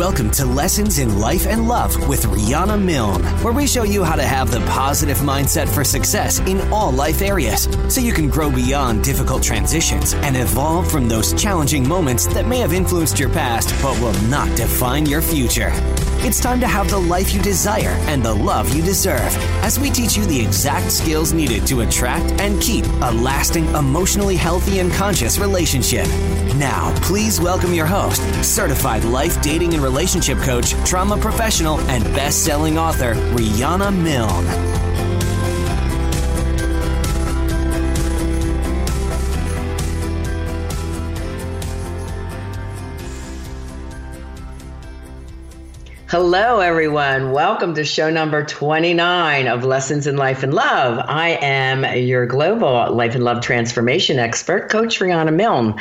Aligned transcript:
Welcome 0.00 0.30
to 0.30 0.46
Lessons 0.46 0.98
in 0.98 1.18
Life 1.18 1.46
and 1.46 1.68
Love 1.68 2.08
with 2.08 2.24
Rihanna 2.24 2.82
Milne, 2.82 3.22
where 3.42 3.52
we 3.52 3.66
show 3.66 3.82
you 3.82 4.02
how 4.02 4.16
to 4.16 4.22
have 4.22 4.50
the 4.50 4.60
positive 4.60 5.18
mindset 5.18 5.68
for 5.68 5.84
success 5.84 6.38
in 6.38 6.72
all 6.72 6.90
life 6.90 7.20
areas 7.20 7.68
so 7.94 8.00
you 8.00 8.14
can 8.14 8.30
grow 8.30 8.50
beyond 8.50 9.04
difficult 9.04 9.42
transitions 9.42 10.14
and 10.14 10.38
evolve 10.38 10.90
from 10.90 11.06
those 11.06 11.34
challenging 11.34 11.86
moments 11.86 12.26
that 12.28 12.48
may 12.48 12.60
have 12.60 12.72
influenced 12.72 13.20
your 13.20 13.28
past 13.28 13.74
but 13.82 14.00
will 14.00 14.18
not 14.30 14.48
define 14.56 15.04
your 15.04 15.20
future. 15.20 15.70
It's 16.22 16.38
time 16.38 16.60
to 16.60 16.66
have 16.66 16.90
the 16.90 16.98
life 16.98 17.32
you 17.32 17.40
desire 17.40 17.96
and 18.06 18.22
the 18.22 18.34
love 18.34 18.74
you 18.74 18.82
deserve 18.82 19.34
as 19.64 19.80
we 19.80 19.88
teach 19.88 20.18
you 20.18 20.26
the 20.26 20.38
exact 20.38 20.92
skills 20.92 21.32
needed 21.32 21.66
to 21.68 21.80
attract 21.80 22.38
and 22.42 22.60
keep 22.60 22.84
a 22.84 23.10
lasting, 23.10 23.66
emotionally 23.68 24.36
healthy, 24.36 24.80
and 24.80 24.92
conscious 24.92 25.38
relationship. 25.38 26.06
Now, 26.56 26.94
please 27.00 27.40
welcome 27.40 27.72
your 27.72 27.86
host, 27.86 28.20
certified 28.44 29.04
life 29.04 29.40
dating 29.40 29.72
and 29.72 29.82
relationship 29.82 30.36
coach, 30.40 30.72
trauma 30.84 31.16
professional, 31.16 31.80
and 31.88 32.04
best 32.14 32.44
selling 32.44 32.76
author, 32.76 33.14
Rihanna 33.14 33.90
Milne. 33.96 34.79
Hello, 46.10 46.58
everyone. 46.58 47.30
Welcome 47.30 47.74
to 47.76 47.84
show 47.84 48.10
number 48.10 48.44
29 48.44 49.46
of 49.46 49.62
Lessons 49.62 50.08
in 50.08 50.16
Life 50.16 50.42
and 50.42 50.52
Love. 50.52 50.98
I 51.06 51.38
am 51.40 51.84
your 51.96 52.26
global 52.26 52.92
life 52.92 53.14
and 53.14 53.22
love 53.22 53.42
transformation 53.42 54.18
expert, 54.18 54.70
Coach 54.70 54.98
Rihanna 54.98 55.32
Milne, 55.32 55.76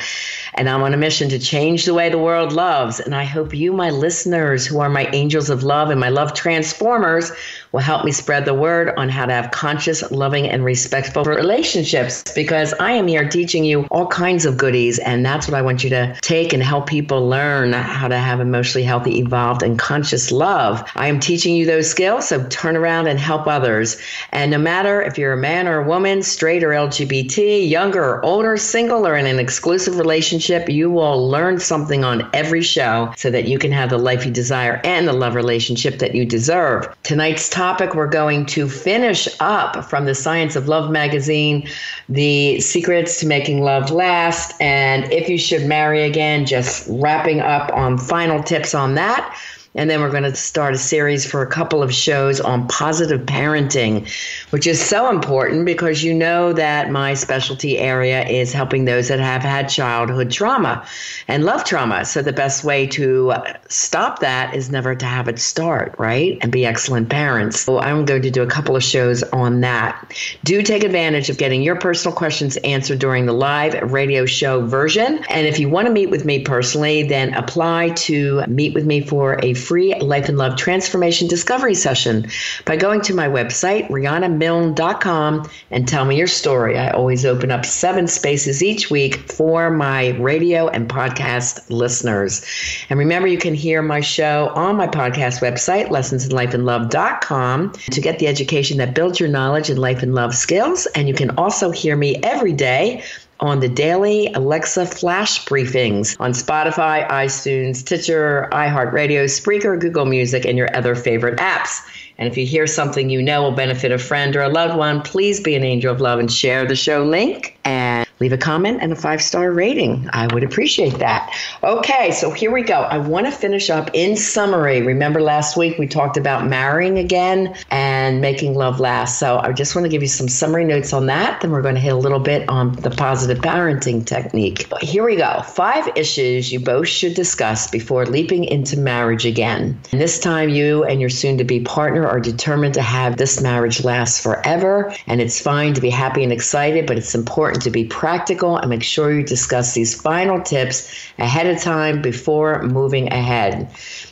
and 0.54 0.70
I'm 0.70 0.84
on 0.84 0.94
a 0.94 0.98
mission 0.98 1.30
to 1.30 1.40
change 1.40 1.86
the 1.86 1.96
way 1.96 2.10
the 2.10 2.20
world 2.20 2.54
loves. 2.54 3.00
And 3.00 3.16
I 3.16 3.24
hope 3.24 3.56
you, 3.56 3.74
my 3.74 3.90
listeners, 3.90 4.68
who 4.68 4.80
are 4.82 4.88
my 4.88 5.10
angels 5.14 5.50
of 5.50 5.64
love 5.64 5.90
and 5.90 6.00
my 6.00 6.10
love 6.10 6.36
transformers, 6.36 7.32
will 7.72 7.80
help 7.80 8.04
me 8.06 8.12
spread 8.12 8.46
the 8.46 8.54
word 8.54 8.94
on 8.98 9.10
how 9.10 9.26
to 9.26 9.34
have 9.34 9.52
conscious, 9.52 10.10
loving, 10.12 10.48
and 10.48 10.64
respectful 10.64 11.24
relationships 11.24 12.24
because 12.34 12.74
I 12.80 12.92
am 12.94 13.08
here 13.08 13.28
teaching 13.28 13.64
you 13.64 13.84
all 13.92 14.08
kinds 14.08 14.46
of 14.46 14.58
goodies. 14.58 15.00
And 15.00 15.26
that's 15.26 15.48
what 15.48 15.56
I 15.56 15.62
want 15.62 15.84
you 15.84 15.90
to 15.92 16.18
take 16.22 16.54
and 16.54 16.64
help 16.64 16.88
people 16.88 17.28
learn 17.28 17.74
how 17.74 18.08
to 18.08 18.18
have 18.18 18.40
emotionally 18.40 18.84
healthy, 18.84 19.20
evolved, 19.20 19.64
and 19.64 19.78
conscious 19.78 20.32
love. 20.32 20.90
I 20.96 21.08
am 21.08 21.20
teaching 21.20 21.56
you 21.56 21.66
those 21.66 21.90
skills, 21.90 22.28
so 22.28 22.46
turn 22.48 22.76
around 22.76 23.08
and 23.08 23.20
help 23.20 23.48
others. 23.48 23.98
And 24.32 24.52
no 24.52 24.58
matter 24.58 25.02
if 25.02 25.18
you're 25.18 25.34
a 25.34 25.38
man 25.38 25.68
or 25.68 25.82
a 25.82 25.88
woman, 25.88 26.24
straight 26.24 26.64
or 26.64 26.70
LGBT, 26.70 27.70
younger 27.70 28.04
or 28.04 28.26
older, 28.26 28.58
single 28.58 29.06
or 29.06 29.16
in 29.16 29.26
an 29.26 29.40
exclusive 29.40 29.98
relationship, 29.98 30.70
you 30.70 30.90
will 30.90 31.30
learn 31.30 31.60
something 31.60 32.04
on 32.04 32.30
every 32.34 32.62
show 32.62 33.14
so 33.18 33.30
that 33.30 33.48
you 33.48 33.60
can 33.60 33.72
have 33.72 33.90
the 33.90 33.98
life 33.98 34.26
you 34.26 34.32
desire 34.32 34.82
and 34.84 35.08
the 35.08 35.14
love 35.14 35.36
relationship 35.36 36.00
that 36.00 36.16
you 36.16 36.26
deserve. 36.26 36.88
Tonight's 37.04 37.50
topic, 37.60 37.94
we're 37.94 38.08
going 38.08 38.46
to 38.46 38.70
finish 38.70 39.28
up 39.42 39.84
from 39.84 40.06
the 40.06 40.16
Science 40.16 40.56
of 40.56 40.70
Love 40.70 40.90
magazine, 40.90 41.68
the 42.08 42.58
secrets 42.62 43.20
to 43.20 43.28
making 43.28 43.62
love 43.64 43.92
last, 43.92 44.54
and 44.62 45.12
if 45.12 45.28
you 45.28 45.38
should 45.38 45.66
marry 45.66 46.04
again, 46.04 46.46
just 46.46 46.88
wrapping 46.90 47.42
up 47.42 47.70
on 47.74 47.98
final 47.98 48.42
tips 48.42 48.74
on 48.74 48.96
that. 48.96 49.38
And 49.76 49.90
then 49.90 50.02
we're 50.02 50.10
going 50.10 50.24
to 50.24 50.36
start 50.36 50.74
a 50.74 50.78
series 50.78 51.30
for 51.30 51.44
a 51.44 51.48
couple 51.48 51.84
of 51.84 51.94
shows 51.94 52.42
on 52.42 52.68
positive 52.68 53.22
parenting, 53.22 54.10
which 54.50 54.66
is 54.66 54.84
so 54.84 55.10
important 55.12 55.66
because 55.66 56.04
you 56.04 56.14
know 56.14 56.54
that 56.54 56.90
my 56.90 57.14
specialty 57.14 57.78
area 57.78 58.26
is 58.28 58.52
helping 58.52 58.86
those 58.86 59.10
that 59.10 59.20
have 59.20 59.44
had 59.44 59.70
childhood 59.70 60.32
trauma 60.32 60.86
and 61.28 61.46
love 61.46 61.64
trauma. 61.66 62.04
So 62.04 62.24
the 62.24 62.34
best 62.34 62.64
way 62.64 62.88
to 62.88 63.34
stop 63.68 64.20
that 64.20 64.56
is 64.56 64.72
never 64.72 64.96
to 64.96 65.06
have 65.06 65.28
it 65.28 65.38
start, 65.38 65.96
right? 66.00 66.40
And 66.42 66.52
be 66.52 66.66
excellent 66.66 67.10
parents. 67.10 67.60
So 67.62 67.80
I'm 67.80 68.06
going 68.06 68.24
to 68.24 68.32
do 68.32 68.42
a 68.42 68.48
couple 68.48 68.76
of 68.76 68.84
shows 68.84 69.22
on 69.22 69.62
that. 69.62 70.14
Do 70.44 70.64
take 70.64 70.84
advantage 70.84 71.30
of 71.30 71.38
getting 71.38 71.62
your 71.62 71.76
personal 71.76 72.16
questions 72.16 72.58
answered 72.58 72.98
during 72.98 73.28
the 73.28 73.34
live 73.34 73.92
radio 73.92 74.26
show 74.26 74.66
version. 74.66 75.24
And 75.30 75.46
if 75.46 75.60
you 75.60 75.70
want 75.70 75.86
to 75.88 75.94
meet 75.94 76.10
with 76.10 76.26
me 76.26 76.40
personally, 76.40 77.04
then 77.04 77.36
apply 77.36 77.90
to 77.90 78.44
meet 78.48 78.74
with 78.74 78.86
me 78.86 79.02
for 79.02 79.40
a 79.44 79.54
free 79.60 79.94
Life 80.00 80.30
and 80.30 80.38
Love 80.38 80.56
Transformation 80.56 81.28
Discovery 81.28 81.76
Session 81.76 82.28
by 82.66 82.76
going 82.76 83.02
to 83.02 83.14
my 83.14 83.28
website, 83.28 83.88
RihannaMilne.com, 83.90 85.50
and 85.72 85.88
tell 85.88 86.06
me 86.06 86.18
your 86.18 86.28
story. 86.28 86.78
I 86.78 86.92
always 86.92 87.26
open 87.26 87.52
up 87.52 87.66
seven 87.66 88.08
spaces 88.08 88.64
each 88.64 88.90
week 88.90 89.18
for 89.32 89.70
my 89.70 90.10
radio 90.18 90.68
and 90.68 90.90
podcast 90.90 91.70
listeners. 91.70 92.46
And 92.90 92.98
remember, 92.98 93.28
you 93.28 93.38
can 93.38 93.54
hear 93.54 93.82
my 93.82 94.02
show 94.02 94.52
on 94.56 94.76
my 94.76 94.88
podcast 94.88 95.42
website, 95.42 95.90
lessonsinlifeandlove.com, 95.90 97.72
to 97.72 98.02
get 98.02 98.20
the 98.20 98.28
education 98.28 98.78
that 98.78 98.96
builds 98.96 99.20
your 99.20 99.30
knowledge 99.30 99.70
and 99.70 99.80
life 99.80 100.02
and 100.02 100.16
love 100.16 100.36
skills. 100.36 100.86
And 100.96 101.08
you 101.08 101.14
can 101.14 101.32
also 101.32 101.72
hear 101.72 101.96
me 101.96 102.18
every 102.24 102.54
day 102.54 103.04
on 103.40 103.60
the 103.60 103.70
daily 103.70 104.32
Alexa 104.34 104.86
flash 104.86 105.46
briefings 105.46 106.16
on 106.20 106.32
Spotify, 106.32 107.08
iTunes, 107.10 107.78
Stitcher, 107.78 108.50
iHeartRadio, 108.52 109.26
Spreaker, 109.26 109.80
Google 109.80 110.06
Music, 110.06 110.46
and 110.46 110.58
your 110.58 110.76
other 110.76 110.96
favorite 110.96 111.40
apps. 111.40 111.82
And 112.18 112.28
if 112.28 112.38
you 112.38 112.46
hear 112.46 112.68
something 112.68 113.10
you 113.10 113.22
know 113.22 113.44
will 113.44 113.52
benefit 113.52 113.94
a 113.94 113.98
friend 113.98 114.36
or 114.36 114.42
a 114.42 114.50
loved 114.50 114.78
one, 114.78 115.02
please 115.02 115.40
be 115.40 115.56
an 115.56 115.64
angel 115.64 115.94
of 115.94 116.02
love 116.02 116.20
and 116.20 116.30
share 116.30 116.66
the 116.66 116.76
show 116.76 117.04
link. 117.06 117.58
And 117.64 117.89
leave 118.20 118.34
a 118.34 118.38
comment 118.38 118.80
and 118.82 118.92
a 118.92 118.96
five 118.96 119.22
star 119.22 119.52
rating. 119.52 120.10
I 120.12 120.28
would 120.34 120.44
appreciate 120.44 121.00
that. 121.00 121.34
Okay, 121.64 122.12
so 122.12 122.32
here 122.32 122.52
we 122.52 122.64
go. 122.64 122.82
I 122.82 122.98
want 122.98 123.26
to 123.26 123.32
finish 123.32 123.70
up 123.70 123.90
in 123.94 124.18
summary. 124.18 124.82
Remember 124.82 125.22
last 125.22 125.56
week 125.56 125.78
we 125.78 125.88
talked 125.88 126.18
about 126.18 126.48
marrying 126.48 126.98
again 126.98 127.56
and 127.72 128.22
making 128.22 128.56
love 128.56 128.80
last. 128.80 129.20
So 129.20 129.40
I 129.40 129.52
just 129.54 129.76
want 129.76 129.86
to 129.86 129.90
give 129.90 130.02
you 130.02 130.08
some 130.08 130.28
summary 130.28 130.66
notes 130.66 130.92
on 130.92 131.06
that. 131.06 131.42
Then 131.42 131.52
we're 131.52 131.62
going 131.62 131.76
to 131.76 131.82
hit 131.82 131.94
a 131.94 131.98
little 131.98 132.20
bit 132.20 132.48
on 132.50 132.74
the 132.78 132.90
positive 132.90 133.40
parenting 133.40 134.06
technique. 134.06 134.68
But 134.70 134.84
here 134.84 135.06
we 135.06 135.16
go. 135.16 135.42
Five 135.42 135.90
issues 135.96 136.52
you 136.52 136.60
both 136.60 136.88
should 136.88 137.14
discuss 137.14 137.70
before 137.70 138.06
leaping 138.06 138.44
into 138.44 138.78
marriage 138.78 139.26
again. 139.26 139.80
And 139.92 140.02
this 140.02 140.20
time 140.20 140.50
you 140.50 140.84
and 140.84 141.00
your 141.00 141.10
soon 141.10 141.38
to 141.38 141.44
be 141.44 141.62
partner 141.62 142.06
are 142.06 142.20
determined 142.20 142.74
to 142.74 142.82
have 142.82 143.18
this 143.18 143.42
marriage 143.42 143.84
last 143.84 144.22
forever. 144.22 144.94
And 145.08 145.22
it's 145.22 145.40
fine 145.40 145.74
to 145.76 145.82
be 145.82 145.90
happy 145.90 146.24
and 146.24 146.34
excited, 146.34 146.86
but 146.86 146.98
it's 146.98 147.16
important 147.16 147.64
to 147.64 147.70
be 147.70 147.86
proud 147.86 148.09
practical 148.10 148.58
and 148.58 148.72
make 148.72 148.82
sure 148.82 149.14
you 149.14 149.22
discuss 149.22 149.76
these 149.76 149.94
final 149.94 150.42
tips 150.42 150.92
ahead 151.20 151.46
of 151.46 151.62
time 151.62 152.02
before 152.02 152.64
moving 152.64 153.08
ahead. 153.14 153.70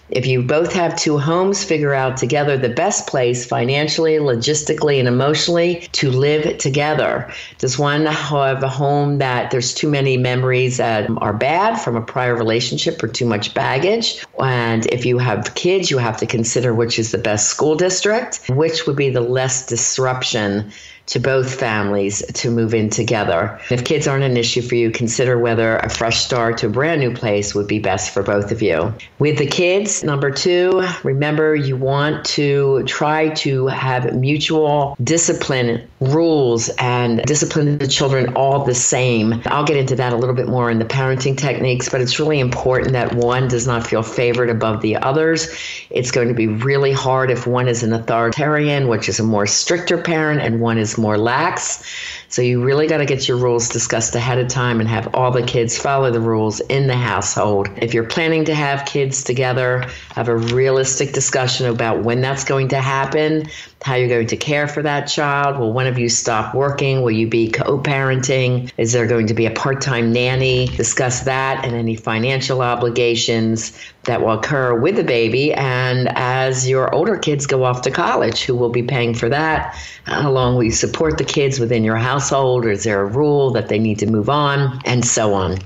If 0.10 0.28
you 0.28 0.44
both 0.44 0.72
have 0.74 0.96
two 0.96 1.18
homes, 1.18 1.64
figure 1.64 1.96
out 1.96 2.16
together 2.16 2.58
the 2.58 2.70
best 2.70 3.08
place 3.08 3.46
financially, 3.46 4.18
logistically, 4.20 5.00
and 5.00 5.08
emotionally 5.08 5.90
to 5.94 6.12
live 6.12 6.60
together. 6.60 7.30
Does 7.58 7.80
one 7.80 8.06
have 8.06 8.62
a 8.64 8.70
home 8.70 9.18
that 9.18 9.50
there's 9.50 9.74
too 9.74 9.90
many 9.90 10.16
memories 10.16 10.78
that 10.78 11.10
are 11.18 11.34
bad 11.34 11.82
from 11.82 11.96
a 11.96 12.02
prior 12.02 12.36
relationship 12.36 13.04
or 13.04 13.08
too 13.08 13.26
much 13.26 13.54
baggage? 13.56 14.24
And 14.40 14.86
if 14.94 15.06
you 15.06 15.18
have 15.18 15.56
kids, 15.56 15.90
you 15.90 15.98
have 15.98 16.18
to 16.18 16.28
consider 16.28 16.74
which 16.74 17.00
is 17.00 17.12
the 17.12 17.18
best 17.18 17.50
school 17.50 17.76
district, 17.76 18.42
which 18.50 18.86
would 18.86 18.96
be 18.96 19.10
the 19.10 19.22
less 19.22 19.66
disruption 19.66 20.72
to 21.08 21.20
both 21.20 21.54
families 21.54 22.24
to 22.34 22.52
move 22.52 22.74
in 22.74 22.90
together. 22.90 23.60
If 23.70 23.86
kids 23.86 24.08
aren't 24.08 24.24
an 24.24 24.38
issue 24.38 24.62
for 24.62 24.76
you, 24.76 24.92
consider 24.92 25.40
whether 25.40 25.78
a 25.78 25.90
fresh 25.90 26.24
start 26.24 26.58
to 26.60 26.68
a 26.68 26.70
brand 26.70 27.02
new 27.02 27.14
place 27.14 27.56
would 27.56 27.68
be 27.68 27.80
best 27.80 28.14
for 28.14 28.22
both 28.22 28.52
of 28.52 28.62
you. 28.62 28.94
With 29.20 29.38
the 29.38 29.48
kids, 29.48 30.04
number 30.04 30.30
two, 30.32 30.84
remember 31.04 31.56
you 31.56 31.76
want 31.76 32.26
to 32.26 32.84
try 32.84 33.30
to 33.30 33.68
have 33.68 34.14
mutual 34.16 34.96
discipline 35.04 35.88
rules 36.02 36.70
and 36.78 37.22
discipline 37.24 37.78
the 37.78 37.88
children 37.88 38.34
all 38.36 38.66
the 38.66 38.76
same. 38.76 39.42
I'll 39.46 39.66
get 39.66 39.78
into 39.78 39.96
that 39.96 40.14
a 40.14 40.18
little 40.18 40.36
bit 40.36 40.48
more 40.48 40.70
in 40.70 40.80
the 40.80 40.86
parenting 40.86 41.38
techniques, 41.38 41.90
but 41.90 42.02
it's 42.02 42.20
really 42.20 42.40
important 42.40 42.92
that 42.92 43.14
one 43.16 43.48
does 43.48 43.66
not 43.66 43.88
feel 43.88 44.04
favored 44.04 44.50
above 44.50 44.82
the 44.82 44.98
others. 44.98 45.48
It's 45.90 46.12
going 46.12 46.28
to 46.28 46.34
be 46.34 46.48
really 46.48 46.92
hard 46.92 47.32
if 47.32 47.48
one 47.48 47.68
is 47.68 47.82
an 47.82 47.94
authoritarian, 47.94 48.88
which 48.88 49.08
is 49.08 49.20
a 49.20 49.24
more 49.24 49.48
stricter 49.48 49.98
parent, 49.98 50.42
and 50.42 50.60
one 50.60 50.78
is 50.78 50.97
more 50.98 51.18
lax. 51.18 51.84
So 52.30 52.42
you 52.42 52.62
really 52.64 52.88
got 52.88 52.98
to 52.98 53.06
get 53.06 53.28
your 53.28 53.38
rules 53.38 53.70
discussed 53.70 54.14
ahead 54.16 54.38
of 54.38 54.50
time 54.50 54.80
and 54.80 54.90
have 54.90 55.16
all 55.16 55.32
the 55.32 55.44
kids 55.44 55.78
follow 55.78 56.12
the 56.12 56.20
rules 56.20 56.60
in 56.60 56.88
the 56.88 56.96
household. 56.96 57.70
If 57.78 57.94
you're 57.94 58.04
planning 58.04 58.46
to 58.46 58.56
have 58.56 58.86
kids 58.86 59.24
together, 59.24 59.86
have 60.12 60.28
a 60.28 60.36
realistic 60.36 61.14
discussion 61.14 61.68
about 61.68 62.04
when 62.04 62.22
that's 62.22 62.44
going 62.44 62.70
to 62.70 62.82
happen, 62.82 63.48
how 63.82 63.96
you're 63.96 64.10
going 64.10 64.28
to 64.28 64.38
care 64.38 64.68
for 64.68 64.82
that 64.84 65.06
child. 65.06 65.58
Will 65.58 65.72
one 65.72 65.88
of 65.88 65.98
you 65.98 66.10
stop 66.10 66.54
working? 66.54 67.02
Will 67.02 67.12
you 67.12 67.28
be 67.28 67.50
co 67.50 67.80
parenting? 67.80 68.72
Is 68.78 68.92
there 68.92 69.08
going 69.08 69.28
to 69.28 69.34
be 69.34 69.46
a 69.46 69.52
part 69.52 69.82
time 69.82 70.12
nanny? 70.12 70.68
Discuss 70.68 71.22
that 71.22 71.64
and 71.64 71.74
any 71.74 71.96
financial 71.96 72.62
obligations 72.62 73.80
that 74.04 74.22
will 74.22 74.32
occur 74.32 74.78
with 74.80 74.96
the 74.96 75.04
baby. 75.04 75.54
And 75.54 76.10
as 76.16 76.68
your 76.68 76.94
older 76.94 77.18
kids 77.18 77.46
go 77.46 77.64
off 77.64 77.84
to 77.84 77.92
college, 77.92 78.44
who 78.44 78.56
will 78.56 78.70
be 78.70 78.84
paying 78.84 79.14
for 79.14 79.30
that? 79.30 79.76
How 80.06 80.32
long 80.32 80.56
will 80.56 80.64
you 80.64 80.72
support 80.72 81.18
the 81.18 81.26
kids 81.26 81.60
within 81.60 81.84
your 81.84 81.98
household? 82.18 82.66
Or 82.66 82.72
is 82.72 82.84
there 82.84 83.02
a 83.02 83.06
rule 83.06 83.52
that 83.52 83.68
they 83.70 83.78
need 83.78 84.00
to 84.00 84.08
move 84.08 84.28
on? 84.28 84.82
And 84.86 85.06
so 85.06 85.36
on. 85.36 85.60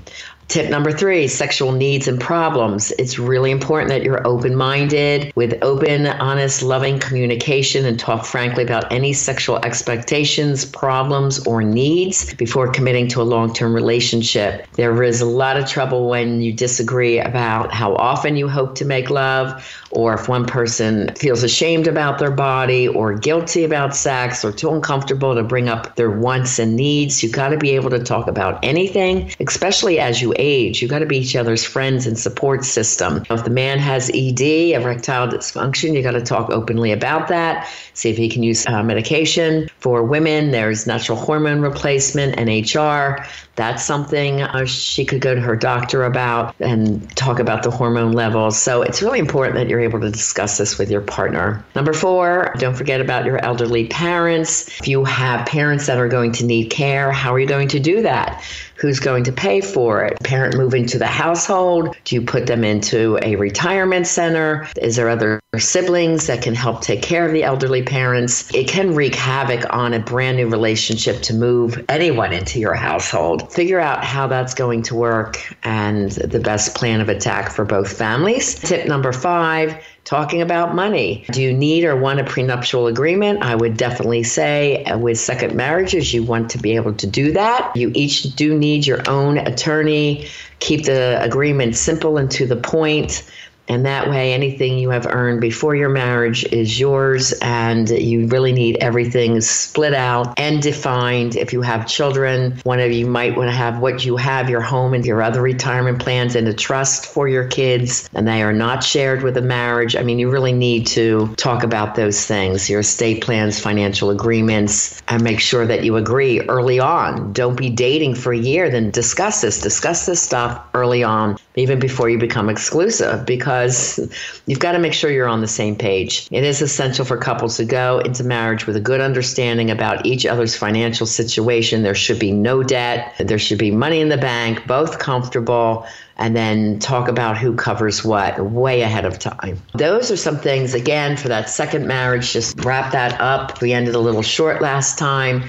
Tip 0.52 0.68
number 0.68 0.92
three 0.92 1.28
sexual 1.28 1.72
needs 1.72 2.06
and 2.06 2.20
problems. 2.20 2.90
It's 2.98 3.18
really 3.18 3.50
important 3.50 3.88
that 3.88 4.02
you're 4.02 4.26
open 4.26 4.54
minded 4.54 5.32
with 5.34 5.56
open, 5.62 6.06
honest, 6.06 6.62
loving 6.62 6.98
communication 6.98 7.86
and 7.86 7.98
talk 7.98 8.26
frankly 8.26 8.62
about 8.62 8.92
any 8.92 9.14
sexual 9.14 9.56
expectations, 9.64 10.66
problems, 10.66 11.38
or 11.46 11.62
needs 11.62 12.34
before 12.34 12.70
committing 12.70 13.08
to 13.08 13.22
a 13.22 13.24
long 13.24 13.54
term 13.54 13.72
relationship. 13.72 14.66
There 14.74 15.02
is 15.02 15.22
a 15.22 15.24
lot 15.24 15.56
of 15.56 15.66
trouble 15.66 16.10
when 16.10 16.42
you 16.42 16.52
disagree 16.52 17.18
about 17.18 17.72
how 17.72 17.94
often 17.94 18.36
you 18.36 18.46
hope 18.46 18.74
to 18.74 18.84
make 18.84 19.08
love, 19.08 19.66
or 19.90 20.12
if 20.12 20.28
one 20.28 20.44
person 20.44 21.14
feels 21.14 21.42
ashamed 21.42 21.86
about 21.86 22.18
their 22.18 22.30
body, 22.30 22.88
or 22.88 23.14
guilty 23.14 23.64
about 23.64 23.96
sex, 23.96 24.44
or 24.44 24.52
too 24.52 24.68
uncomfortable 24.70 25.34
to 25.34 25.42
bring 25.42 25.70
up 25.70 25.96
their 25.96 26.10
wants 26.10 26.58
and 26.58 26.76
needs. 26.76 27.22
You've 27.22 27.32
got 27.32 27.48
to 27.48 27.56
be 27.56 27.70
able 27.70 27.88
to 27.88 28.04
talk 28.04 28.28
about 28.28 28.62
anything, 28.62 29.32
especially 29.40 29.98
as 29.98 30.20
you 30.20 30.34
age. 30.42 30.82
You 30.82 30.88
got 30.88 30.98
to 30.98 31.06
be 31.06 31.18
each 31.18 31.36
other's 31.36 31.64
friends 31.64 32.06
and 32.06 32.18
support 32.18 32.64
system. 32.64 33.24
If 33.30 33.44
the 33.44 33.50
man 33.50 33.78
has 33.78 34.10
ED, 34.12 34.40
erectile 34.74 35.28
dysfunction, 35.28 35.94
you 35.94 36.02
got 36.02 36.12
to 36.12 36.20
talk 36.20 36.50
openly 36.50 36.92
about 36.92 37.28
that. 37.28 37.68
See 37.94 38.10
if 38.10 38.16
he 38.16 38.28
can 38.28 38.42
use 38.42 38.66
uh, 38.66 38.82
medication. 38.82 39.70
For 39.78 40.02
women, 40.02 40.50
there's 40.50 40.86
natural 40.86 41.16
hormone 41.16 41.60
replacement, 41.60 42.36
NHR. 42.36 43.26
That's 43.54 43.84
something 43.84 44.42
uh, 44.42 44.64
she 44.64 45.04
could 45.04 45.20
go 45.20 45.34
to 45.34 45.40
her 45.40 45.54
doctor 45.54 46.04
about 46.04 46.54
and 46.58 47.08
talk 47.16 47.38
about 47.38 47.62
the 47.62 47.70
hormone 47.70 48.12
levels. 48.12 48.60
So 48.60 48.82
it's 48.82 49.02
really 49.02 49.18
important 49.18 49.56
that 49.56 49.68
you're 49.68 49.80
able 49.80 50.00
to 50.00 50.10
discuss 50.10 50.58
this 50.58 50.78
with 50.78 50.90
your 50.90 51.02
partner. 51.02 51.62
Number 51.76 51.92
four, 51.92 52.54
don't 52.58 52.74
forget 52.74 53.00
about 53.00 53.26
your 53.26 53.44
elderly 53.44 53.86
parents. 53.88 54.68
If 54.80 54.88
you 54.88 55.04
have 55.04 55.46
parents 55.46 55.86
that 55.86 55.98
are 55.98 56.08
going 56.08 56.32
to 56.32 56.46
need 56.46 56.70
care, 56.70 57.12
how 57.12 57.34
are 57.34 57.38
you 57.38 57.46
going 57.46 57.68
to 57.68 57.78
do 57.78 58.02
that? 58.02 58.42
Who's 58.82 58.98
going 58.98 59.22
to 59.22 59.32
pay 59.32 59.60
for 59.60 60.04
it? 60.04 60.18
Parent 60.24 60.56
move 60.56 60.74
into 60.74 60.98
the 60.98 61.06
household? 61.06 61.96
Do 62.02 62.16
you 62.16 62.20
put 62.20 62.46
them 62.46 62.64
into 62.64 63.16
a 63.22 63.36
retirement 63.36 64.08
center? 64.08 64.68
Is 64.76 64.96
there 64.96 65.08
other 65.08 65.40
siblings 65.56 66.26
that 66.26 66.42
can 66.42 66.56
help 66.56 66.82
take 66.82 67.00
care 67.00 67.24
of 67.24 67.32
the 67.32 67.44
elderly 67.44 67.84
parents? 67.84 68.52
It 68.52 68.66
can 68.66 68.92
wreak 68.92 69.14
havoc 69.14 69.72
on 69.72 69.94
a 69.94 70.00
brand 70.00 70.38
new 70.38 70.48
relationship 70.48 71.22
to 71.22 71.32
move 71.32 71.84
anyone 71.88 72.32
into 72.32 72.58
your 72.58 72.74
household. 72.74 73.52
Figure 73.52 73.78
out 73.78 74.02
how 74.02 74.26
that's 74.26 74.52
going 74.52 74.82
to 74.82 74.96
work 74.96 75.38
and 75.62 76.10
the 76.10 76.40
best 76.40 76.74
plan 76.74 77.00
of 77.00 77.08
attack 77.08 77.52
for 77.52 77.64
both 77.64 77.96
families. 77.96 78.56
Tip 78.56 78.88
number 78.88 79.12
five 79.12 79.80
talking 80.04 80.42
about 80.42 80.74
money. 80.74 81.24
Do 81.30 81.42
you 81.42 81.52
need 81.52 81.84
or 81.84 81.96
want 81.96 82.20
a 82.20 82.24
prenuptial 82.24 82.86
agreement? 82.88 83.42
I 83.42 83.54
would 83.54 83.76
definitely 83.76 84.24
say 84.24 84.84
uh, 84.84 84.98
with 84.98 85.18
second 85.18 85.54
marriages, 85.54 86.12
you 86.12 86.22
want 86.24 86.50
to 86.50 86.58
be 86.58 86.74
able 86.74 86.94
to 86.94 87.06
do 87.06 87.32
that. 87.32 87.72
You 87.76 87.92
each 87.94 88.22
do 88.34 88.58
need 88.58 88.86
your 88.86 89.08
own 89.08 89.38
attorney. 89.38 90.28
Keep 90.58 90.86
the 90.86 91.22
agreement 91.22 91.76
simple 91.76 92.18
and 92.18 92.30
to 92.32 92.46
the 92.46 92.56
point. 92.56 93.22
And 93.68 93.86
that 93.86 94.10
way, 94.10 94.34
anything 94.34 94.78
you 94.78 94.90
have 94.90 95.06
earned 95.06 95.40
before 95.40 95.76
your 95.76 95.88
marriage 95.88 96.44
is 96.52 96.80
yours, 96.80 97.32
and 97.40 97.88
you 97.88 98.26
really 98.26 98.52
need 98.52 98.76
everything 98.78 99.40
split 99.40 99.94
out 99.94 100.34
and 100.36 100.60
defined. 100.60 101.36
If 101.36 101.52
you 101.52 101.62
have 101.62 101.86
children, 101.86 102.58
one 102.64 102.80
of 102.80 102.90
you 102.90 103.06
might 103.06 103.36
want 103.36 103.48
to 103.48 103.56
have 103.56 103.78
what 103.78 104.04
you 104.04 104.16
have, 104.16 104.50
your 104.50 104.60
home 104.60 104.94
and 104.94 105.06
your 105.06 105.22
other 105.22 105.40
retirement 105.40 106.00
plans, 106.00 106.34
in 106.34 106.46
a 106.48 106.52
trust 106.52 107.06
for 107.06 107.28
your 107.28 107.46
kids, 107.46 108.10
and 108.14 108.26
they 108.26 108.42
are 108.42 108.52
not 108.52 108.82
shared 108.82 109.22
with 109.22 109.36
a 109.36 109.42
marriage. 109.42 109.94
I 109.94 110.02
mean, 110.02 110.18
you 110.18 110.28
really 110.28 110.52
need 110.52 110.86
to 110.88 111.32
talk 111.36 111.62
about 111.62 111.94
those 111.94 112.26
things 112.26 112.68
your 112.68 112.80
estate 112.80 113.22
plans, 113.22 113.60
financial 113.60 114.10
agreements, 114.10 115.00
and 115.08 115.22
make 115.22 115.38
sure 115.38 115.66
that 115.66 115.84
you 115.84 115.96
agree 115.96 116.40
early 116.48 116.80
on. 116.80 117.32
Don't 117.32 117.56
be 117.56 117.70
dating 117.70 118.16
for 118.16 118.32
a 118.32 118.38
year, 118.38 118.70
then 118.70 118.90
discuss 118.90 119.40
this. 119.40 119.60
Discuss 119.60 120.06
this 120.06 120.20
stuff 120.20 120.60
early 120.74 121.04
on, 121.04 121.38
even 121.54 121.78
before 121.78 122.08
you 122.10 122.18
become 122.18 122.48
exclusive, 122.48 123.24
because 123.24 123.51
because 123.52 123.98
you've 124.46 124.58
got 124.58 124.72
to 124.72 124.78
make 124.78 124.94
sure 124.94 125.10
you're 125.10 125.28
on 125.28 125.40
the 125.40 125.48
same 125.48 125.76
page. 125.76 126.26
It 126.30 126.44
is 126.44 126.62
essential 126.62 127.04
for 127.04 127.16
couples 127.16 127.56
to 127.58 127.64
go 127.64 127.98
into 127.98 128.24
marriage 128.24 128.66
with 128.66 128.76
a 128.76 128.80
good 128.80 129.00
understanding 129.00 129.70
about 129.70 130.06
each 130.06 130.24
other's 130.24 130.56
financial 130.56 131.06
situation. 131.06 131.82
There 131.82 131.94
should 131.94 132.18
be 132.18 132.32
no 132.32 132.62
debt, 132.62 133.14
there 133.18 133.38
should 133.38 133.58
be 133.58 133.70
money 133.70 134.00
in 134.00 134.08
the 134.08 134.16
bank, 134.16 134.66
both 134.66 134.98
comfortable 134.98 135.86
and 136.16 136.36
then 136.36 136.78
talk 136.78 137.08
about 137.08 137.36
who 137.36 137.54
covers 137.54 138.04
what 138.04 138.38
way 138.38 138.82
ahead 138.82 139.04
of 139.04 139.18
time. 139.18 139.60
Those 139.74 140.10
are 140.10 140.16
some 140.16 140.38
things, 140.38 140.74
again, 140.74 141.16
for 141.16 141.28
that 141.28 141.48
second 141.48 141.86
marriage. 141.86 142.32
Just 142.32 142.64
wrap 142.64 142.92
that 142.92 143.20
up. 143.20 143.60
We 143.60 143.72
ended 143.72 143.94
a 143.94 143.98
little 143.98 144.22
short 144.22 144.62
last 144.62 144.98
time 144.98 145.44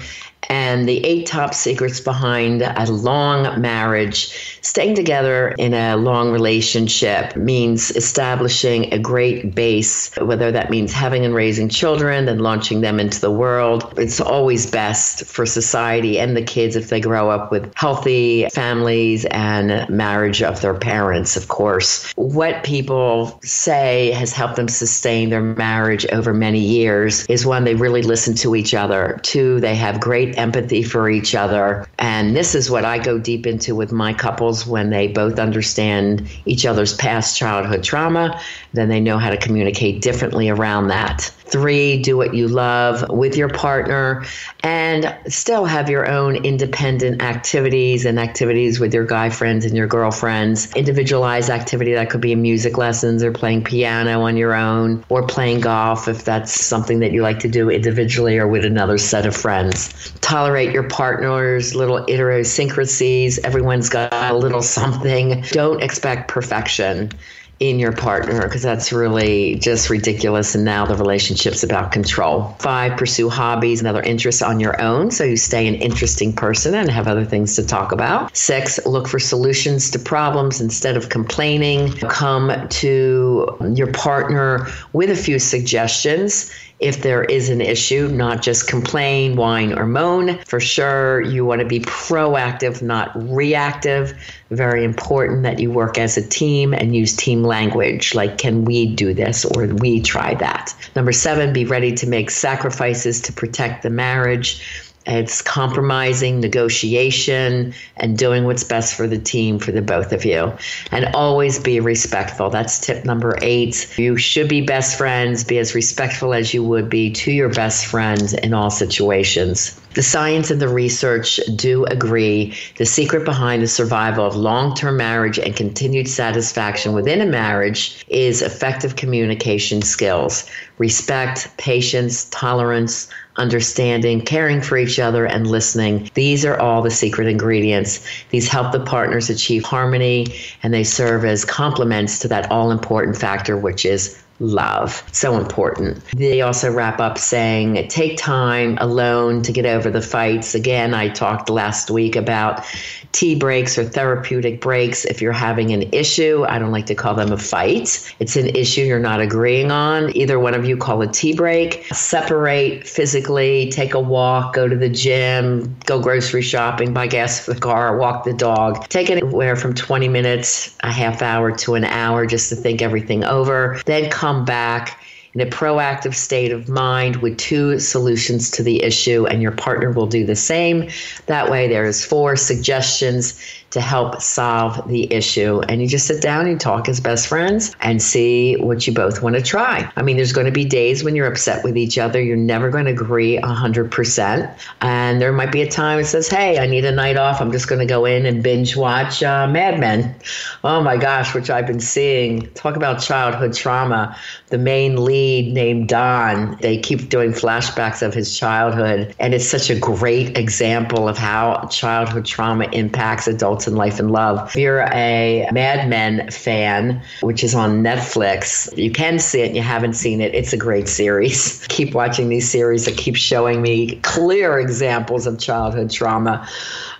and 0.48 0.88
the 0.88 1.04
eight 1.04 1.26
top 1.26 1.54
secrets 1.54 2.00
behind 2.00 2.62
a 2.62 2.90
long 2.90 3.60
marriage. 3.60 4.58
Staying 4.62 4.94
together 4.94 5.54
in 5.58 5.74
a 5.74 5.96
long 5.96 6.32
relationship 6.32 7.36
means 7.36 7.90
establishing 7.92 8.92
a 8.92 8.98
great 8.98 9.54
base, 9.54 10.14
whether 10.16 10.50
that 10.50 10.70
means 10.70 10.92
having 10.92 11.24
and 11.24 11.34
raising 11.34 11.68
children, 11.68 12.24
then 12.24 12.38
launching 12.38 12.80
them 12.80 12.98
into 12.98 13.20
the 13.20 13.30
world. 13.30 13.92
It's 13.98 14.20
always 14.20 14.70
best 14.70 15.26
for 15.26 15.46
society 15.46 16.18
and 16.18 16.36
the 16.36 16.42
kids 16.42 16.76
if 16.76 16.88
they 16.88 17.00
grow 17.00 17.30
up 17.30 17.50
with 17.50 17.72
healthy 17.74 18.48
families 18.52 19.24
and 19.26 19.88
marriage 19.88 20.42
of 20.42 20.60
their 20.60 20.74
parents, 20.74 21.36
of 21.36 21.48
course. 21.48 22.12
What 22.16 22.64
people 22.64 23.38
say 23.42 24.10
has 24.12 24.32
helped 24.32 24.56
them 24.56 24.68
sustain 24.68 25.30
their 25.30 25.42
marriage 25.42 26.06
over 26.06 26.32
many 26.32 26.60
years 26.60 27.26
is 27.26 27.46
one, 27.46 27.64
they 27.64 27.74
really 27.74 28.02
listen 28.02 28.34
to 28.36 28.56
each 28.56 28.74
other. 28.74 29.20
Two, 29.22 29.60
they 29.60 29.74
have 29.74 30.00
great 30.00 30.33
empathy 30.36 30.82
for 30.82 31.08
each 31.08 31.34
other. 31.34 31.86
And 31.98 32.36
this 32.36 32.54
is 32.54 32.70
what 32.70 32.84
I 32.84 32.98
go 32.98 33.18
deep 33.18 33.46
into 33.46 33.74
with 33.74 33.92
my 33.92 34.12
couples 34.12 34.66
when 34.66 34.90
they 34.90 35.08
both 35.08 35.38
understand 35.38 36.28
each 36.44 36.66
other's 36.66 36.94
past 36.94 37.36
childhood 37.36 37.82
trauma, 37.82 38.40
then 38.72 38.88
they 38.88 39.00
know 39.00 39.18
how 39.18 39.30
to 39.30 39.36
communicate 39.36 40.02
differently 40.02 40.48
around 40.48 40.88
that. 40.88 41.30
Three, 41.46 42.00
do 42.00 42.16
what 42.16 42.34
you 42.34 42.48
love 42.48 43.08
with 43.10 43.36
your 43.36 43.48
partner 43.48 44.24
and 44.62 45.14
still 45.28 45.66
have 45.66 45.90
your 45.90 46.10
own 46.10 46.36
independent 46.36 47.22
activities 47.22 48.06
and 48.06 48.18
activities 48.18 48.80
with 48.80 48.94
your 48.94 49.04
guy 49.04 49.28
friends 49.28 49.66
and 49.66 49.76
your 49.76 49.86
girlfriends. 49.86 50.72
Individualized 50.74 51.50
activity 51.50 51.92
that 51.92 52.08
could 52.08 52.22
be 52.22 52.34
music 52.34 52.78
lessons 52.78 53.22
or 53.22 53.30
playing 53.30 53.62
piano 53.62 54.22
on 54.22 54.38
your 54.38 54.54
own 54.54 55.04
or 55.10 55.26
playing 55.26 55.60
golf 55.60 56.08
if 56.08 56.24
that's 56.24 56.52
something 56.52 57.00
that 57.00 57.12
you 57.12 57.22
like 57.22 57.40
to 57.40 57.48
do 57.48 57.68
individually 57.68 58.38
or 58.38 58.48
with 58.48 58.64
another 58.64 58.96
set 58.96 59.26
of 59.26 59.36
friends. 59.36 60.12
Tolerate 60.22 60.72
your 60.72 60.88
partner's 60.88 61.74
little 61.74 61.98
idiosyncrasies. 62.06 63.38
Everyone's 63.40 63.90
got 63.90 64.12
a 64.12 64.34
little 64.34 64.62
something. 64.62 65.42
Don't 65.50 65.82
expect 65.82 66.28
perfection 66.28 67.10
in 67.60 67.78
your 67.78 67.92
partner 67.92 68.42
because 68.42 68.62
that's 68.62 68.92
really 68.92 69.54
just 69.56 69.88
ridiculous. 69.88 70.54
And 70.54 70.64
now 70.64 70.86
the 70.86 70.96
relationship's 70.96 71.62
about 71.62 71.92
control. 71.92 72.56
Five, 72.58 72.98
pursue 72.98 73.28
hobbies 73.28 73.80
and 73.80 73.88
other 73.88 74.02
interests 74.02 74.42
on 74.42 74.60
your 74.60 74.80
own 74.80 75.10
so 75.10 75.24
you 75.24 75.36
stay 75.36 75.66
an 75.66 75.74
interesting 75.76 76.32
person 76.32 76.74
and 76.74 76.90
have 76.90 77.06
other 77.06 77.24
things 77.24 77.56
to 77.56 77.64
talk 77.64 77.92
about. 77.92 78.36
Six, 78.36 78.84
look 78.86 79.06
for 79.06 79.18
solutions 79.18 79.90
to 79.92 79.98
problems 79.98 80.60
instead 80.60 80.96
of 80.96 81.08
complaining. 81.08 81.92
Come 81.92 82.68
to 82.68 83.56
your 83.72 83.92
partner 83.92 84.66
with 84.92 85.10
a 85.10 85.16
few 85.16 85.38
suggestions 85.38 86.50
if 86.80 87.02
there 87.02 87.24
is 87.24 87.48
an 87.48 87.60
issue, 87.60 88.08
not 88.08 88.42
just 88.42 88.68
complain, 88.68 89.36
whine, 89.36 89.78
or 89.78 89.86
moan. 89.86 90.38
For 90.44 90.60
sure, 90.60 91.20
you 91.22 91.44
want 91.44 91.60
to 91.60 91.66
be 91.66 91.80
proactive, 91.80 92.82
not 92.82 93.10
reactive. 93.14 94.12
Very 94.50 94.84
important 94.84 95.44
that 95.44 95.58
you 95.58 95.70
work 95.70 95.98
as 95.98 96.16
a 96.16 96.28
team 96.28 96.74
and 96.74 96.94
use 96.94 97.16
team 97.16 97.42
language 97.42 98.14
like, 98.14 98.38
can 98.38 98.64
we 98.64 98.94
do 98.94 99.14
this 99.14 99.44
or 99.44 99.66
we 99.66 100.00
try 100.00 100.34
that? 100.34 100.74
Number 100.94 101.12
seven, 101.12 101.52
be 101.52 101.64
ready 101.64 101.92
to 101.94 102.06
make 102.06 102.30
sacrifices 102.30 103.20
to 103.22 103.32
protect 103.32 103.82
the 103.82 103.90
marriage. 103.90 104.83
It's 105.06 105.42
compromising, 105.42 106.40
negotiation, 106.40 107.74
and 107.98 108.16
doing 108.16 108.44
what's 108.44 108.64
best 108.64 108.94
for 108.94 109.06
the 109.06 109.18
team, 109.18 109.58
for 109.58 109.70
the 109.70 109.82
both 109.82 110.12
of 110.12 110.24
you. 110.24 110.52
And 110.90 111.14
always 111.14 111.58
be 111.58 111.78
respectful. 111.80 112.48
That's 112.48 112.80
tip 112.80 113.04
number 113.04 113.38
eight. 113.42 113.98
You 113.98 114.16
should 114.16 114.48
be 114.48 114.62
best 114.62 114.96
friends. 114.96 115.44
Be 115.44 115.58
as 115.58 115.74
respectful 115.74 116.32
as 116.32 116.54
you 116.54 116.64
would 116.64 116.88
be 116.88 117.10
to 117.10 117.30
your 117.30 117.50
best 117.50 117.86
friend 117.86 118.32
in 118.42 118.54
all 118.54 118.70
situations. 118.70 119.78
The 119.94 120.02
science 120.02 120.50
and 120.50 120.60
the 120.60 120.68
research 120.68 121.38
do 121.54 121.84
agree 121.84 122.52
the 122.78 122.86
secret 122.86 123.24
behind 123.24 123.62
the 123.62 123.68
survival 123.68 124.26
of 124.26 124.34
long 124.34 124.74
term 124.74 124.96
marriage 124.96 125.38
and 125.38 125.54
continued 125.54 126.08
satisfaction 126.08 126.94
within 126.94 127.20
a 127.20 127.26
marriage 127.26 128.04
is 128.08 128.42
effective 128.42 128.96
communication 128.96 129.82
skills, 129.82 130.50
respect, 130.78 131.48
patience, 131.58 132.24
tolerance, 132.30 133.08
understanding, 133.36 134.20
caring 134.20 134.60
for 134.60 134.76
each 134.76 134.98
other, 134.98 135.26
and 135.26 135.46
listening. 135.46 136.10
These 136.14 136.44
are 136.44 136.58
all 136.58 136.82
the 136.82 136.90
secret 136.90 137.28
ingredients. 137.28 138.06
These 138.30 138.48
help 138.48 138.72
the 138.72 138.80
partners 138.80 139.30
achieve 139.30 139.64
harmony 139.64 140.26
and 140.62 140.72
they 140.72 140.84
serve 140.84 141.24
as 141.24 141.44
complements 141.44 142.18
to 142.20 142.28
that 142.28 142.50
all 142.50 142.70
important 142.70 143.16
factor, 143.16 143.56
which 143.56 143.84
is 143.84 144.22
love. 144.40 145.02
So 145.12 145.38
important. 145.38 146.02
They 146.16 146.40
also 146.40 146.72
wrap 146.72 147.00
up 147.00 147.18
saying, 147.18 147.88
take 147.88 148.18
time 148.18 148.76
alone 148.80 149.42
to 149.42 149.52
get 149.52 149.66
over 149.66 149.90
the 149.90 150.00
fights. 150.00 150.54
Again, 150.54 150.94
I 150.94 151.08
talked 151.08 151.48
last 151.48 151.90
week 151.90 152.16
about 152.16 152.64
tea 153.12 153.36
breaks 153.36 153.78
or 153.78 153.84
therapeutic 153.84 154.60
breaks 154.60 155.04
if 155.04 155.22
you're 155.22 155.32
having 155.32 155.72
an 155.72 155.88
issue. 155.92 156.44
I 156.48 156.58
don't 156.58 156.72
like 156.72 156.86
to 156.86 156.94
call 156.96 157.14
them 157.14 157.30
a 157.30 157.38
fight. 157.38 158.12
It's 158.18 158.36
an 158.36 158.48
issue 158.48 158.82
you're 158.82 158.98
not 158.98 159.20
agreeing 159.20 159.70
on. 159.70 160.14
Either 160.16 160.40
one 160.40 160.54
of 160.54 160.64
you 160.64 160.76
call 160.76 161.00
a 161.02 161.06
tea 161.06 161.34
break. 161.34 161.86
Separate 161.92 162.86
physically, 162.86 163.70
take 163.70 163.94
a 163.94 164.00
walk, 164.00 164.54
go 164.54 164.66
to 164.66 164.76
the 164.76 164.88
gym, 164.88 165.76
go 165.86 166.00
grocery 166.00 166.42
shopping, 166.42 166.92
buy 166.92 167.06
gas 167.06 167.44
for 167.44 167.54
the 167.54 167.60
car, 167.60 167.96
walk 167.96 168.24
the 168.24 168.32
dog. 168.32 168.88
Take 168.88 169.10
anywhere 169.10 169.54
from 169.54 169.74
20 169.74 170.08
minutes, 170.08 170.76
a 170.80 170.90
half 170.90 171.22
hour 171.22 171.52
to 171.58 171.74
an 171.74 171.84
hour 171.84 172.26
just 172.26 172.48
to 172.48 172.56
think 172.56 172.82
everything 172.82 173.22
over. 173.22 173.80
Then 173.86 174.10
come 174.10 174.23
back 174.44 175.00
in 175.34 175.40
a 175.40 175.46
proactive 175.46 176.14
state 176.14 176.52
of 176.52 176.68
mind 176.68 177.16
with 177.16 177.36
two 177.36 177.78
solutions 177.78 178.50
to 178.52 178.62
the 178.62 178.82
issue, 178.82 179.26
and 179.26 179.42
your 179.42 179.52
partner 179.52 179.90
will 179.90 180.06
do 180.06 180.24
the 180.24 180.36
same. 180.36 180.88
That 181.26 181.50
way, 181.50 181.68
there's 181.68 182.04
four 182.04 182.36
suggestions 182.36 183.38
to 183.74 183.80
help 183.80 184.22
solve 184.22 184.86
the 184.86 185.12
issue. 185.12 185.60
And 185.68 185.82
you 185.82 185.88
just 185.88 186.06
sit 186.06 186.22
down 186.22 186.46
and 186.46 186.60
talk 186.60 186.88
as 186.88 187.00
best 187.00 187.26
friends 187.26 187.74
and 187.80 188.00
see 188.00 188.54
what 188.58 188.86
you 188.86 188.92
both 188.94 189.20
want 189.20 189.34
to 189.34 189.42
try. 189.42 189.90
I 189.96 190.02
mean, 190.02 190.16
there's 190.16 190.32
going 190.32 190.46
to 190.46 190.52
be 190.52 190.64
days 190.64 191.02
when 191.02 191.16
you're 191.16 191.26
upset 191.26 191.64
with 191.64 191.76
each 191.76 191.98
other. 191.98 192.22
You're 192.22 192.36
never 192.36 192.70
going 192.70 192.84
to 192.84 192.92
agree 192.92 193.36
100%. 193.38 194.58
And 194.80 195.20
there 195.20 195.32
might 195.32 195.50
be 195.50 195.60
a 195.60 195.68
time 195.68 195.98
it 195.98 196.04
says, 196.04 196.28
hey, 196.28 196.60
I 196.60 196.66
need 196.66 196.84
a 196.84 196.92
night 196.92 197.16
off. 197.16 197.40
I'm 197.40 197.50
just 197.50 197.66
going 197.66 197.80
to 197.80 197.86
go 197.86 198.04
in 198.04 198.26
and 198.26 198.44
binge 198.44 198.76
watch 198.76 199.24
uh, 199.24 199.48
Mad 199.48 199.80
Men. 199.80 200.14
Oh 200.62 200.80
my 200.80 200.96
gosh, 200.96 201.34
which 201.34 201.50
I've 201.50 201.66
been 201.66 201.80
seeing. 201.80 202.48
Talk 202.54 202.76
about 202.76 203.02
childhood 203.02 203.54
trauma. 203.54 204.16
The 204.50 204.58
main 204.58 205.04
lead 205.04 205.52
named 205.52 205.88
Don, 205.88 206.56
they 206.60 206.78
keep 206.78 207.08
doing 207.08 207.32
flashbacks 207.32 208.02
of 208.02 208.14
his 208.14 208.38
childhood. 208.38 209.16
And 209.18 209.34
it's 209.34 209.48
such 209.48 209.68
a 209.68 209.76
great 209.76 210.38
example 210.38 211.08
of 211.08 211.18
how 211.18 211.66
childhood 211.72 212.24
trauma 212.24 212.68
impacts 212.70 213.26
adults 213.26 213.63
in 213.66 213.76
Life 213.76 213.98
and 213.98 214.10
Love. 214.10 214.48
If 214.48 214.56
you're 214.56 214.82
a 214.92 215.48
Mad 215.52 215.88
Men 215.88 216.30
fan, 216.30 217.02
which 217.20 217.44
is 217.44 217.54
on 217.54 217.82
Netflix, 217.82 218.76
you 218.76 218.90
can 218.90 219.18
see 219.18 219.40
it 219.40 219.48
and 219.48 219.56
you 219.56 219.62
haven't 219.62 219.94
seen 219.94 220.20
it. 220.20 220.34
It's 220.34 220.52
a 220.52 220.56
great 220.56 220.88
series. 220.88 221.66
Keep 221.68 221.94
watching 221.94 222.28
these 222.28 222.48
series 222.48 222.84
that 222.84 222.96
keep 222.96 223.16
showing 223.16 223.60
me 223.60 223.96
clear 224.02 224.58
examples 224.60 225.26
of 225.26 225.38
childhood 225.38 225.90
trauma. 225.90 226.48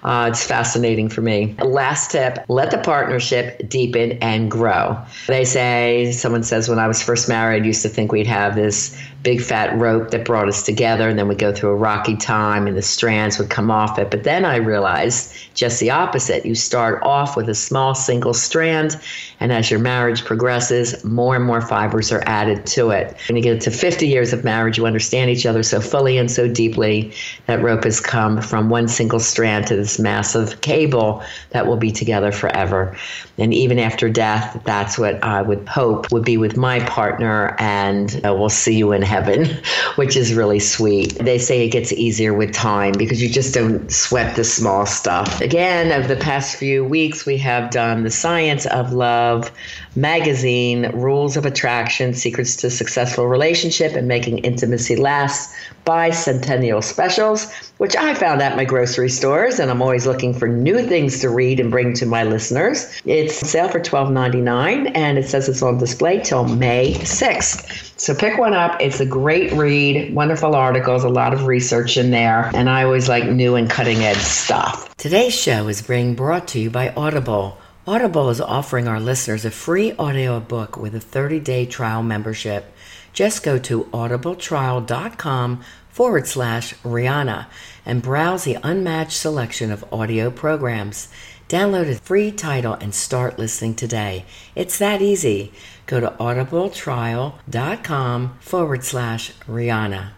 Uh, 0.05 0.29
it's 0.31 0.45
fascinating 0.45 1.09
for 1.09 1.23
me. 1.23 1.55
Last 1.63 2.11
tip 2.11 2.45
let 2.49 2.71
the 2.71 2.79
partnership 2.79 3.69
deepen 3.69 4.13
and 4.21 4.51
grow. 4.51 4.99
They 5.27 5.45
say, 5.45 6.13
someone 6.13 6.43
says, 6.43 6.69
when 6.69 6.79
I 6.79 6.87
was 6.87 7.03
first 7.03 7.29
married, 7.29 7.63
I 7.63 7.67
used 7.67 7.83
to 7.83 7.89
think 7.89 8.13
we'd 8.13 8.27
have 8.27 8.55
this 8.55 8.97
big 9.25 9.41
fat 9.41 9.77
rope 9.79 10.11
that 10.11 10.25
brought 10.25 10.49
us 10.49 10.63
together, 10.63 11.09
and 11.09 11.19
then 11.19 11.27
we'd 11.27 11.39
go 11.39 11.53
through 11.53 11.71
a 11.71 11.75
rocky 11.75 12.15
time 12.15 12.67
and 12.67 12.77
the 12.77 12.83
strands 12.83 13.39
would 13.39 13.49
come 13.49 13.71
off 13.71 13.99
it. 13.99 14.11
But 14.11 14.23
then 14.23 14.45
I 14.45 14.57
realized 14.57 15.35
just 15.55 15.81
the 15.81 15.91
opposite. 15.91 16.45
You 16.45 16.55
start 16.55 17.03
off 17.03 17.35
with 17.35 17.49
a 17.49 17.55
small 17.55 17.95
single 17.95 18.35
strand, 18.35 19.01
and 19.41 19.51
as 19.51 19.71
your 19.71 19.81
marriage 19.81 20.25
progresses, 20.25 21.03
more 21.05 21.35
and 21.35 21.45
more 21.45 21.63
fibers 21.63 22.13
are 22.13 22.23
added 22.27 22.67
to 22.67 22.91
it. 22.91 23.17
When 23.29 23.37
you 23.37 23.43
get 23.43 23.63
to 23.63 23.71
50 23.71 24.07
years 24.07 24.35
of 24.35 24.45
marriage, 24.45 24.77
you 24.77 24.85
understand 24.85 25.31
each 25.31 25.47
other 25.47 25.63
so 25.63 25.81
fully 25.81 26.19
and 26.19 26.31
so 26.31 26.47
deeply 26.47 27.13
that 27.47 27.63
rope 27.63 27.85
has 27.85 28.01
come 28.01 28.43
from 28.43 28.69
one 28.69 28.89
single 28.89 29.21
strand 29.21 29.67
to 29.69 29.77
this 29.95 30.03
massive 30.03 30.61
cable 30.61 31.23
that 31.51 31.67
will 31.67 31.77
be 31.77 31.93
together 31.93 32.33
forever. 32.33 32.97
And 33.39 33.53
even 33.53 33.79
after 33.79 34.09
death, 34.09 34.61
that's 34.65 34.99
what 34.99 35.23
I 35.23 35.43
would 35.43 35.67
hope 35.69 36.11
would 36.13 36.25
be 36.25 36.37
with 36.37 36.57
my 36.57 36.81
partner, 36.81 37.57
and 37.59 38.21
uh, 38.25 38.35
we'll 38.35 38.49
see 38.49 38.77
you 38.77 38.93
in 38.93 39.03
heaven, 39.03 39.47
which 39.97 40.17
is 40.17 40.35
really 40.35 40.61
sweet. 40.61 41.19
They 41.19 41.39
say 41.39 41.67
it 41.67 41.71
gets 41.71 41.93
easier 41.93 42.35
with 42.35 42.53
time 42.53 42.93
because 42.97 43.23
you 43.23 43.29
just 43.29 43.55
don't 43.55 43.91
sweat 43.91 44.37
the 44.37 44.45
small 44.45 44.87
stuff. 44.87 45.41
Again, 45.41 45.99
of 45.99 46.09
the 46.09 46.17
past 46.17 46.57
few 46.57 46.85
weeks, 46.85 47.27
we 47.27 47.39
have 47.39 47.71
done 47.71 48.05
the 48.05 48.11
Science 48.11 48.67
of 48.67 48.93
Love 48.93 49.51
magazine, 49.97 50.91
Rules 50.93 51.37
of 51.37 51.47
Attraction, 51.47 52.15
Secrets 52.15 52.57
to 52.57 52.71
Successful 52.71 53.27
Relationship 53.27 53.93
and 53.93 54.09
Making 54.09 54.39
Intimacy 54.39 54.97
Last 54.97 55.55
bicentennial 55.85 56.83
specials, 56.83 57.53
which 57.79 57.95
I 57.97 58.15
found 58.15 58.41
at 58.41 58.57
my 58.57 58.65
grocery 58.65 59.11
stores, 59.11 59.61
and 59.61 59.71
I'm 59.71 59.83
always 59.83 60.07
looking 60.07 60.33
for 60.33 60.49
new 60.49 60.87
things 60.87 61.21
to 61.21 61.29
read 61.29 61.61
and 61.61 61.71
bring 61.71 61.93
to 61.95 62.07
my 62.07 62.25
listeners. 62.25 63.03
It's 63.05 63.35
sale 63.35 63.69
for 63.69 63.81
$12.99, 63.81 64.91
and 64.95 65.19
it 65.19 65.29
says 65.29 65.49
it's 65.49 65.63
on 65.63 65.79
display 65.79 66.21
till 66.21 66.45
May 66.45 66.95
6th. 66.95 68.01
So 68.01 68.15
pick 68.15 68.39
one 68.39 68.55
up. 68.55 68.81
It's 68.81 69.01
a 69.01 69.07
great 69.07 69.53
read, 69.53 70.15
wonderful 70.15 70.55
articles, 70.55 71.05
a 71.05 71.09
lot 71.09 71.35
of 71.35 71.47
research 71.47 71.97
in 71.97 72.11
there, 72.11 72.51
and 72.55 72.71
I 72.71 72.85
always 72.85 73.09
like 73.09 73.27
new 73.27 73.55
and 73.55 73.69
cutting 73.69 73.99
edge 73.99 74.17
stuff. 74.17 74.95
Today's 74.97 75.35
show 75.35 75.69
is 75.69 75.83
being 75.83 76.15
brought 76.15 76.49
to 76.49 76.59
you 76.59 76.71
by 76.71 76.93
Audible. 76.95 77.59
Audible 77.87 78.31
is 78.31 78.41
offering 78.41 78.89
our 78.89 78.99
listeners 78.99 79.45
a 79.45 79.51
free 79.51 79.93
audio 79.99 80.41
book 80.41 80.79
with 80.79 80.95
a 80.95 81.01
30 81.01 81.39
day 81.41 81.67
trial 81.67 82.03
membership. 82.03 82.73
Just 83.13 83.43
go 83.43 83.59
to 83.59 83.85
audibletrial.com 83.85 85.63
forward 85.91 86.27
slash 86.27 86.73
Rihanna 86.77 87.45
and 87.85 88.01
browse 88.01 88.45
the 88.45 88.57
unmatched 88.63 89.19
selection 89.19 89.71
of 89.71 89.85
audio 89.93 90.31
programs. 90.31 91.09
Download 91.51 91.91
a 91.91 91.97
free 91.97 92.33
title 92.33 92.73
and 92.73 92.95
start 92.95 93.39
listening 93.39 93.75
today. 93.75 94.25
It's 94.55 94.79
that 94.79 95.03
easy. 95.03 95.53
Go 95.85 96.01
to 96.01 96.09
audibletrial.com 96.13 98.39
forward 98.41 98.83
slash 98.83 99.33
Rihanna. 99.41 100.13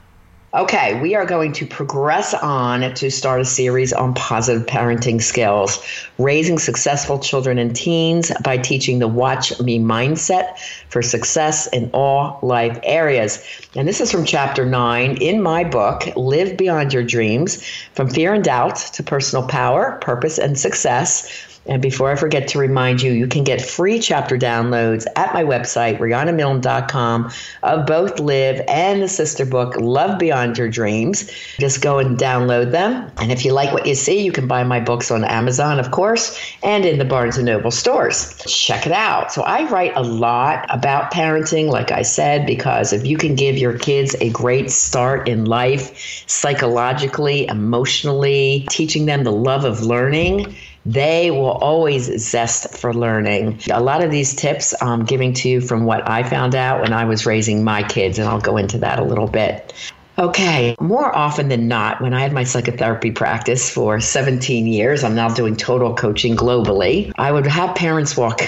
Okay, 0.57 0.99
we 1.03 1.15
are 1.15 1.27
going 1.27 1.53
to 1.53 1.67
progress 1.67 2.33
on 2.33 2.95
to 2.95 3.11
start 3.11 3.43
a 3.43 3.45
series 3.45 3.93
on 3.93 4.15
positive 4.15 4.67
parenting 4.67 5.21
skills, 5.21 5.87
raising 6.17 6.59
successful 6.59 7.19
children 7.19 7.59
and 7.59 7.77
teens 7.77 8.33
by 8.43 8.57
teaching 8.57 8.99
the 8.99 9.07
watch 9.07 9.61
me 9.61 9.79
mindset 9.79 10.59
for 10.89 11.03
success 11.03 11.67
in 11.75 11.91
all 11.93 12.39
life 12.43 12.81
areas. 12.85 13.45
And 13.75 13.87
this 13.87 14.01
is 14.01 14.11
from 14.11 14.25
chapter 14.25 14.65
nine 14.65 15.19
in 15.21 15.43
my 15.43 15.63
book, 15.63 16.05
Live 16.17 16.57
Beyond 16.57 16.91
Your 16.91 17.03
Dreams 17.03 17.63
From 17.93 18.09
Fear 18.09 18.33
and 18.33 18.43
Doubt 18.45 18.77
to 18.95 19.03
Personal 19.03 19.47
Power, 19.47 19.99
Purpose, 20.01 20.39
and 20.39 20.59
Success 20.59 21.56
and 21.69 21.83
before 21.83 22.11
I 22.11 22.17
forget 22.17 22.49
to 22.49 22.59
remind 22.59 23.03
you, 23.03 23.13
you 23.13 23.27
can 23.27 23.45
get 23.45 23.61
free 23.61 23.99
chapter 23.99 24.37
downloads 24.37 25.07
at 25.17 25.35
my 25.35 25.43
website, 25.43 25.99
RihannaMilne.com, 25.99 27.31
of 27.63 27.87
both 27.87 28.21
Live 28.21 28.61
and 28.69 29.03
the 29.03 29.09
sister 29.09 29.45
book, 29.45 29.77
Love 29.77 30.19
Beyond 30.19 30.59
Your 30.59 30.69
Dreams. 30.69 31.31
Just 31.59 31.83
go 31.83 31.99
and 31.99 32.19
download 32.19 32.71
them. 32.71 33.11
And 33.19 33.33
if 33.33 33.45
you 33.45 33.53
like 33.53 33.73
what 33.73 33.87
you 33.87 33.95
see, 33.95 34.23
you 34.23 34.33
can 34.33 34.47
buy 34.47 34.63
my 34.65 34.81
books 34.81 35.11
on 35.11 35.25
Amazon, 35.25 35.81
of 35.81 35.91
course, 35.91 36.39
and 36.63 36.85
in 36.85 36.99
the 36.99 37.05
Barnes 37.05 37.39
& 37.39 37.43
Noble 37.43 37.71
stores. 37.71 38.37
Check 38.47 38.87
it 38.87 38.93
out. 38.93 39.33
So 39.33 39.43
I 39.43 39.69
write 39.69 39.93
a 39.97 40.03
lot 40.03 40.67
about 40.71 41.13
parenting, 41.13 41.69
like 41.69 41.91
I 41.91 42.03
said, 42.03 42.47
because 42.47 42.93
if 42.93 43.05
you 43.05 43.17
can 43.17 43.35
give 43.35 43.57
your 43.57 43.79
kids 43.79 44.15
a 44.21 44.31
great 44.31 44.71
start 44.71 45.29
in 45.29 45.45
life, 45.45 46.25
psychologically, 46.27 47.47
emotionally, 47.49 48.67
teaching 48.71 49.07
them 49.07 49.25
the 49.25 49.33
love 49.33 49.65
of 49.65 49.83
learning, 49.83 50.55
they 50.87 51.33
will 51.33 51.51
always 51.51 52.05
zest 52.21 52.73
for 52.73 52.95
learning. 52.95 53.61
A 53.73 53.83
lot 53.83 54.05
of 54.05 54.11
these 54.11 54.35
tips 54.35 54.73
I'm 54.81 55.05
giving 55.05 55.33
to 55.35 55.49
you 55.49 55.61
from 55.61 55.85
what 55.85 56.09
I 56.09 56.23
found 56.23 56.55
out 56.55 56.81
when 56.81 56.93
I 56.93 57.05
was 57.05 57.27
raising 57.27 57.65
my 57.65 57.83
kids, 57.83 58.19
and 58.19 58.29
I'll 58.29 58.41
go 58.41 58.57
into 58.57 58.79
that 58.79 59.01
a 59.01 59.05
little 59.05 59.27
bit. 59.27 59.75
Okay, 60.19 60.75
more 60.81 61.15
often 61.15 61.49
than 61.49 61.69
not, 61.69 62.01
when 62.01 62.15
I 62.15 62.21
had 62.21 62.33
my 62.33 62.45
psychotherapy 62.45 63.11
practice 63.11 63.69
for 63.69 64.01
17 64.01 64.67
years, 64.67 65.05
I'm 65.05 65.15
now 65.15 65.29
doing 65.29 65.57
total 65.57 65.95
coaching 65.95 66.37
globally, 66.37 67.13
I 67.19 67.33
would 67.33 67.47
have 67.47 67.75
parents 67.75 68.17
walk 68.17 68.41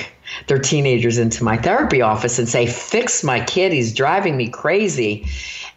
their 0.47 0.59
teenagers 0.59 1.19
into 1.19 1.45
my 1.45 1.57
therapy 1.57 2.03
office 2.03 2.39
and 2.39 2.49
say, 2.49 2.67
Fix 2.67 3.23
my 3.25 3.41
kid, 3.45 3.73
he's 3.73 3.93
driving 3.93 4.37
me 4.37 4.49
crazy. 4.49 5.27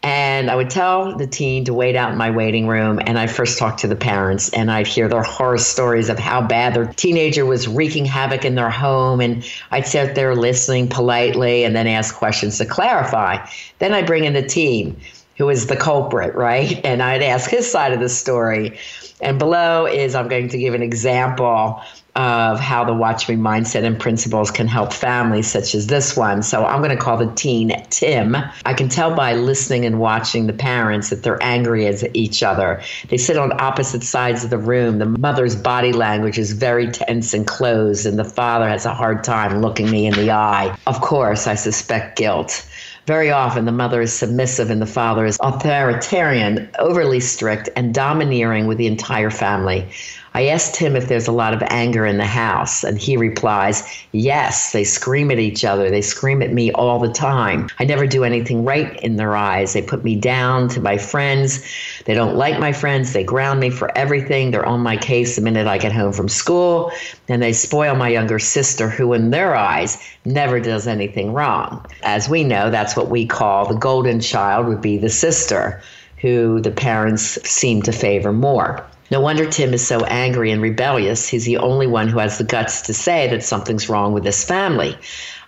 And 0.03 0.49
I 0.49 0.55
would 0.55 0.71
tell 0.71 1.15
the 1.15 1.27
teen 1.27 1.63
to 1.65 1.75
wait 1.75 1.95
out 1.95 2.11
in 2.11 2.17
my 2.17 2.31
waiting 2.31 2.67
room. 2.67 2.99
And 3.05 3.19
I'd 3.19 3.29
first 3.29 3.59
talk 3.59 3.77
to 3.77 3.87
the 3.87 3.95
parents 3.95 4.49
and 4.49 4.71
I'd 4.71 4.87
hear 4.87 5.07
their 5.07 5.21
horror 5.21 5.59
stories 5.59 6.09
of 6.09 6.17
how 6.17 6.41
bad 6.41 6.73
their 6.73 6.87
teenager 6.87 7.45
was 7.45 7.67
wreaking 7.67 8.05
havoc 8.05 8.43
in 8.43 8.55
their 8.55 8.71
home. 8.71 9.21
And 9.21 9.47
I'd 9.69 9.85
sit 9.85 10.15
there 10.15 10.35
listening 10.35 10.87
politely 10.87 11.63
and 11.63 11.75
then 11.75 11.85
ask 11.85 12.15
questions 12.15 12.57
to 12.57 12.65
clarify. 12.65 13.45
Then 13.77 13.93
I'd 13.93 14.07
bring 14.07 14.25
in 14.25 14.33
the 14.33 14.41
teen 14.41 14.99
who 15.37 15.49
is 15.49 15.67
the 15.67 15.75
culprit, 15.75 16.35
right? 16.35 16.79
And 16.83 17.01
I'd 17.01 17.23
ask 17.23 17.49
his 17.49 17.69
side 17.69 17.93
of 17.93 17.99
the 17.99 18.09
story. 18.09 18.77
And 19.21 19.37
below 19.37 19.85
is 19.85 20.15
I'm 20.15 20.27
going 20.27 20.49
to 20.49 20.57
give 20.57 20.73
an 20.73 20.81
example 20.81 21.81
of 22.15 22.59
how 22.59 22.83
the 22.83 22.93
Watch 22.93 23.29
Me 23.29 23.35
mindset 23.35 23.83
and 23.83 23.97
principles 23.97 24.51
can 24.51 24.67
help 24.67 24.91
families 24.91 25.47
such 25.47 25.73
as 25.73 25.87
this 25.87 26.17
one. 26.17 26.43
So 26.43 26.65
I'm 26.65 26.79
going 26.79 26.95
to 26.95 27.01
call 27.01 27.17
the 27.17 27.31
teen 27.35 27.71
Tim. 27.89 28.35
I 28.65 28.73
can 28.73 28.89
tell 28.89 29.15
by 29.15 29.33
listening 29.33 29.85
and 29.85 29.99
watching 29.99 30.47
the 30.47 30.53
parents 30.53 31.09
that 31.09 31.23
they're 31.23 31.41
angry 31.41 31.87
at 31.87 32.03
each 32.15 32.43
other. 32.43 32.81
They 33.07 33.17
sit 33.17 33.37
on 33.37 33.59
opposite 33.61 34.03
sides 34.03 34.43
of 34.43 34.49
the 34.49 34.57
room. 34.57 34.99
The 34.99 35.05
mother's 35.05 35.55
body 35.55 35.93
language 35.93 36.37
is 36.37 36.51
very 36.51 36.91
tense 36.91 37.33
and 37.33 37.47
closed, 37.47 38.05
and 38.05 38.19
the 38.19 38.25
father 38.25 38.67
has 38.67 38.85
a 38.85 38.93
hard 38.93 39.23
time 39.23 39.61
looking 39.61 39.89
me 39.89 40.05
in 40.05 40.13
the 40.13 40.31
eye. 40.31 40.77
Of 40.87 40.99
course, 40.99 41.47
I 41.47 41.55
suspect 41.55 42.17
guilt. 42.17 42.67
Very 43.07 43.31
often, 43.31 43.65
the 43.65 43.71
mother 43.71 44.01
is 44.01 44.13
submissive 44.13 44.69
and 44.69 44.81
the 44.81 44.85
father 44.85 45.25
is 45.25 45.37
authoritarian, 45.41 46.69
overly 46.77 47.19
strict, 47.19 47.67
and 47.75 47.93
domineering 47.93 48.67
with 48.67 48.77
the 48.77 48.85
entire 48.85 49.31
family. 49.31 49.89
I 50.33 50.47
asked 50.47 50.77
him 50.77 50.95
if 50.95 51.09
there's 51.09 51.27
a 51.27 51.33
lot 51.33 51.53
of 51.53 51.61
anger 51.67 52.05
in 52.05 52.17
the 52.17 52.25
house, 52.25 52.85
and 52.85 52.97
he 52.97 53.17
replies, 53.17 53.83
Yes, 54.13 54.71
they 54.71 54.85
scream 54.85 55.29
at 55.29 55.39
each 55.39 55.65
other. 55.65 55.89
They 55.89 56.01
scream 56.01 56.41
at 56.41 56.53
me 56.53 56.71
all 56.71 56.99
the 56.99 57.11
time. 57.11 57.67
I 57.79 57.83
never 57.83 58.07
do 58.07 58.23
anything 58.23 58.63
right 58.63 58.97
in 59.03 59.17
their 59.17 59.35
eyes. 59.35 59.73
They 59.73 59.81
put 59.81 60.05
me 60.05 60.15
down 60.15 60.69
to 60.69 60.79
my 60.79 60.97
friends. 60.97 61.61
They 62.05 62.13
don't 62.13 62.37
like 62.37 62.59
my 62.59 62.71
friends. 62.71 63.11
They 63.11 63.25
ground 63.25 63.59
me 63.59 63.69
for 63.69 63.95
everything. 63.97 64.51
They're 64.51 64.65
on 64.65 64.79
my 64.79 64.95
case 64.95 65.35
the 65.35 65.41
minute 65.41 65.67
I 65.67 65.77
get 65.77 65.91
home 65.91 66.13
from 66.13 66.29
school, 66.29 66.93
and 67.27 67.43
they 67.43 67.51
spoil 67.51 67.95
my 67.95 68.07
younger 68.07 68.39
sister, 68.39 68.87
who, 68.87 69.11
in 69.11 69.31
their 69.31 69.53
eyes, 69.53 69.97
never 70.23 70.61
does 70.61 70.87
anything 70.87 71.33
wrong. 71.33 71.85
As 72.03 72.29
we 72.29 72.45
know, 72.45 72.69
that's 72.69 72.95
what 72.95 73.09
we 73.09 73.25
call 73.25 73.67
the 73.67 73.75
golden 73.75 74.21
child, 74.21 74.67
would 74.67 74.81
be 74.81 74.97
the 74.97 75.09
sister, 75.09 75.81
who 76.21 76.61
the 76.61 76.71
parents 76.71 77.37
seem 77.49 77.81
to 77.81 77.91
favor 77.91 78.31
more. 78.31 78.85
No 79.11 79.19
wonder 79.19 79.45
Tim 79.45 79.73
is 79.73 79.85
so 79.85 80.05
angry 80.05 80.51
and 80.51 80.61
rebellious. 80.61 81.27
He's 81.27 81.43
the 81.43 81.57
only 81.57 81.85
one 81.85 82.07
who 82.07 82.19
has 82.19 82.37
the 82.37 82.45
guts 82.45 82.81
to 82.83 82.93
say 82.93 83.27
that 83.27 83.43
something's 83.43 83.89
wrong 83.89 84.13
with 84.13 84.23
his 84.23 84.45
family. 84.45 84.97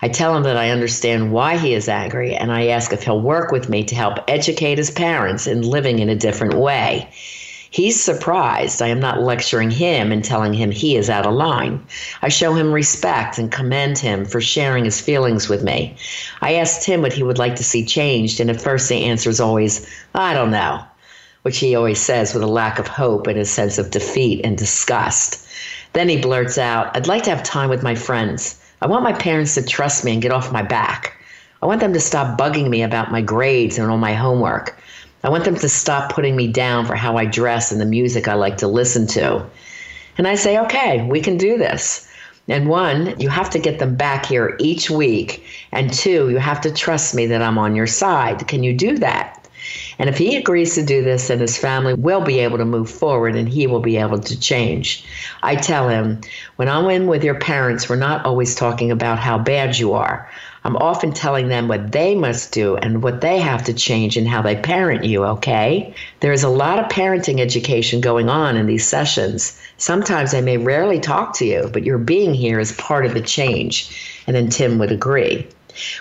I 0.02 0.10
tell 0.10 0.36
him 0.36 0.44
that 0.44 0.58
I 0.58 0.72
understand 0.72 1.32
why 1.32 1.56
he 1.56 1.74
is 1.74 1.88
angry, 1.88 2.36
and 2.36 2.52
I 2.52 2.68
ask 2.68 2.92
if 2.92 3.04
he'll 3.04 3.22
work 3.22 3.54
with 3.54 3.70
me 3.70 3.86
to 3.86 3.96
help 3.96 4.20
educate 4.28 4.80
his 4.80 4.92
parents 4.92 5.48
in 5.48 5.62
living 5.62 6.00
in 6.00 6.10
a 6.10 6.16
different 6.16 6.56
way. 6.56 7.08
He's 7.72 8.04
surprised 8.04 8.82
I 8.82 8.90
am 8.90 9.00
not 9.00 9.22
lecturing 9.22 9.72
him 9.72 10.12
and 10.12 10.26
telling 10.26 10.54
him 10.54 10.70
he 10.70 10.98
is 10.98 11.10
out 11.10 11.26
of 11.26 11.34
line. 11.34 11.82
I 12.22 12.28
show 12.28 12.54
him 12.54 12.74
respect 12.74 13.38
and 13.38 13.50
commend 13.50 13.98
him 13.98 14.26
for 14.26 14.42
sharing 14.42 14.84
his 14.84 15.00
feelings 15.00 15.48
with 15.48 15.64
me. 15.64 15.96
I 16.42 16.56
asked 16.56 16.86
him 16.86 17.02
what 17.02 17.14
he 17.14 17.24
would 17.24 17.40
like 17.40 17.56
to 17.56 17.64
see 17.64 17.86
changed, 17.86 18.42
and 18.42 18.50
at 18.50 18.62
first 18.62 18.90
the 18.90 19.06
answer 19.06 19.30
is 19.30 19.40
always, 19.40 19.88
I 20.14 20.34
don't 20.34 20.52
know 20.52 20.84
which 21.44 21.60
he 21.60 21.76
always 21.76 22.02
says 22.02 22.34
with 22.34 22.44
a 22.44 22.48
lack 22.48 22.80
of 22.80 22.88
hope 22.88 23.28
and 23.28 23.38
a 23.38 23.46
sense 23.46 23.78
of 23.78 23.92
defeat 23.92 24.42
and 24.44 24.58
disgust. 24.58 25.46
Then 25.94 26.10
he 26.10 26.20
blurts 26.20 26.58
out, 26.58 26.96
I'd 26.96 27.08
like 27.08 27.24
to 27.24 27.30
have 27.30 27.44
time 27.44 27.70
with 27.70 27.84
my 27.84 27.96
friends. 27.96 28.60
I 28.82 28.88
want 28.88 29.04
my 29.04 29.14
parents 29.14 29.54
to 29.56 29.64
trust 29.64 30.04
me 30.04 30.14
and 30.14 30.22
get 30.22 30.32
off 30.32 30.52
my 30.52 30.64
back. 30.64 31.16
I 31.62 31.66
want 31.66 31.80
them 31.80 31.94
to 31.94 32.00
stop 32.00 32.38
bugging 32.38 32.70
me 32.70 32.82
about 32.82 33.12
my 33.12 33.22
grades 33.22 33.78
and 33.78 33.90
all 33.90 33.98
my 33.98 34.14
homework. 34.14 34.78
I 35.24 35.30
want 35.30 35.46
them 35.46 35.56
to 35.56 35.70
stop 35.70 36.12
putting 36.12 36.36
me 36.36 36.52
down 36.52 36.86
for 36.86 36.96
how 36.96 37.16
I 37.16 37.26
dress 37.26 37.72
and 37.72 37.80
the 37.80 37.86
music 37.86 38.28
I 38.28 38.34
like 38.34 38.58
to 38.58 38.68
listen 38.68 39.08
to. 39.08 39.46
And 40.18 40.28
I 40.28 40.36
say, 40.36 40.58
okay, 40.60 41.08
we 41.08 41.22
can 41.22 41.38
do 41.38 41.58
this. 41.58 42.10
And 42.50 42.68
one, 42.68 43.18
you 43.20 43.30
have 43.30 43.50
to 43.52 43.60
get 43.60 43.80
them 43.80 43.96
back 43.96 44.26
here 44.26 44.58
each 44.60 44.90
week. 44.90 45.46
And 45.72 45.94
two, 45.94 46.30
you 46.30 46.38
have 46.38 46.60
to 46.62 46.74
trust 46.74 47.16
me 47.16 47.26
that 47.28 47.42
I'm 47.42 47.58
on 47.58 47.76
your 47.76 47.88
side. 47.88 48.46
Can 48.48 48.64
you 48.64 48.74
do 48.74 48.98
that? 48.98 49.43
And 50.00 50.10
if 50.10 50.18
he 50.18 50.36
agrees 50.36 50.76
to 50.76 50.84
do 50.84 51.04
this, 51.04 51.28
then 51.28 51.40
his 51.40 51.58
family 51.58 51.94
will 51.94 52.22
be 52.22 52.40
able 52.40 52.58
to 52.58 52.66
move 52.66 52.90
forward 52.90 53.36
and 53.36 53.48
he 53.48 53.68
will 53.68 53.80
be 53.80 53.98
able 53.98 54.20
to 54.20 54.40
change. 54.40 55.06
I 55.42 55.56
tell 55.56 55.90
him, 55.90 56.22
when 56.56 56.70
I'm 56.70 56.90
in 56.90 57.08
with 57.08 57.24
your 57.24 57.40
parents, 57.40 57.90
we're 57.90 57.96
not 57.96 58.26
always 58.26 58.56
talking 58.56 58.92
about 58.92 59.20
how 59.20 59.38
bad 59.38 59.78
you 59.78 59.94
are. 59.94 60.30
I'm 60.66 60.78
often 60.78 61.12
telling 61.12 61.50
them 61.50 61.68
what 61.68 61.92
they 61.92 62.16
must 62.16 62.54
do 62.54 62.78
and 62.78 63.04
what 63.04 63.20
they 63.20 63.40
have 63.40 63.66
to 63.66 63.74
change 63.74 64.16
in 64.16 64.26
how 64.26 64.42
they 64.42 64.56
parent 64.56 65.04
you, 65.04 65.26
okay? 65.26 65.94
There 66.22 66.32
is 66.32 66.44
a 66.44 66.50
lot 66.50 66.80
of 66.80 66.86
parenting 66.86 67.42
education 67.42 68.00
going 68.00 68.30
on 68.30 68.56
in 68.56 68.66
these 68.66 68.88
sessions. 68.88 69.60
Sometimes 69.78 70.34
I 70.34 70.40
may 70.40 70.58
rarely 70.58 71.02
talk 71.02 71.36
to 71.38 71.46
you, 71.46 71.70
but 71.74 71.84
your 71.84 71.98
being 71.98 72.34
here 72.34 72.62
is 72.62 72.72
part 72.74 73.06
of 73.06 73.14
the 73.14 73.22
change. 73.22 74.22
And 74.26 74.36
then 74.36 74.50
Tim 74.50 74.80
would 74.80 74.92
agree. 74.92 75.48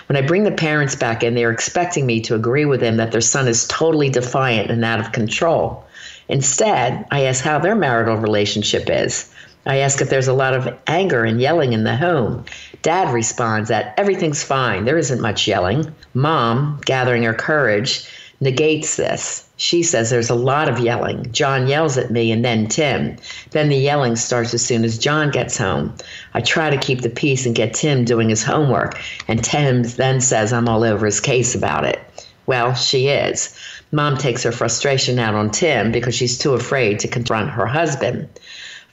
When 0.07 0.17
I 0.17 0.25
bring 0.25 0.43
the 0.43 0.51
parents 0.51 0.95
back 0.95 1.23
in, 1.23 1.35
they're 1.35 1.51
expecting 1.51 2.05
me 2.05 2.21
to 2.21 2.35
agree 2.35 2.65
with 2.65 2.79
them 2.79 2.97
that 2.97 3.11
their 3.11 3.21
son 3.21 3.47
is 3.47 3.67
totally 3.67 4.09
defiant 4.09 4.71
and 4.71 4.83
out 4.83 4.99
of 4.99 5.11
control. 5.11 5.85
Instead, 6.29 7.05
I 7.11 7.23
ask 7.23 7.43
how 7.43 7.59
their 7.59 7.75
marital 7.75 8.17
relationship 8.17 8.89
is. 8.89 9.29
I 9.65 9.77
ask 9.77 10.01
if 10.01 10.09
there's 10.09 10.27
a 10.27 10.33
lot 10.33 10.53
of 10.53 10.77
anger 10.87 11.23
and 11.23 11.39
yelling 11.39 11.73
in 11.73 11.85
the 11.85 11.95
home. 11.95 12.45
Dad 12.81 13.13
responds 13.13 13.69
that 13.69 13.93
everything's 13.97 14.43
fine, 14.43 14.83
there 14.83 14.97
isn't 14.97 15.21
much 15.21 15.47
yelling. 15.47 15.93
Mom, 16.13 16.81
gathering 16.85 17.23
her 17.23 17.33
courage, 17.33 18.05
negates 18.43 18.97
this. 18.97 19.47
She 19.55 19.81
says 19.81 20.09
there's 20.09 20.29
a 20.29 20.35
lot 20.35 20.69
of 20.69 20.79
yelling. 20.79 21.31
John 21.31 21.67
yells 21.67 21.97
at 21.97 22.11
me 22.11 22.31
and 22.31 22.43
then 22.43 22.67
Tim. 22.67 23.17
Then 23.51 23.69
the 23.69 23.77
yelling 23.77 24.15
starts 24.15 24.53
as 24.53 24.63
soon 24.63 24.83
as 24.83 24.97
John 24.97 25.31
gets 25.31 25.57
home. 25.57 25.95
I 26.33 26.41
try 26.41 26.69
to 26.69 26.77
keep 26.77 27.01
the 27.01 27.09
peace 27.09 27.45
and 27.45 27.55
get 27.55 27.73
Tim 27.73 28.05
doing 28.05 28.29
his 28.29 28.43
homework, 28.43 28.99
and 29.27 29.43
Tim 29.43 29.83
then 29.83 30.21
says 30.21 30.53
I'm 30.53 30.67
all 30.67 30.83
over 30.83 31.05
his 31.05 31.19
case 31.19 31.55
about 31.55 31.85
it. 31.85 31.99
Well, 32.45 32.73
she 32.73 33.07
is. 33.07 33.57
Mom 33.91 34.17
takes 34.17 34.43
her 34.43 34.51
frustration 34.51 35.17
out 35.19 35.35
on 35.35 35.49
Tim 35.49 35.91
because 35.91 36.13
she's 36.13 36.37
too 36.37 36.53
afraid 36.53 36.99
to 36.99 37.07
confront 37.07 37.51
her 37.51 37.65
husband. 37.65 38.27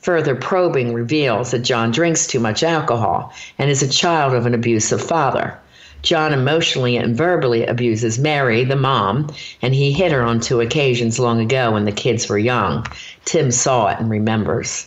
Further 0.03 0.35
probing 0.35 0.95
reveals 0.95 1.51
that 1.51 1.59
John 1.59 1.91
drinks 1.91 2.27
too 2.27 2.41
much 2.41 2.63
alcohol 2.63 3.35
and 3.59 3.71
is 3.71 3.83
a 3.83 3.89
child 3.89 4.35
of 4.35 4.47
an 4.47 4.55
abusive 4.55 5.03
father. 5.03 5.59
John 6.03 6.33
emotionally 6.33 6.97
and 6.97 7.17
verbally 7.17 7.67
abuses 7.67 8.19
Mary, 8.19 8.65
the 8.65 8.77
mom, 8.77 9.31
and 9.61 9.75
he 9.75 9.93
hit 9.93 10.13
her 10.13 10.23
on 10.23 10.41
two 10.41 10.61
occasions 10.61 11.19
long 11.19 11.41
ago 11.41 11.73
when 11.73 11.85
the 11.85 11.93
kids 11.93 12.29
were 12.29 12.39
young. 12.39 12.87
Tim 13.25 13.51
saw 13.51 13.89
it 13.89 13.99
and 13.99 14.09
remembers. 14.09 14.87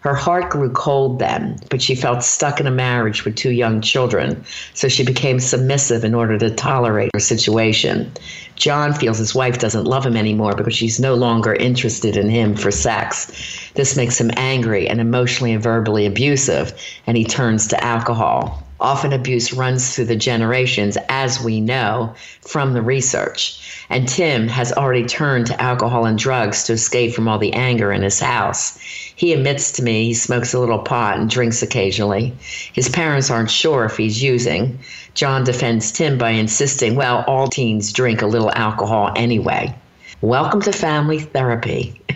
Her 0.00 0.14
heart 0.14 0.50
grew 0.50 0.68
cold 0.70 1.18
then, 1.18 1.58
but 1.70 1.80
she 1.80 1.94
felt 1.94 2.22
stuck 2.22 2.60
in 2.60 2.66
a 2.66 2.70
marriage 2.70 3.24
with 3.24 3.36
two 3.36 3.52
young 3.52 3.80
children, 3.80 4.44
so 4.74 4.86
she 4.86 5.02
became 5.02 5.40
submissive 5.40 6.04
in 6.04 6.14
order 6.14 6.36
to 6.38 6.50
tolerate 6.50 7.10
her 7.14 7.20
situation. 7.20 8.12
John 8.56 8.92
feels 8.92 9.16
his 9.16 9.34
wife 9.34 9.58
doesn't 9.58 9.86
love 9.86 10.04
him 10.04 10.16
anymore 10.16 10.54
because 10.54 10.74
she's 10.74 11.00
no 11.00 11.14
longer 11.14 11.54
interested 11.54 12.18
in 12.18 12.28
him 12.28 12.54
for 12.54 12.70
sex. 12.70 13.70
This 13.74 13.96
makes 13.96 14.20
him 14.20 14.30
angry 14.36 14.88
and 14.88 15.00
emotionally 15.00 15.54
and 15.54 15.62
verbally 15.62 16.04
abusive, 16.04 16.74
and 17.06 17.16
he 17.16 17.24
turns 17.24 17.66
to 17.68 17.82
alcohol. 17.82 18.63
Often 18.80 19.12
abuse 19.12 19.52
runs 19.52 19.94
through 19.94 20.06
the 20.06 20.16
generations, 20.16 20.98
as 21.08 21.40
we 21.40 21.60
know 21.60 22.14
from 22.40 22.72
the 22.72 22.82
research. 22.82 23.86
And 23.88 24.08
Tim 24.08 24.48
has 24.48 24.72
already 24.72 25.04
turned 25.04 25.46
to 25.46 25.62
alcohol 25.62 26.06
and 26.06 26.18
drugs 26.18 26.64
to 26.64 26.72
escape 26.72 27.14
from 27.14 27.28
all 27.28 27.38
the 27.38 27.52
anger 27.52 27.92
in 27.92 28.02
his 28.02 28.18
house. 28.18 28.76
He 29.14 29.32
admits 29.32 29.70
to 29.72 29.82
me 29.82 30.06
he 30.06 30.14
smokes 30.14 30.54
a 30.54 30.58
little 30.58 30.80
pot 30.80 31.18
and 31.18 31.30
drinks 31.30 31.62
occasionally. 31.62 32.34
His 32.72 32.88
parents 32.88 33.30
aren't 33.30 33.50
sure 33.50 33.84
if 33.84 33.96
he's 33.96 34.22
using. 34.22 34.80
John 35.14 35.44
defends 35.44 35.92
Tim 35.92 36.18
by 36.18 36.30
insisting, 36.30 36.96
well, 36.96 37.24
all 37.28 37.46
teens 37.46 37.92
drink 37.92 38.22
a 38.22 38.26
little 38.26 38.50
alcohol 38.54 39.12
anyway. 39.14 39.74
Welcome 40.20 40.62
to 40.62 40.72
family 40.72 41.20
therapy. 41.20 42.00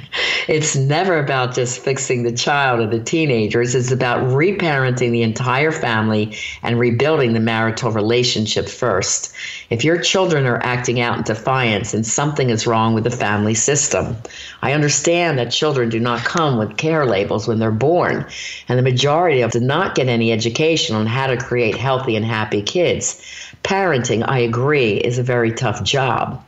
It's 0.49 0.75
never 0.75 1.19
about 1.19 1.55
just 1.55 1.81
fixing 1.81 2.23
the 2.23 2.33
child 2.33 2.81
or 2.81 2.87
the 2.87 3.05
teenagers. 3.05 3.75
It's 3.75 3.91
about 3.91 4.23
reparenting 4.29 5.11
the 5.11 5.23
entire 5.23 5.71
family 5.71 6.39
and 6.63 6.79
rebuilding 6.79 7.35
the 7.35 7.41
marital 7.41 7.93
relationship 7.93 8.67
first. 8.67 9.31
If 9.69 9.85
your 9.85 10.01
children 10.01 10.47
are 10.47 10.65
acting 10.65 11.01
out 11.01 11.19
in 11.19 11.25
defiance, 11.25 11.93
and 11.93 12.07
something 12.07 12.49
is 12.49 12.67
wrong 12.67 12.95
with 12.95 13.05
the 13.05 13.11
family 13.11 13.53
system. 13.53 14.17
I 14.63 14.73
understand 14.73 15.39
that 15.39 15.53
children 15.53 15.91
do 15.91 16.01
not 16.01 16.25
come 16.25 16.57
with 16.57 16.79
care 16.79 17.05
labels 17.05 17.47
when 17.47 17.59
they're 17.59 17.71
born, 17.71 18.25
and 18.69 18.79
the 18.79 18.83
majority 18.83 19.43
of 19.43 19.53
them 19.53 19.63
do 19.63 19.67
not 19.67 19.95
get 19.95 20.09
any 20.09 20.33
education 20.33 20.97
on 20.97 21.07
how 21.07 21.27
to 21.27 21.37
create 21.37 21.77
healthy 21.77 22.17
and 22.17 22.25
happy 22.25 22.63
kids. 22.63 23.21
Parenting, 23.65 24.25
I 24.27 24.39
agree, 24.39 24.95
is 24.95 25.19
a 25.19 25.23
very 25.23 25.53
tough 25.53 25.83
job. 25.83 26.43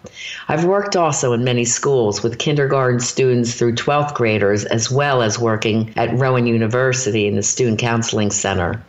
I've 0.48 0.64
worked 0.64 0.96
also 0.96 1.32
in 1.32 1.44
many 1.44 1.64
schools 1.64 2.22
with 2.22 2.38
kindergarten 2.38 3.00
students 3.00 3.29
through 3.54 3.74
12th 3.74 4.14
graders, 4.14 4.64
as 4.66 4.90
well 4.90 5.22
as 5.22 5.38
working 5.38 5.92
at 5.96 6.16
Rowan 6.16 6.46
University 6.46 7.26
in 7.26 7.36
the 7.36 7.42
Student 7.42 7.78
Counseling 7.78 8.30
Center. 8.30 8.82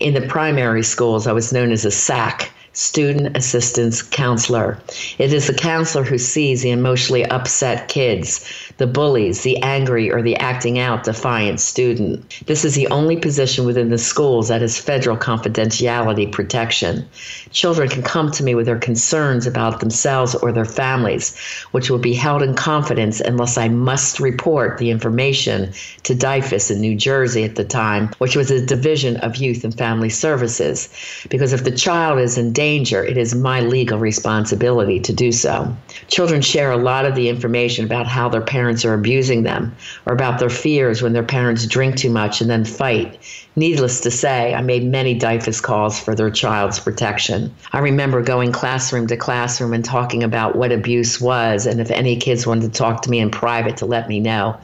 In 0.00 0.14
the 0.14 0.22
primary 0.22 0.82
schools, 0.82 1.26
I 1.26 1.32
was 1.32 1.52
known 1.52 1.72
as 1.72 1.84
a 1.84 1.90
SAC, 1.90 2.50
Student 2.74 3.36
Assistance 3.36 4.00
Counselor. 4.00 4.78
It 5.18 5.32
is 5.32 5.46
the 5.46 5.54
counselor 5.54 6.04
who 6.04 6.16
sees 6.16 6.62
the 6.62 6.70
emotionally 6.70 7.24
upset 7.26 7.88
kids 7.88 8.71
the 8.78 8.86
bullies, 8.86 9.42
the 9.42 9.56
angry, 9.62 10.10
or 10.10 10.22
the 10.22 10.36
acting 10.36 10.78
out 10.78 11.04
defiant 11.04 11.60
student. 11.60 12.42
This 12.46 12.64
is 12.64 12.74
the 12.74 12.88
only 12.88 13.16
position 13.16 13.64
within 13.64 13.90
the 13.90 13.98
schools 13.98 14.48
that 14.48 14.60
has 14.60 14.78
federal 14.78 15.16
confidentiality 15.16 16.30
protection. 16.30 17.06
Children 17.50 17.88
can 17.88 18.02
come 18.02 18.30
to 18.32 18.42
me 18.42 18.54
with 18.54 18.66
their 18.66 18.78
concerns 18.78 19.46
about 19.46 19.80
themselves 19.80 20.34
or 20.34 20.52
their 20.52 20.64
families, 20.64 21.36
which 21.72 21.90
will 21.90 21.98
be 21.98 22.14
held 22.14 22.42
in 22.42 22.54
confidence 22.54 23.20
unless 23.20 23.58
I 23.58 23.68
must 23.68 24.20
report 24.20 24.78
the 24.78 24.90
information 24.90 25.72
to 26.04 26.14
DYFS 26.14 26.70
in 26.70 26.80
New 26.80 26.96
Jersey 26.96 27.44
at 27.44 27.56
the 27.56 27.64
time, 27.64 28.10
which 28.18 28.36
was 28.36 28.50
a 28.50 28.64
division 28.64 29.16
of 29.18 29.36
Youth 29.36 29.64
and 29.64 29.76
Family 29.76 30.08
Services. 30.08 30.88
Because 31.28 31.52
if 31.52 31.64
the 31.64 31.70
child 31.70 32.18
is 32.18 32.38
in 32.38 32.52
danger, 32.52 33.04
it 33.04 33.16
is 33.16 33.34
my 33.34 33.60
legal 33.60 33.98
responsibility 33.98 35.00
to 35.00 35.12
do 35.12 35.32
so. 35.32 35.74
Children 36.08 36.40
share 36.42 36.70
a 36.70 36.76
lot 36.76 37.04
of 37.04 37.14
the 37.14 37.28
information 37.28 37.84
about 37.84 38.06
how 38.06 38.28
their 38.28 38.40
parents 38.40 38.61
are 38.84 38.94
abusing 38.94 39.42
them 39.42 39.74
or 40.06 40.14
about 40.14 40.38
their 40.38 40.50
fears 40.50 41.02
when 41.02 41.12
their 41.12 41.22
parents 41.22 41.66
drink 41.66 41.96
too 41.96 42.10
much 42.10 42.40
and 42.40 42.48
then 42.48 42.64
fight. 42.64 43.18
Needless 43.54 44.00
to 44.00 44.10
say, 44.10 44.54
I 44.54 44.62
made 44.62 44.82
many 44.82 45.18
DYFS 45.18 45.62
calls 45.62 46.00
for 46.00 46.14
their 46.14 46.30
child's 46.30 46.80
protection. 46.80 47.54
I 47.72 47.80
remember 47.80 48.22
going 48.22 48.50
classroom 48.50 49.06
to 49.08 49.16
classroom 49.16 49.74
and 49.74 49.84
talking 49.84 50.22
about 50.22 50.56
what 50.56 50.72
abuse 50.72 51.20
was 51.20 51.66
and 51.66 51.78
if 51.78 51.90
any 51.90 52.16
kids 52.16 52.46
wanted 52.46 52.72
to 52.72 52.78
talk 52.78 53.02
to 53.02 53.10
me 53.10 53.18
in 53.18 53.30
private 53.30 53.76
to 53.78 53.86
let 53.86 54.08
me 54.08 54.20
know. 54.20 54.56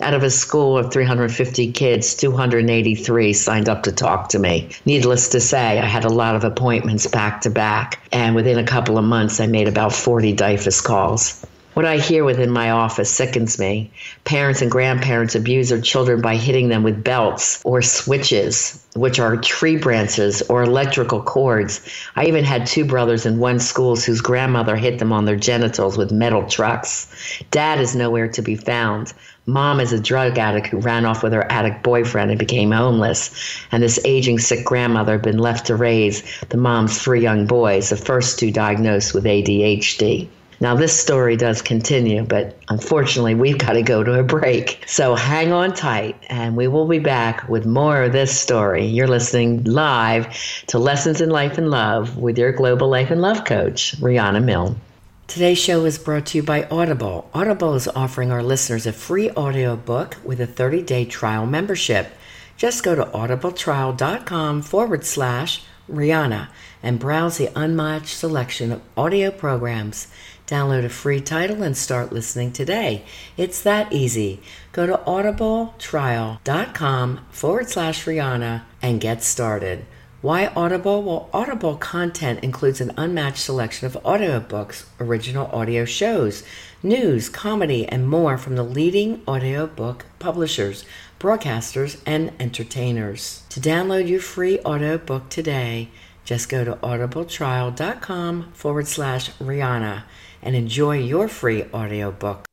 Out 0.00 0.12
of 0.12 0.22
a 0.22 0.30
school 0.30 0.76
of 0.76 0.92
350 0.92 1.72
kids, 1.72 2.14
283 2.16 3.32
signed 3.32 3.68
up 3.70 3.84
to 3.84 3.92
talk 3.92 4.28
to 4.30 4.38
me. 4.38 4.68
Needless 4.84 5.28
to 5.30 5.40
say, 5.40 5.78
I 5.78 5.86
had 5.86 6.04
a 6.04 6.10
lot 6.10 6.36
of 6.36 6.44
appointments 6.44 7.06
back 7.06 7.40
to 7.42 7.50
back, 7.50 8.06
and 8.12 8.34
within 8.34 8.58
a 8.58 8.64
couple 8.64 8.98
of 8.98 9.04
months, 9.04 9.40
I 9.40 9.46
made 9.46 9.68
about 9.68 9.94
40 9.94 10.36
DYFS 10.36 10.84
calls. 10.84 11.46
What 11.74 11.84
I 11.84 11.96
hear 11.96 12.22
within 12.22 12.52
my 12.52 12.70
office 12.70 13.10
sickens 13.10 13.58
me. 13.58 13.90
Parents 14.22 14.62
and 14.62 14.70
grandparents 14.70 15.34
abuse 15.34 15.70
their 15.70 15.80
children 15.80 16.20
by 16.20 16.36
hitting 16.36 16.68
them 16.68 16.84
with 16.84 17.02
belts 17.02 17.60
or 17.64 17.82
switches, 17.82 18.80
which 18.94 19.18
are 19.18 19.36
tree 19.36 19.76
branches 19.76 20.40
or 20.42 20.62
electrical 20.62 21.20
cords. 21.20 21.80
I 22.14 22.26
even 22.26 22.44
had 22.44 22.68
two 22.68 22.84
brothers 22.84 23.26
in 23.26 23.40
one 23.40 23.58
school 23.58 23.96
whose 23.96 24.20
grandmother 24.20 24.76
hit 24.76 25.00
them 25.00 25.12
on 25.12 25.24
their 25.24 25.34
genitals 25.34 25.98
with 25.98 26.12
metal 26.12 26.46
trucks. 26.46 27.08
Dad 27.50 27.80
is 27.80 27.96
nowhere 27.96 28.28
to 28.28 28.40
be 28.40 28.54
found. 28.54 29.12
Mom 29.46 29.80
is 29.80 29.92
a 29.92 29.98
drug 29.98 30.38
addict 30.38 30.68
who 30.68 30.78
ran 30.78 31.04
off 31.04 31.24
with 31.24 31.32
her 31.32 31.50
addict 31.50 31.82
boyfriend 31.82 32.30
and 32.30 32.38
became 32.38 32.70
homeless. 32.70 33.58
And 33.72 33.82
this 33.82 33.98
aging, 34.04 34.38
sick 34.38 34.64
grandmother 34.64 35.14
had 35.14 35.22
been 35.22 35.38
left 35.38 35.66
to 35.66 35.74
raise 35.74 36.22
the 36.50 36.56
mom's 36.56 37.02
three 37.02 37.20
young 37.20 37.46
boys, 37.46 37.90
the 37.90 37.96
first 37.96 38.38
two 38.38 38.52
diagnosed 38.52 39.12
with 39.12 39.24
ADHD. 39.24 40.28
Now, 40.64 40.74
this 40.74 40.98
story 40.98 41.36
does 41.36 41.60
continue, 41.60 42.24
but 42.24 42.56
unfortunately, 42.68 43.34
we've 43.34 43.58
got 43.58 43.74
to 43.74 43.82
go 43.82 44.02
to 44.02 44.18
a 44.18 44.22
break. 44.22 44.82
So 44.86 45.14
hang 45.14 45.52
on 45.52 45.74
tight, 45.74 46.16
and 46.30 46.56
we 46.56 46.68
will 46.68 46.88
be 46.88 47.00
back 47.00 47.46
with 47.50 47.66
more 47.66 48.04
of 48.04 48.12
this 48.12 48.40
story. 48.40 48.86
You're 48.86 49.06
listening 49.06 49.64
live 49.64 50.34
to 50.68 50.78
Lessons 50.78 51.20
in 51.20 51.28
Life 51.28 51.58
and 51.58 51.70
Love 51.70 52.16
with 52.16 52.38
your 52.38 52.50
Global 52.50 52.88
Life 52.88 53.10
and 53.10 53.20
Love 53.20 53.44
coach, 53.44 53.94
Rihanna 54.00 54.42
Milne. 54.42 54.80
Today's 55.26 55.58
show 55.58 55.84
is 55.84 55.98
brought 55.98 56.24
to 56.28 56.38
you 56.38 56.42
by 56.42 56.64
Audible. 56.70 57.28
Audible 57.34 57.74
is 57.74 57.86
offering 57.88 58.32
our 58.32 58.42
listeners 58.42 58.86
a 58.86 58.92
free 58.94 59.30
audiobook 59.32 60.16
with 60.24 60.40
a 60.40 60.46
30 60.46 60.80
day 60.80 61.04
trial 61.04 61.44
membership. 61.44 62.10
Just 62.56 62.82
go 62.82 62.94
to 62.94 63.04
audibletrial.com 63.04 64.62
forward 64.62 65.04
slash 65.04 65.60
Rihanna 65.90 66.48
and 66.82 66.98
browse 66.98 67.36
the 67.36 67.50
unmatched 67.54 68.16
selection 68.16 68.72
of 68.72 68.82
audio 68.96 69.30
programs. 69.30 70.08
Download 70.46 70.84
a 70.84 70.90
free 70.90 71.22
title 71.22 71.62
and 71.62 71.74
start 71.74 72.12
listening 72.12 72.52
today. 72.52 73.06
It's 73.36 73.62
that 73.62 73.92
easy. 73.92 74.40
Go 74.72 74.86
to 74.86 74.98
audibletrial.com 74.98 77.26
forward 77.30 77.70
slash 77.70 78.04
Rihanna 78.04 78.64
and 78.82 79.00
get 79.00 79.22
started. 79.22 79.86
Why 80.20 80.48
Audible? 80.48 81.02
Well, 81.02 81.30
Audible 81.32 81.76
content 81.76 82.40
includes 82.42 82.82
an 82.82 82.92
unmatched 82.96 83.38
selection 83.38 83.86
of 83.86 83.96
audiobooks, 84.04 84.84
original 85.00 85.46
audio 85.46 85.86
shows, 85.86 86.42
news, 86.82 87.30
comedy, 87.30 87.86
and 87.86 88.08
more 88.08 88.36
from 88.36 88.56
the 88.56 88.62
leading 88.62 89.22
audiobook 89.26 90.04
publishers, 90.18 90.84
broadcasters, 91.18 92.00
and 92.04 92.32
entertainers. 92.38 93.44
To 93.50 93.60
download 93.60 94.08
your 94.08 94.20
free 94.20 94.58
audiobook 94.60 95.30
today, 95.30 95.88
just 96.24 96.48
go 96.48 96.64
to 96.64 96.76
audibletrial.com 96.76 98.52
forward 98.52 98.88
slash 98.88 99.30
Rihanna 99.32 100.04
and 100.44 100.54
enjoy 100.54 100.98
your 100.98 101.26
free 101.26 101.64
audiobook. 101.72 102.46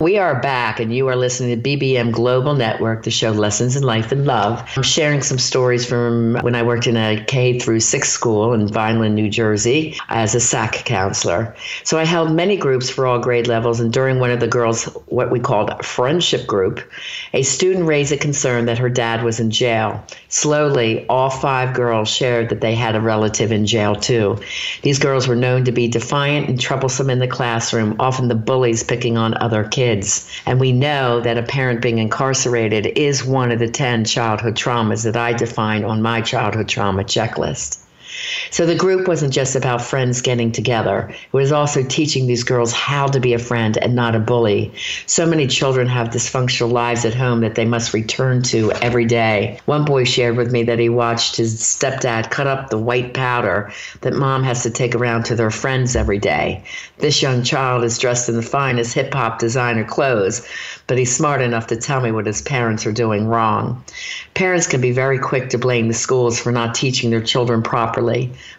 We 0.00 0.16
are 0.16 0.40
back, 0.40 0.78
and 0.78 0.94
you 0.94 1.08
are 1.08 1.16
listening 1.16 1.60
to 1.60 1.76
BBM 1.76 2.12
Global 2.12 2.54
Network, 2.54 3.02
the 3.02 3.10
show 3.10 3.32
Lessons 3.32 3.74
in 3.74 3.82
Life 3.82 4.12
and 4.12 4.24
Love. 4.26 4.62
I'm 4.76 4.84
sharing 4.84 5.22
some 5.22 5.40
stories 5.40 5.84
from 5.84 6.34
when 6.42 6.54
I 6.54 6.62
worked 6.62 6.86
in 6.86 6.96
a 6.96 7.24
K 7.24 7.58
through 7.58 7.80
six 7.80 8.08
school 8.08 8.52
in 8.52 8.68
Vineland, 8.68 9.16
New 9.16 9.28
Jersey, 9.28 9.98
as 10.08 10.36
a 10.36 10.40
SAC 10.40 10.84
counselor. 10.84 11.52
So 11.82 11.98
I 11.98 12.04
held 12.04 12.30
many 12.30 12.56
groups 12.56 12.88
for 12.88 13.08
all 13.08 13.18
grade 13.18 13.48
levels, 13.48 13.80
and 13.80 13.92
during 13.92 14.20
one 14.20 14.30
of 14.30 14.38
the 14.38 14.46
girls' 14.46 14.84
what 15.06 15.32
we 15.32 15.40
called 15.40 15.84
friendship 15.84 16.46
group, 16.46 16.80
a 17.32 17.42
student 17.42 17.86
raised 17.86 18.12
a 18.12 18.16
concern 18.16 18.66
that 18.66 18.78
her 18.78 18.88
dad 18.88 19.24
was 19.24 19.40
in 19.40 19.50
jail. 19.50 20.00
Slowly, 20.28 21.08
all 21.08 21.28
five 21.28 21.74
girls 21.74 22.08
shared 22.08 22.50
that 22.50 22.60
they 22.60 22.76
had 22.76 22.94
a 22.94 23.00
relative 23.00 23.50
in 23.50 23.66
jail 23.66 23.96
too. 23.96 24.38
These 24.82 25.00
girls 25.00 25.26
were 25.26 25.34
known 25.34 25.64
to 25.64 25.72
be 25.72 25.88
defiant 25.88 26.48
and 26.48 26.60
troublesome 26.60 27.10
in 27.10 27.18
the 27.18 27.26
classroom, 27.26 27.96
often 27.98 28.28
the 28.28 28.36
bullies 28.36 28.84
picking 28.84 29.18
on 29.18 29.36
other 29.38 29.64
kids 29.64 29.87
kids. 29.88 30.28
And 30.44 30.60
we 30.60 30.72
know 30.72 31.20
that 31.20 31.38
a 31.38 31.42
parent 31.42 31.80
being 31.80 31.98
incarcerated 31.98 32.86
is 32.98 33.24
one 33.24 33.50
of 33.50 33.58
the 33.58 33.68
10 33.68 34.04
childhood 34.04 34.54
traumas 34.54 35.04
that 35.04 35.16
I 35.16 35.32
define 35.32 35.84
on 35.84 36.02
my 36.02 36.20
childhood 36.20 36.68
trauma 36.68 37.04
checklist. 37.04 37.78
So 38.50 38.66
the 38.66 38.74
group 38.74 39.06
wasn't 39.06 39.32
just 39.32 39.56
about 39.56 39.82
friends 39.82 40.20
getting 40.22 40.52
together. 40.52 41.08
It 41.10 41.32
was 41.32 41.52
also 41.52 41.82
teaching 41.82 42.26
these 42.26 42.44
girls 42.44 42.72
how 42.72 43.06
to 43.08 43.20
be 43.20 43.34
a 43.34 43.38
friend 43.38 43.76
and 43.76 43.94
not 43.94 44.14
a 44.14 44.20
bully. 44.20 44.72
So 45.06 45.26
many 45.26 45.46
children 45.46 45.86
have 45.88 46.08
dysfunctional 46.08 46.72
lives 46.72 47.04
at 47.04 47.14
home 47.14 47.40
that 47.40 47.54
they 47.54 47.64
must 47.64 47.94
return 47.94 48.42
to 48.44 48.72
every 48.72 49.04
day. 49.04 49.60
One 49.66 49.84
boy 49.84 50.04
shared 50.04 50.36
with 50.36 50.50
me 50.50 50.62
that 50.64 50.78
he 50.78 50.88
watched 50.88 51.36
his 51.36 51.60
stepdad 51.60 52.30
cut 52.30 52.46
up 52.46 52.70
the 52.70 52.78
white 52.78 53.14
powder 53.14 53.72
that 54.00 54.14
mom 54.14 54.42
has 54.44 54.62
to 54.62 54.70
take 54.70 54.94
around 54.94 55.24
to 55.24 55.36
their 55.36 55.50
friends 55.50 55.94
every 55.94 56.18
day. 56.18 56.64
This 56.98 57.22
young 57.22 57.42
child 57.42 57.84
is 57.84 57.98
dressed 57.98 58.28
in 58.28 58.36
the 58.36 58.42
finest 58.42 58.94
hip 58.94 59.12
hop 59.12 59.38
designer 59.38 59.84
clothes, 59.84 60.46
but 60.86 60.98
he's 60.98 61.14
smart 61.14 61.42
enough 61.42 61.66
to 61.68 61.76
tell 61.76 62.00
me 62.00 62.12
what 62.12 62.26
his 62.26 62.42
parents 62.42 62.86
are 62.86 62.92
doing 62.92 63.26
wrong. 63.26 63.84
Parents 64.34 64.66
can 64.66 64.80
be 64.80 64.92
very 64.92 65.18
quick 65.18 65.50
to 65.50 65.58
blame 65.58 65.88
the 65.88 65.94
schools 65.94 66.40
for 66.40 66.50
not 66.50 66.74
teaching 66.74 67.10
their 67.10 67.20
children 67.20 67.62
properly. 67.62 68.07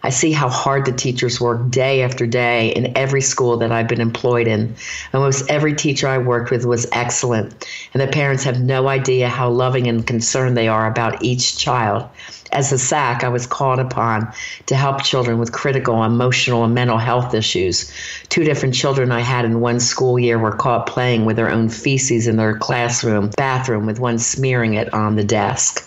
I 0.04 0.10
see 0.10 0.32
how 0.32 0.50
hard 0.50 0.86
the 0.86 0.92
teachers 0.92 1.42
work 1.42 1.70
day 1.72 2.04
after 2.04 2.28
day 2.28 2.70
in 2.70 2.96
every 2.96 3.22
school 3.22 3.58
that 3.58 3.72
I've 3.72 3.88
been 3.88 4.02
employed 4.02 4.48
in. 4.48 4.76
Almost 5.14 5.50
every 5.50 5.74
teacher 5.74 6.08
I 6.08 6.18
worked 6.20 6.52
with 6.52 6.66
was 6.66 6.88
excellent, 6.92 7.66
and 7.94 8.02
the 8.02 8.08
parents 8.08 8.44
have 8.44 8.62
no 8.62 8.88
idea 8.88 9.28
how 9.28 9.50
loving 9.50 9.88
and 9.88 10.06
concerned 10.06 10.56
they 10.56 10.68
are 10.68 10.86
about 10.86 11.24
each 11.24 11.58
child. 11.58 12.08
As 12.52 12.72
a 12.72 12.80
SAC, 12.80 13.24
I 13.24 13.30
was 13.30 13.46
called 13.46 13.80
upon 13.80 14.32
to 14.66 14.76
help 14.76 15.04
children 15.04 15.38
with 15.38 15.52
critical 15.52 16.04
emotional 16.04 16.64
and 16.64 16.74
mental 16.74 16.98
health 16.98 17.34
issues. 17.34 17.92
Two 18.30 18.44
different 18.44 18.74
children 18.74 19.12
I 19.12 19.20
had 19.20 19.46
in 19.46 19.62
one 19.62 19.80
school 19.80 20.18
year 20.18 20.40
were 20.40 20.52
caught 20.52 20.88
playing 20.88 21.26
with 21.26 21.36
their 21.36 21.52
own 21.52 21.70
feces 21.70 22.28
in 22.28 22.38
their 22.38 22.58
classroom 22.58 23.30
bathroom, 23.38 23.86
with 23.86 24.00
one 24.00 24.18
smearing 24.18 24.74
it 24.74 24.92
on 24.94 25.16
the 25.16 25.24
desk. 25.24 25.86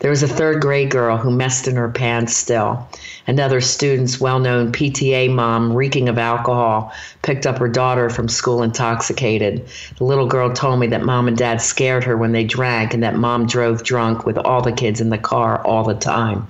There 0.00 0.10
was 0.10 0.22
a 0.22 0.28
third 0.28 0.60
grade 0.60 0.90
girl 0.90 1.16
who 1.16 1.30
messed 1.30 1.68
in 1.68 1.76
her 1.76 1.88
pants 1.88 2.36
still. 2.36 2.88
Another 3.26 3.60
student's 3.60 4.20
well 4.20 4.38
known 4.38 4.72
PTA 4.72 5.32
mom, 5.32 5.72
reeking 5.72 6.08
of 6.08 6.18
alcohol, 6.18 6.92
picked 7.22 7.46
up 7.46 7.58
her 7.58 7.68
daughter 7.68 8.10
from 8.10 8.28
school 8.28 8.62
intoxicated. 8.62 9.66
The 9.96 10.04
little 10.04 10.26
girl 10.26 10.52
told 10.52 10.80
me 10.80 10.88
that 10.88 11.04
mom 11.04 11.28
and 11.28 11.36
dad 11.36 11.62
scared 11.62 12.04
her 12.04 12.16
when 12.16 12.32
they 12.32 12.44
drank 12.44 12.92
and 12.92 13.02
that 13.02 13.16
mom 13.16 13.46
drove 13.46 13.82
drunk 13.82 14.26
with 14.26 14.36
all 14.36 14.60
the 14.60 14.72
kids 14.72 15.00
in 15.00 15.08
the 15.08 15.18
car 15.18 15.64
all 15.64 15.84
the 15.84 15.94
time. 15.94 16.46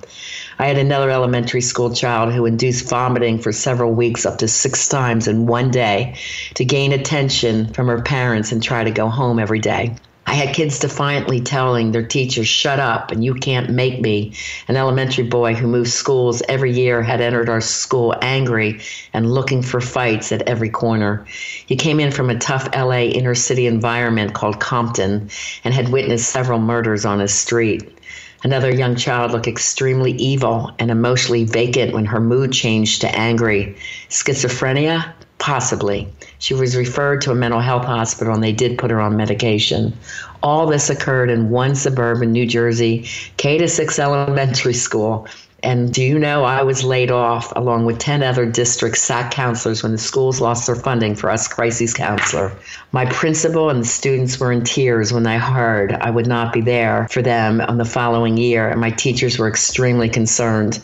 I 0.59 0.67
had 0.67 0.77
another 0.77 1.09
elementary 1.09 1.61
school 1.61 1.93
child 1.93 2.33
who 2.33 2.45
induced 2.45 2.89
vomiting 2.89 3.39
for 3.39 3.51
several 3.51 3.93
weeks, 3.93 4.25
up 4.25 4.37
to 4.39 4.47
six 4.47 4.87
times 4.87 5.27
in 5.27 5.47
one 5.47 5.71
day, 5.71 6.15
to 6.55 6.65
gain 6.65 6.93
attention 6.93 7.73
from 7.73 7.87
her 7.87 8.01
parents 8.01 8.51
and 8.51 8.61
try 8.61 8.83
to 8.83 8.91
go 8.91 9.09
home 9.09 9.39
every 9.39 9.59
day. 9.59 9.95
I 10.27 10.33
had 10.33 10.55
kids 10.55 10.79
defiantly 10.79 11.39
telling 11.39 11.91
their 11.91 12.05
teachers, 12.05 12.47
shut 12.47 12.79
up 12.79 13.11
and 13.11 13.23
you 13.23 13.35
can't 13.35 13.69
make 13.69 14.01
me. 14.01 14.33
An 14.67 14.75
elementary 14.75 15.23
boy 15.23 15.53
who 15.53 15.67
moved 15.67 15.91
schools 15.91 16.41
every 16.49 16.71
year 16.71 17.03
had 17.03 17.21
entered 17.21 17.47
our 17.47 17.61
school 17.61 18.15
angry 18.21 18.81
and 19.13 19.31
looking 19.31 19.61
for 19.61 19.79
fights 19.79 20.31
at 20.31 20.41
every 20.47 20.69
corner. 20.69 21.25
He 21.67 21.75
came 21.75 21.99
in 21.99 22.11
from 22.11 22.29
a 22.29 22.39
tough 22.39 22.67
LA 22.75 23.01
inner 23.01 23.35
city 23.35 23.67
environment 23.67 24.33
called 24.33 24.59
Compton 24.59 25.29
and 25.63 25.73
had 25.73 25.89
witnessed 25.89 26.29
several 26.29 26.59
murders 26.59 27.05
on 27.05 27.19
his 27.19 27.33
street. 27.33 27.87
Another 28.43 28.73
young 28.73 28.95
child 28.95 29.31
looked 29.31 29.47
extremely 29.47 30.11
evil 30.13 30.71
and 30.79 30.89
emotionally 30.89 31.45
vacant 31.45 31.93
when 31.93 32.05
her 32.05 32.19
mood 32.19 32.51
changed 32.51 33.01
to 33.01 33.15
angry. 33.15 33.75
Schizophrenia? 34.09 35.13
possibly. 35.37 36.07
She 36.45 36.53
was 36.53 36.77
referred 36.77 37.21
to 37.21 37.31
a 37.31 37.33
mental 37.33 37.59
health 37.59 37.85
hospital 37.85 38.31
and 38.31 38.43
they 38.43 38.51
did 38.51 38.77
put 38.77 38.91
her 38.91 39.01
on 39.01 39.17
medication. 39.17 39.97
All 40.43 40.67
this 40.67 40.91
occurred 40.91 41.31
in 41.31 41.49
one 41.49 41.73
suburban 41.73 42.31
New 42.31 42.45
Jersey 42.45 43.09
K 43.37 43.57
to 43.57 43.67
6 43.67 43.97
elementary 43.97 44.75
school 44.75 45.27
and 45.65 45.91
do 45.91 46.03
you 46.03 46.19
know 46.19 46.43
I 46.43 46.61
was 46.61 46.83
laid 46.83 47.09
off 47.09 47.51
along 47.55 47.85
with 47.85 47.97
10 47.97 48.21
other 48.21 48.45
district 48.45 48.99
SAC 48.99 49.31
counselors 49.31 49.81
when 49.81 49.93
the 49.93 49.97
schools 49.97 50.39
lost 50.39 50.67
their 50.67 50.75
funding 50.75 51.15
for 51.15 51.31
us 51.31 51.47
crisis 51.47 51.91
counselor? 51.91 52.55
My 52.91 53.05
principal 53.07 53.71
and 53.71 53.81
the 53.81 53.87
students 53.87 54.39
were 54.39 54.51
in 54.51 54.63
tears 54.63 55.11
when 55.11 55.23
they 55.23 55.39
heard 55.39 55.93
I 55.93 56.11
would 56.11 56.27
not 56.27 56.53
be 56.53 56.61
there 56.61 57.07
for 57.09 57.23
them 57.23 57.61
on 57.61 57.79
the 57.79 57.85
following 57.85 58.37
year, 58.37 58.69
and 58.69 58.79
my 58.79 58.91
teachers 58.91 59.39
were 59.39 59.47
extremely 59.47 60.07
concerned. 60.07 60.79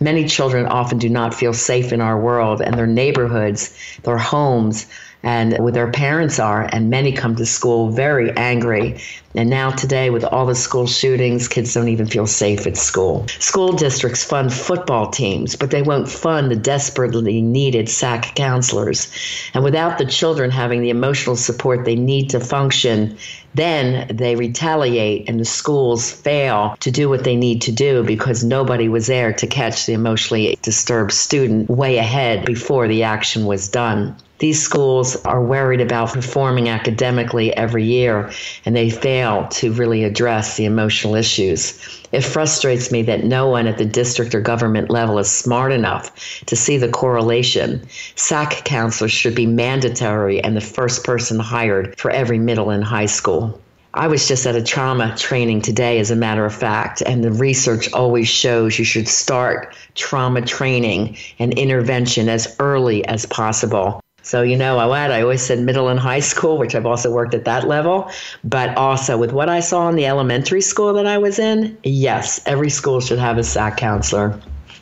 Many 0.00 0.26
children 0.26 0.66
often 0.66 0.98
do 0.98 1.08
not 1.08 1.34
feel 1.34 1.54
safe 1.54 1.90
in 1.90 2.02
our 2.02 2.20
world, 2.20 2.60
and 2.60 2.74
their 2.74 2.86
neighborhoods, 2.86 3.74
their 4.02 4.18
homes, 4.18 4.84
and 5.26 5.58
where 5.58 5.72
their 5.72 5.90
parents 5.90 6.38
are, 6.38 6.68
and 6.72 6.88
many 6.88 7.10
come 7.10 7.34
to 7.34 7.44
school 7.44 7.90
very 7.90 8.30
angry. 8.36 8.96
And 9.36 9.50
now, 9.50 9.70
today, 9.70 10.08
with 10.08 10.24
all 10.24 10.46
the 10.46 10.54
school 10.54 10.86
shootings, 10.86 11.46
kids 11.46 11.74
don't 11.74 11.88
even 11.88 12.06
feel 12.06 12.26
safe 12.26 12.66
at 12.66 12.78
school. 12.78 13.26
School 13.38 13.74
districts 13.74 14.24
fund 14.24 14.50
football 14.50 15.10
teams, 15.10 15.56
but 15.56 15.70
they 15.70 15.82
won't 15.82 16.08
fund 16.08 16.50
the 16.50 16.56
desperately 16.56 17.42
needed 17.42 17.90
SAC 17.90 18.34
counselors. 18.34 19.08
And 19.52 19.62
without 19.62 19.98
the 19.98 20.06
children 20.06 20.50
having 20.50 20.80
the 20.80 20.88
emotional 20.88 21.36
support 21.36 21.84
they 21.84 21.96
need 21.96 22.30
to 22.30 22.40
function, 22.40 23.18
then 23.56 24.06
they 24.14 24.36
retaliate 24.36 25.28
and 25.28 25.38
the 25.38 25.44
schools 25.44 26.10
fail 26.10 26.76
to 26.80 26.90
do 26.90 27.08
what 27.08 27.24
they 27.24 27.36
need 27.36 27.60
to 27.62 27.72
do 27.72 28.02
because 28.04 28.42
nobody 28.42 28.88
was 28.88 29.06
there 29.06 29.32
to 29.34 29.46
catch 29.46 29.84
the 29.84 29.92
emotionally 29.92 30.58
disturbed 30.62 31.12
student 31.12 31.68
way 31.68 31.98
ahead 31.98 32.46
before 32.46 32.88
the 32.88 33.02
action 33.02 33.44
was 33.44 33.68
done. 33.68 34.16
These 34.38 34.62
schools 34.62 35.16
are 35.24 35.42
worried 35.42 35.80
about 35.80 36.12
performing 36.12 36.68
academically 36.68 37.56
every 37.56 37.84
year 37.84 38.30
and 38.66 38.76
they 38.76 38.90
fail 38.90 39.25
to 39.50 39.72
really 39.72 40.04
address 40.04 40.56
the 40.56 40.64
emotional 40.64 41.14
issues. 41.14 41.78
It 42.12 42.22
frustrates 42.22 42.92
me 42.92 43.02
that 43.02 43.24
no 43.24 43.48
one 43.48 43.66
at 43.66 43.78
the 43.78 43.84
district 43.84 44.34
or 44.34 44.40
government 44.40 44.90
level 44.90 45.18
is 45.18 45.30
smart 45.30 45.72
enough 45.72 46.12
to 46.46 46.54
see 46.54 46.76
the 46.76 46.88
correlation. 46.88 47.86
SAC 48.14 48.64
counselors 48.64 49.12
should 49.12 49.34
be 49.34 49.46
mandatory 49.46 50.42
and 50.42 50.56
the 50.56 50.60
first 50.60 51.04
person 51.04 51.38
hired 51.40 51.98
for 51.98 52.10
every 52.10 52.38
middle 52.38 52.70
and 52.70 52.84
high 52.84 53.06
school. 53.06 53.60
I 53.94 54.08
was 54.08 54.28
just 54.28 54.46
at 54.46 54.54
a 54.54 54.62
trauma 54.62 55.16
training 55.16 55.62
today, 55.62 55.98
as 55.98 56.10
a 56.10 56.16
matter 56.16 56.44
of 56.44 56.54
fact, 56.54 57.02
and 57.06 57.24
the 57.24 57.32
research 57.32 57.90
always 57.94 58.28
shows 58.28 58.78
you 58.78 58.84
should 58.84 59.08
start 59.08 59.74
trauma 59.94 60.42
training 60.42 61.16
and 61.38 61.52
intervention 61.54 62.28
as 62.28 62.54
early 62.60 63.06
as 63.06 63.24
possible. 63.24 64.00
So, 64.26 64.42
you 64.42 64.56
know 64.56 64.74
what? 64.74 65.12
I 65.12 65.22
always 65.22 65.40
said 65.40 65.60
middle 65.60 65.88
and 65.88 66.00
high 66.00 66.18
school, 66.18 66.58
which 66.58 66.74
I've 66.74 66.84
also 66.84 67.12
worked 67.12 67.32
at 67.32 67.44
that 67.44 67.68
level. 67.68 68.10
But 68.42 68.76
also 68.76 69.16
with 69.16 69.30
what 69.30 69.48
I 69.48 69.60
saw 69.60 69.88
in 69.88 69.94
the 69.94 70.06
elementary 70.06 70.62
school 70.62 70.92
that 70.94 71.06
I 71.06 71.16
was 71.16 71.38
in, 71.38 71.78
yes, 71.84 72.40
every 72.44 72.68
school 72.68 72.98
should 72.98 73.20
have 73.20 73.38
a 73.38 73.44
SAC 73.44 73.76
counselor. 73.76 74.36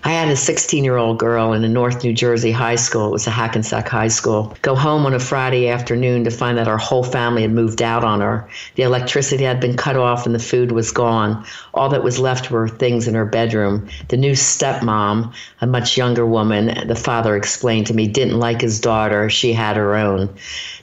I 0.06 0.12
had 0.12 0.28
a 0.28 0.36
16 0.36 0.84
year 0.84 0.98
old 0.98 1.18
girl 1.18 1.54
in 1.54 1.64
a 1.64 1.68
North 1.68 2.04
New 2.04 2.12
Jersey 2.12 2.52
high 2.52 2.74
school. 2.74 3.06
It 3.06 3.12
was 3.12 3.26
a 3.26 3.30
Hackensack 3.30 3.88
High 3.88 4.08
School. 4.08 4.54
Go 4.60 4.74
home 4.74 5.06
on 5.06 5.14
a 5.14 5.18
Friday 5.18 5.70
afternoon 5.70 6.24
to 6.24 6.30
find 6.30 6.58
that 6.58 6.68
our 6.68 6.76
whole 6.76 7.02
family 7.02 7.40
had 7.40 7.52
moved 7.52 7.80
out 7.80 8.04
on 8.04 8.20
her. 8.20 8.46
The 8.74 8.82
electricity 8.82 9.44
had 9.44 9.60
been 9.60 9.78
cut 9.78 9.96
off 9.96 10.26
and 10.26 10.34
the 10.34 10.38
food 10.38 10.72
was 10.72 10.90
gone. 10.90 11.46
All 11.72 11.88
that 11.88 12.04
was 12.04 12.18
left 12.18 12.50
were 12.50 12.68
things 12.68 13.08
in 13.08 13.14
her 13.14 13.24
bedroom. 13.24 13.88
The 14.08 14.18
new 14.18 14.32
stepmom, 14.32 15.32
a 15.62 15.66
much 15.66 15.96
younger 15.96 16.26
woman, 16.26 16.86
the 16.86 16.94
father 16.94 17.34
explained 17.34 17.86
to 17.86 17.94
me, 17.94 18.06
didn't 18.06 18.38
like 18.38 18.60
his 18.60 18.80
daughter. 18.80 19.30
She 19.30 19.54
had 19.54 19.78
her 19.78 19.94
own. 19.94 20.28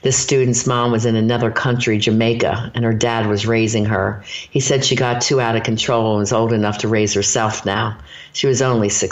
This 0.02 0.18
student's 0.18 0.66
mom 0.66 0.92
was 0.92 1.06
in 1.06 1.16
another 1.16 1.52
country, 1.52 2.00
Jamaica, 2.00 2.72
and 2.74 2.84
her 2.84 2.94
dad 2.94 3.28
was 3.28 3.46
raising 3.46 3.86
her. 3.86 4.24
He 4.26 4.60
said 4.60 4.84
she 4.84 4.96
got 4.96 5.22
too 5.22 5.40
out 5.40 5.56
of 5.56 5.62
control 5.62 6.14
and 6.14 6.22
was 6.22 6.34
old 6.34 6.54
enough 6.54 6.80
to 6.80 6.88
raise 6.88 7.14
herself 7.14 7.68
now. 7.68 8.00
She 8.34 8.48
was 8.48 8.64
only 8.64 8.90
16. 8.90 9.11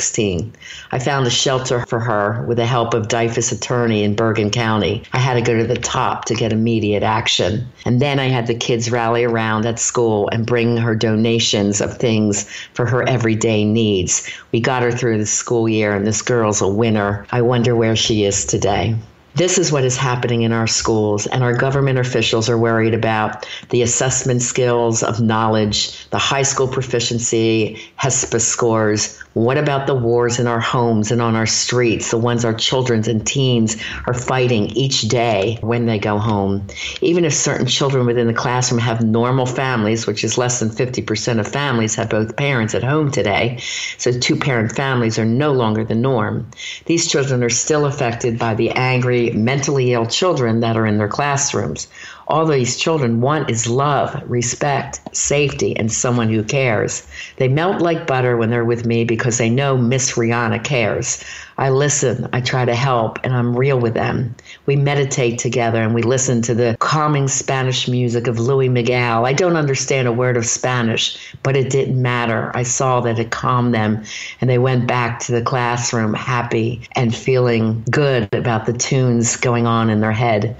I 0.91 0.99
found 0.99 1.27
a 1.27 1.29
shelter 1.29 1.85
for 1.87 1.99
her 1.99 2.45
with 2.47 2.57
the 2.57 2.65
help 2.65 2.93
of 2.93 3.07
DYFS 3.07 3.51
attorney 3.51 4.03
in 4.03 4.15
Bergen 4.15 4.49
County. 4.49 5.03
I 5.13 5.17
had 5.17 5.33
to 5.33 5.41
go 5.41 5.57
to 5.57 5.67
the 5.67 5.79
top 5.79 6.25
to 6.25 6.35
get 6.35 6.53
immediate 6.53 7.03
action. 7.03 7.67
And 7.85 8.01
then 8.01 8.19
I 8.19 8.27
had 8.27 8.47
the 8.47 8.55
kids 8.55 8.91
rally 8.91 9.23
around 9.23 9.65
at 9.65 9.79
school 9.79 10.29
and 10.29 10.45
bring 10.45 10.77
her 10.77 10.95
donations 10.95 11.81
of 11.81 11.97
things 11.97 12.49
for 12.73 12.85
her 12.85 13.07
everyday 13.07 13.65
needs. 13.65 14.29
We 14.51 14.59
got 14.59 14.83
her 14.83 14.91
through 14.91 15.17
the 15.17 15.25
school 15.25 15.67
year, 15.67 15.93
and 15.93 16.07
this 16.07 16.21
girl's 16.21 16.61
a 16.61 16.67
winner. 16.67 17.25
I 17.31 17.41
wonder 17.41 17.75
where 17.75 17.95
she 17.95 18.23
is 18.23 18.45
today. 18.45 18.95
This 19.35 19.59
is 19.59 19.71
what 19.71 19.83
is 19.83 19.95
happening 19.95 20.41
in 20.41 20.51
our 20.51 20.65
schools, 20.65 21.27
and 21.27 21.43
our 21.43 21.55
government 21.55 21.99
officials 21.99 22.49
are 22.49 22.57
worried 22.57 22.95
about 22.95 23.47
the 23.69 23.83
assessment 23.83 24.41
skills 24.41 25.03
of 25.03 25.21
knowledge, 25.21 26.09
the 26.09 26.17
high 26.17 26.41
school 26.41 26.67
proficiency, 26.67 27.79
HSPA 27.99 28.41
scores. 28.41 29.19
What 29.33 29.57
about 29.57 29.85
the 29.85 29.93
wars 29.93 30.39
in 30.39 30.47
our 30.47 30.59
homes 30.59 31.11
and 31.11 31.21
on 31.21 31.35
our 31.35 31.45
streets, 31.45 32.09
the 32.09 32.17
ones 32.17 32.43
our 32.43 32.55
children 32.55 33.07
and 33.07 33.25
teens 33.25 33.77
are 34.07 34.13
fighting 34.13 34.65
each 34.71 35.03
day 35.03 35.59
when 35.61 35.85
they 35.85 35.99
go 35.99 36.17
home? 36.17 36.65
Even 37.01 37.23
if 37.23 37.33
certain 37.33 37.67
children 37.67 38.07
within 38.07 38.27
the 38.27 38.33
classroom 38.33 38.81
have 38.81 39.03
normal 39.03 39.45
families, 39.45 40.07
which 40.07 40.23
is 40.23 40.37
less 40.37 40.59
than 40.59 40.69
50% 40.69 41.39
of 41.39 41.47
families 41.47 41.93
have 41.95 42.09
both 42.09 42.35
parents 42.35 42.73
at 42.73 42.83
home 42.83 43.11
today, 43.11 43.59
so 43.97 44.11
two 44.11 44.35
parent 44.35 44.75
families 44.75 45.19
are 45.19 45.25
no 45.25 45.53
longer 45.53 45.85
the 45.85 45.95
norm. 45.95 46.49
These 46.89 47.05
children 47.05 47.43
are 47.43 47.51
still 47.51 47.85
affected 47.85 48.39
by 48.39 48.55
the 48.55 48.71
angry, 48.71 49.29
mentally 49.29 49.93
ill 49.93 50.07
children 50.07 50.61
that 50.61 50.75
are 50.75 50.87
in 50.87 50.97
their 50.97 51.07
classrooms. 51.07 51.87
All 52.27 52.47
these 52.47 52.77
children 52.77 53.21
want 53.21 53.51
is 53.51 53.67
love, 53.67 54.19
respect, 54.25 54.99
safety, 55.15 55.77
and 55.77 55.91
someone 55.91 56.29
who 56.29 56.41
cares. 56.41 57.05
They 57.37 57.47
melt 57.47 57.79
like 57.79 58.07
butter 58.07 58.37
when 58.37 58.49
they're 58.49 58.65
with 58.65 58.87
me 58.87 59.03
because 59.03 59.37
they 59.37 59.51
know 59.51 59.77
Miss 59.77 60.13
Rihanna 60.13 60.63
cares. 60.63 61.23
I 61.59 61.69
listen, 61.71 62.29
I 62.31 62.39
try 62.39 62.63
to 62.63 62.73
help, 62.73 63.19
and 63.25 63.33
I'm 63.33 63.53
real 63.53 63.77
with 63.77 63.93
them. 63.93 64.33
We 64.65 64.77
meditate 64.77 65.39
together 65.39 65.81
and 65.81 65.93
we 65.93 66.01
listen 66.01 66.41
to 66.43 66.53
the 66.53 66.77
calming 66.79 67.27
Spanish 67.27 67.85
music 67.89 68.27
of 68.27 68.39
Luis 68.39 68.69
Miguel. 68.69 69.25
I 69.25 69.33
don't 69.33 69.57
understand 69.57 70.07
a 70.07 70.13
word 70.13 70.37
of 70.37 70.45
Spanish, 70.45 71.35
but 71.43 71.57
it 71.57 71.69
didn't 71.69 72.01
matter. 72.01 72.51
I 72.55 72.63
saw 72.63 73.01
that 73.01 73.19
it 73.19 73.31
calmed 73.31 73.73
them, 73.73 74.03
and 74.39 74.49
they 74.49 74.57
went 74.57 74.87
back 74.87 75.19
to 75.21 75.33
the 75.33 75.41
classroom 75.41 76.13
happy 76.13 76.87
and 76.93 77.13
feeling 77.13 77.83
good 77.91 78.33
about 78.33 78.65
the 78.65 78.73
tunes 78.73 79.35
going 79.35 79.67
on 79.67 79.89
in 79.89 79.99
their 79.99 80.13
head. 80.13 80.55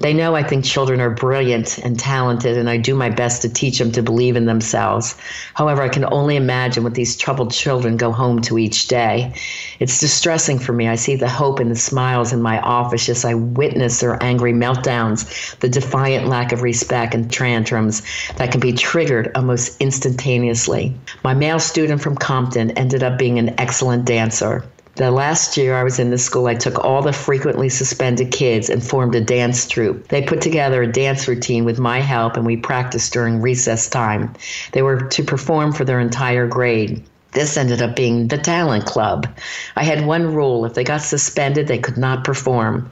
They 0.00 0.12
know 0.12 0.34
I 0.34 0.42
think 0.42 0.64
children 0.64 1.00
are 1.00 1.10
brilliant 1.10 1.78
and 1.78 1.98
talented, 1.98 2.58
and 2.58 2.68
I 2.68 2.76
do 2.76 2.94
my 2.94 3.10
best 3.10 3.42
to 3.42 3.48
teach 3.48 3.78
them 3.78 3.92
to 3.92 4.02
believe 4.02 4.36
in 4.36 4.44
themselves. 4.44 5.16
However, 5.54 5.82
I 5.82 5.88
can 5.88 6.04
only 6.12 6.36
imagine 6.36 6.82
what 6.82 6.94
these 6.94 7.16
troubled 7.16 7.52
children 7.52 7.96
go 7.96 8.12
home 8.12 8.42
to 8.42 8.58
each 8.58 8.88
day. 8.88 9.32
It's 9.78 10.00
distressing 10.00 10.58
for 10.58 10.72
me. 10.72 10.88
I 10.88 10.96
see 10.96 11.16
the 11.16 11.28
hope 11.28 11.60
and 11.60 11.70
the 11.70 11.76
smiles 11.76 12.32
in 12.32 12.42
my 12.42 12.60
office 12.60 13.08
as 13.08 13.24
I 13.24 13.34
witness 13.34 14.00
their 14.00 14.20
angry 14.22 14.52
meltdowns, 14.52 15.58
the 15.60 15.68
defiant 15.68 16.26
lack 16.26 16.52
of 16.52 16.62
respect 16.62 17.14
and 17.14 17.32
tantrums 17.32 18.02
that 18.36 18.50
can 18.50 18.60
be 18.60 18.72
triggered 18.72 19.30
almost 19.34 19.80
instantaneously. 19.80 20.94
My 21.22 21.34
male 21.34 21.60
student 21.60 22.02
from 22.02 22.16
Compton 22.16 22.72
ended 22.72 23.02
up 23.02 23.18
being 23.18 23.38
an 23.38 23.58
excellent 23.58 24.04
dancer. 24.04 24.64
The 24.96 25.10
last 25.10 25.56
year 25.56 25.74
I 25.76 25.82
was 25.82 25.98
in 25.98 26.10
the 26.10 26.18
school, 26.18 26.46
I 26.46 26.54
took 26.54 26.78
all 26.84 27.02
the 27.02 27.12
frequently 27.12 27.68
suspended 27.68 28.30
kids 28.30 28.70
and 28.70 28.80
formed 28.80 29.16
a 29.16 29.20
dance 29.20 29.66
troupe. 29.66 30.06
They 30.06 30.22
put 30.22 30.40
together 30.40 30.82
a 30.82 30.92
dance 30.92 31.26
routine 31.26 31.64
with 31.64 31.80
my 31.80 31.98
help, 31.98 32.36
and 32.36 32.46
we 32.46 32.56
practiced 32.56 33.12
during 33.12 33.42
recess 33.42 33.88
time. 33.88 34.32
They 34.70 34.82
were 34.82 35.00
to 35.00 35.24
perform 35.24 35.72
for 35.72 35.84
their 35.84 35.98
entire 35.98 36.46
grade. 36.46 37.02
This 37.32 37.56
ended 37.56 37.82
up 37.82 37.96
being 37.96 38.28
the 38.28 38.38
talent 38.38 38.86
club. 38.86 39.26
I 39.74 39.82
had 39.82 40.06
one 40.06 40.32
rule 40.32 40.64
if 40.64 40.74
they 40.74 40.84
got 40.84 41.02
suspended, 41.02 41.66
they 41.66 41.78
could 41.78 41.98
not 41.98 42.22
perform 42.22 42.88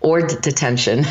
or 0.00 0.22
d- 0.22 0.36
detention. 0.40 1.04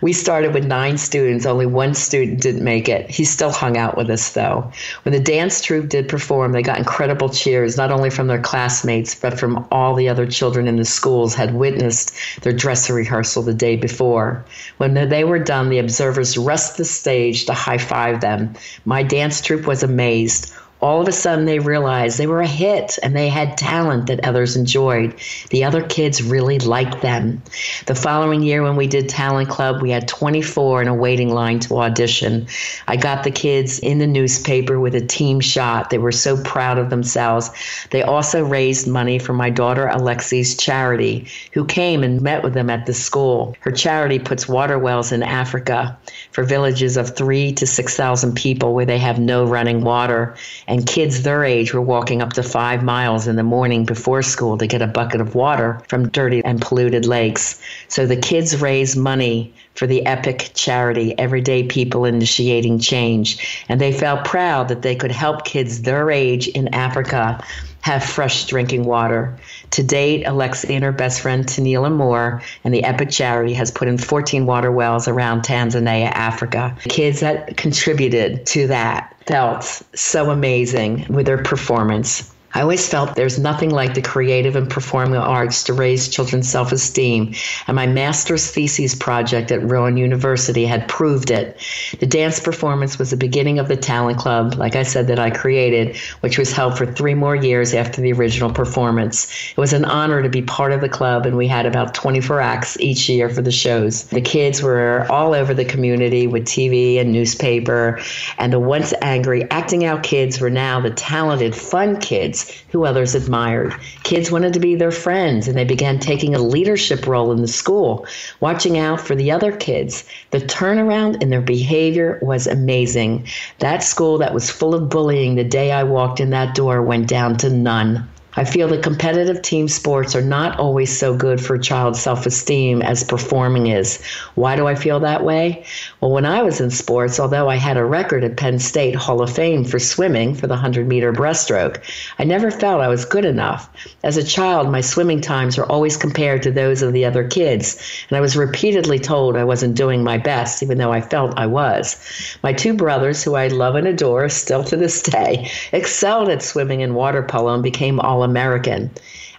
We 0.00 0.12
started 0.12 0.54
with 0.54 0.64
nine 0.64 0.98
students. 0.98 1.44
Only 1.44 1.66
one 1.66 1.94
student 1.94 2.40
didn't 2.40 2.62
make 2.62 2.88
it. 2.88 3.10
He 3.10 3.24
still 3.24 3.50
hung 3.50 3.76
out 3.76 3.96
with 3.96 4.10
us, 4.10 4.32
though. 4.32 4.70
When 5.02 5.12
the 5.12 5.20
dance 5.20 5.60
troupe 5.60 5.88
did 5.88 6.08
perform, 6.08 6.52
they 6.52 6.62
got 6.62 6.78
incredible 6.78 7.28
cheers, 7.28 7.76
not 7.76 7.90
only 7.90 8.10
from 8.10 8.28
their 8.28 8.40
classmates, 8.40 9.14
but 9.14 9.38
from 9.38 9.66
all 9.72 9.94
the 9.94 10.08
other 10.08 10.26
children 10.26 10.68
in 10.68 10.76
the 10.76 10.84
schools 10.84 11.34
had 11.34 11.54
witnessed 11.54 12.14
their 12.42 12.52
dress 12.52 12.88
rehearsal 12.88 13.42
the 13.42 13.54
day 13.54 13.76
before. 13.76 14.44
When 14.76 14.94
they 15.08 15.24
were 15.24 15.38
done, 15.38 15.68
the 15.68 15.78
observers 15.78 16.38
rushed 16.38 16.76
the 16.76 16.84
stage 16.84 17.46
to 17.46 17.54
high 17.54 17.78
five 17.78 18.20
them. 18.20 18.54
My 18.84 19.02
dance 19.02 19.40
troupe 19.40 19.66
was 19.66 19.82
amazed. 19.82 20.52
All 20.80 21.00
of 21.00 21.08
a 21.08 21.12
sudden 21.12 21.44
they 21.44 21.58
realized 21.58 22.18
they 22.18 22.26
were 22.26 22.40
a 22.40 22.46
hit 22.46 22.98
and 23.02 23.16
they 23.16 23.28
had 23.28 23.58
talent 23.58 24.06
that 24.06 24.24
others 24.24 24.56
enjoyed. 24.56 25.14
The 25.50 25.64
other 25.64 25.82
kids 25.82 26.22
really 26.22 26.58
liked 26.60 27.02
them. 27.02 27.42
The 27.86 27.94
following 27.94 28.42
year, 28.42 28.62
when 28.62 28.76
we 28.76 28.86
did 28.86 29.08
Talent 29.08 29.48
Club, 29.48 29.82
we 29.82 29.90
had 29.90 30.06
24 30.06 30.82
in 30.82 30.88
a 30.88 30.94
waiting 30.94 31.30
line 31.30 31.58
to 31.60 31.78
audition. 31.78 32.46
I 32.86 32.96
got 32.96 33.24
the 33.24 33.30
kids 33.30 33.78
in 33.80 33.98
the 33.98 34.06
newspaper 34.06 34.78
with 34.78 34.94
a 34.94 35.00
team 35.00 35.40
shot. 35.40 35.90
They 35.90 35.98
were 35.98 36.12
so 36.12 36.40
proud 36.44 36.78
of 36.78 36.90
themselves. 36.90 37.50
They 37.90 38.02
also 38.02 38.44
raised 38.44 38.86
money 38.86 39.18
for 39.18 39.32
my 39.32 39.50
daughter 39.50 39.88
Alexi's 39.88 40.56
charity, 40.56 41.26
who 41.52 41.64
came 41.64 42.04
and 42.04 42.20
met 42.20 42.44
with 42.44 42.54
them 42.54 42.70
at 42.70 42.86
the 42.86 42.94
school. 42.94 43.56
Her 43.60 43.72
charity 43.72 44.18
puts 44.18 44.48
water 44.48 44.78
wells 44.78 45.10
in 45.10 45.22
Africa 45.22 45.98
for 46.30 46.44
villages 46.44 46.96
of 46.96 47.16
three 47.16 47.52
to 47.54 47.66
6,000 47.66 48.34
people 48.34 48.74
where 48.74 48.86
they 48.86 48.98
have 48.98 49.18
no 49.18 49.44
running 49.44 49.82
water 49.82 50.36
and 50.68 50.86
kids 50.86 51.22
their 51.22 51.44
age 51.44 51.72
were 51.72 51.80
walking 51.80 52.20
up 52.20 52.34
to 52.34 52.42
five 52.42 52.84
miles 52.84 53.26
in 53.26 53.36
the 53.36 53.42
morning 53.42 53.86
before 53.86 54.22
school 54.22 54.58
to 54.58 54.66
get 54.66 54.82
a 54.82 54.86
bucket 54.86 55.20
of 55.20 55.34
water 55.34 55.80
from 55.88 56.08
dirty 56.10 56.44
and 56.44 56.60
polluted 56.60 57.06
lakes. 57.06 57.60
So 57.88 58.06
the 58.06 58.16
kids 58.16 58.60
raised 58.60 58.96
money 58.96 59.52
for 59.78 59.86
the 59.86 60.04
epic 60.06 60.50
charity 60.54 61.16
Everyday 61.18 61.62
People 61.62 62.04
Initiating 62.04 62.80
Change, 62.80 63.64
and 63.68 63.80
they 63.80 63.92
felt 63.92 64.24
proud 64.24 64.68
that 64.68 64.82
they 64.82 64.96
could 64.96 65.12
help 65.12 65.44
kids 65.44 65.82
their 65.82 66.10
age 66.10 66.48
in 66.48 66.74
Africa 66.74 67.40
have 67.82 68.02
fresh 68.02 68.46
drinking 68.46 68.84
water. 68.84 69.38
To 69.70 69.82
date, 69.84 70.26
Alexi 70.26 70.70
and 70.70 70.82
her 70.82 70.92
best 70.92 71.20
friend 71.20 71.46
Tanila 71.46 71.94
Moore 71.94 72.42
and 72.64 72.74
the 72.74 72.82
Epic 72.82 73.10
Charity 73.10 73.54
has 73.54 73.70
put 73.70 73.86
in 73.86 73.98
14 73.98 74.46
water 74.46 74.72
wells 74.72 75.06
around 75.06 75.42
Tanzania, 75.42 76.10
Africa. 76.10 76.76
The 76.82 76.88
Kids 76.88 77.20
that 77.20 77.56
contributed 77.56 78.46
to 78.46 78.66
that 78.66 79.14
felt 79.26 79.64
so 79.94 80.30
amazing 80.30 81.06
with 81.08 81.26
their 81.26 81.42
performance. 81.42 82.34
I 82.54 82.62
always 82.62 82.88
felt 82.88 83.14
there's 83.14 83.38
nothing 83.38 83.70
like 83.70 83.92
the 83.92 84.00
creative 84.00 84.56
and 84.56 84.70
performing 84.70 85.16
arts 85.16 85.64
to 85.64 85.74
raise 85.74 86.08
children's 86.08 86.50
self 86.50 86.72
esteem, 86.72 87.34
and 87.66 87.76
my 87.76 87.86
master's 87.86 88.50
thesis 88.50 88.94
project 88.94 89.52
at 89.52 89.62
Rowan 89.62 89.98
University 89.98 90.64
had 90.64 90.88
proved 90.88 91.30
it. 91.30 91.60
The 92.00 92.06
dance 92.06 92.40
performance 92.40 92.98
was 92.98 93.10
the 93.10 93.18
beginning 93.18 93.58
of 93.58 93.68
the 93.68 93.76
talent 93.76 94.18
club, 94.18 94.54
like 94.54 94.76
I 94.76 94.82
said, 94.82 95.08
that 95.08 95.18
I 95.18 95.30
created, 95.30 95.96
which 96.20 96.38
was 96.38 96.50
held 96.50 96.78
for 96.78 96.86
three 96.86 97.14
more 97.14 97.36
years 97.36 97.74
after 97.74 98.00
the 98.00 98.12
original 98.14 98.50
performance. 98.50 99.30
It 99.50 99.60
was 99.60 99.74
an 99.74 99.84
honor 99.84 100.22
to 100.22 100.30
be 100.30 100.42
part 100.42 100.72
of 100.72 100.80
the 100.80 100.88
club, 100.88 101.26
and 101.26 101.36
we 101.36 101.46
had 101.46 101.66
about 101.66 101.94
24 101.94 102.40
acts 102.40 102.80
each 102.80 103.10
year 103.10 103.28
for 103.28 103.42
the 103.42 103.52
shows. 103.52 104.04
The 104.04 104.22
kids 104.22 104.62
were 104.62 105.06
all 105.10 105.34
over 105.34 105.52
the 105.52 105.66
community 105.66 106.26
with 106.26 106.46
TV 106.46 106.98
and 106.98 107.12
newspaper, 107.12 108.00
and 108.38 108.54
the 108.54 108.58
once 108.58 108.94
angry 109.02 109.48
acting 109.50 109.84
out 109.84 110.02
kids 110.02 110.40
were 110.40 110.50
now 110.50 110.80
the 110.80 110.90
talented, 110.90 111.54
fun 111.54 112.00
kids 112.00 112.37
kids 112.38 112.62
who 112.68 112.84
others 112.84 113.14
admired. 113.14 113.74
Kids 114.02 114.30
wanted 114.30 114.52
to 114.52 114.60
be 114.60 114.74
their 114.74 114.90
friends, 114.90 115.48
and 115.48 115.56
they 115.56 115.64
began 115.64 115.98
taking 115.98 116.34
a 116.34 116.38
leadership 116.38 117.06
role 117.06 117.32
in 117.32 117.40
the 117.40 117.48
school, 117.48 118.06
watching 118.40 118.78
out 118.78 119.00
for 119.00 119.14
the 119.14 119.30
other 119.30 119.52
kids. 119.52 120.04
The 120.30 120.40
turnaround 120.40 121.22
in 121.22 121.30
their 121.30 121.40
behavior 121.40 122.18
was 122.22 122.46
amazing. 122.46 123.26
That 123.58 123.82
school 123.82 124.18
that 124.18 124.34
was 124.34 124.50
full 124.50 124.74
of 124.74 124.88
bullying 124.88 125.34
the 125.34 125.44
day 125.44 125.72
I 125.72 125.84
walked 125.84 126.20
in 126.20 126.30
that 126.30 126.54
door 126.54 126.82
went 126.82 127.08
down 127.08 127.36
to 127.38 127.50
none. 127.50 128.08
I 128.38 128.44
feel 128.44 128.68
that 128.68 128.84
competitive 128.84 129.42
team 129.42 129.66
sports 129.66 130.14
are 130.14 130.22
not 130.22 130.60
always 130.60 130.96
so 130.96 131.12
good 131.12 131.40
for 131.40 131.58
child 131.58 131.96
self 131.96 132.24
esteem 132.24 132.82
as 132.82 133.02
performing 133.02 133.66
is. 133.66 134.00
Why 134.36 134.54
do 134.54 134.68
I 134.68 134.76
feel 134.76 135.00
that 135.00 135.24
way? 135.24 135.64
Well, 136.00 136.12
when 136.12 136.24
I 136.24 136.42
was 136.42 136.60
in 136.60 136.70
sports, 136.70 137.18
although 137.18 137.48
I 137.48 137.56
had 137.56 137.76
a 137.76 137.84
record 137.84 138.22
at 138.22 138.36
Penn 138.36 138.60
State 138.60 138.94
Hall 138.94 139.22
of 139.22 139.32
Fame 139.34 139.64
for 139.64 139.80
swimming 139.80 140.36
for 140.36 140.46
the 140.46 140.54
100 140.54 140.86
meter 140.86 141.12
breaststroke, 141.12 141.78
I 142.20 142.22
never 142.22 142.52
felt 142.52 142.80
I 142.80 142.86
was 142.86 143.04
good 143.04 143.24
enough. 143.24 143.68
As 144.04 144.16
a 144.16 144.22
child, 144.22 144.70
my 144.70 144.82
swimming 144.82 145.20
times 145.20 145.58
were 145.58 145.66
always 145.66 145.96
compared 145.96 146.44
to 146.44 146.52
those 146.52 146.80
of 146.80 146.92
the 146.92 147.04
other 147.04 147.26
kids, 147.26 147.76
and 148.08 148.16
I 148.16 148.20
was 148.20 148.36
repeatedly 148.36 149.00
told 149.00 149.36
I 149.36 149.42
wasn't 149.42 149.74
doing 149.74 150.04
my 150.04 150.16
best, 150.16 150.62
even 150.62 150.78
though 150.78 150.92
I 150.92 151.00
felt 151.00 151.36
I 151.36 151.46
was. 151.46 151.96
My 152.44 152.52
two 152.52 152.72
brothers, 152.72 153.24
who 153.24 153.34
I 153.34 153.48
love 153.48 153.74
and 153.74 153.88
adore 153.88 154.28
still 154.28 154.62
to 154.62 154.76
this 154.76 155.02
day, 155.02 155.50
excelled 155.72 156.28
at 156.28 156.40
swimming 156.40 156.84
and 156.84 156.94
water 156.94 157.24
polo 157.24 157.54
and 157.54 157.64
became 157.64 157.98
all 157.98 158.27
American. 158.28 158.90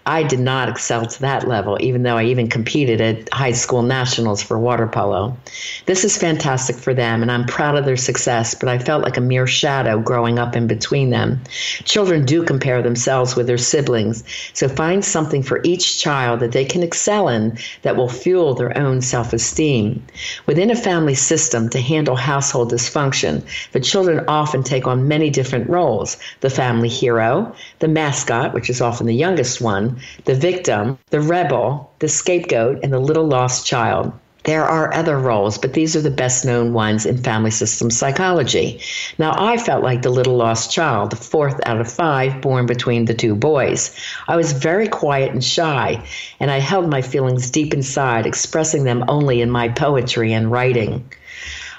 I 0.10 0.24
did 0.24 0.40
not 0.40 0.70
excel 0.70 1.06
to 1.06 1.22
that 1.22 1.48
level, 1.48 1.78
even 1.80 2.02
though 2.02 2.18
I 2.18 2.24
even 2.24 2.50
competed 2.50 3.00
at 3.00 3.32
high 3.32 3.52
school 3.52 3.84
nationals 3.84 4.42
for 4.42 4.58
water 4.58 4.88
polo. 4.88 5.38
This 5.86 6.04
is 6.04 6.18
fantastic 6.18 6.78
for 6.78 6.96
them, 6.96 7.22
and 7.22 7.32
I'm 7.32 7.46
proud 7.46 7.78
of 7.78 7.86
their 7.86 7.96
success, 7.96 8.56
but 8.56 8.70
I 8.70 8.80
felt 8.80 9.04
like 9.04 9.18
a 9.18 9.22
mere 9.22 9.46
shadow 9.46 10.00
growing 10.00 10.40
up 10.40 10.56
in 10.56 10.66
between 10.66 11.12
them. 11.12 11.40
Children 11.84 12.26
do 12.26 12.42
compare 12.42 12.82
themselves 12.82 13.36
with 13.36 13.46
their 13.46 13.60
siblings, 13.60 14.24
so 14.54 14.68
find 14.68 15.06
something 15.06 15.44
for 15.44 15.62
each 15.64 16.02
child 16.02 16.40
that 16.40 16.54
they 16.54 16.66
can 16.66 16.82
excel 16.82 17.30
in 17.30 17.60
that 17.84 17.96
will 17.96 18.10
fuel 18.10 18.56
their 18.56 18.76
own 18.76 19.02
self 19.02 19.32
esteem. 19.32 20.04
Within 20.48 20.72
a 20.72 20.76
family 20.76 21.14
system, 21.14 21.70
to 21.70 21.80
handle 21.80 22.16
household 22.16 22.72
dysfunction, 22.72 23.44
the 23.74 23.80
children 23.80 24.26
often 24.28 24.64
take 24.64 24.88
on 24.88 25.08
many 25.08 25.30
different 25.30 25.70
roles 25.70 26.18
the 26.40 26.50
family 26.50 26.90
hero, 26.90 27.54
the 27.78 27.88
mascot, 27.88 28.56
which 28.56 28.72
is 28.72 28.82
often 28.82 29.06
the 29.06 29.14
youngest 29.14 29.62
one, 29.62 29.99
the 30.26 30.36
victim, 30.36 30.98
the 31.10 31.22
rebel, 31.22 31.92
the 32.00 32.08
scapegoat, 32.08 32.80
and 32.84 32.94
the 32.94 33.00
little 33.00 33.26
lost 33.26 33.66
child. 33.66 34.12
There 34.46 34.66
are 34.66 34.94
other 34.94 35.20
roles, 35.20 35.58
but 35.58 35.74
these 35.74 35.96
are 35.96 36.02
the 36.02 36.10
best 36.10 36.46
known 36.46 36.72
ones 36.72 37.06
in 37.06 37.18
family 37.18 37.52
system 37.52 37.92
psychology. 37.92 38.80
Now, 39.18 39.36
I 39.38 39.58
felt 39.58 39.84
like 39.84 40.02
the 40.02 40.10
little 40.10 40.38
lost 40.38 40.72
child, 40.72 41.12
the 41.12 41.18
fourth 41.18 41.60
out 41.66 41.82
of 41.82 41.92
five 41.92 42.40
born 42.40 42.66
between 42.66 43.06
the 43.06 43.14
two 43.14 43.36
boys. 43.36 43.94
I 44.28 44.38
was 44.38 44.54
very 44.54 44.88
quiet 44.88 45.34
and 45.34 45.44
shy, 45.44 46.02
and 46.40 46.50
I 46.50 46.60
held 46.60 46.90
my 46.90 47.02
feelings 47.02 47.52
deep 47.52 47.74
inside, 47.74 48.26
expressing 48.26 48.86
them 48.86 49.04
only 49.10 49.42
in 49.42 49.52
my 49.52 49.68
poetry 49.68 50.32
and 50.32 50.50
writing. 50.50 51.12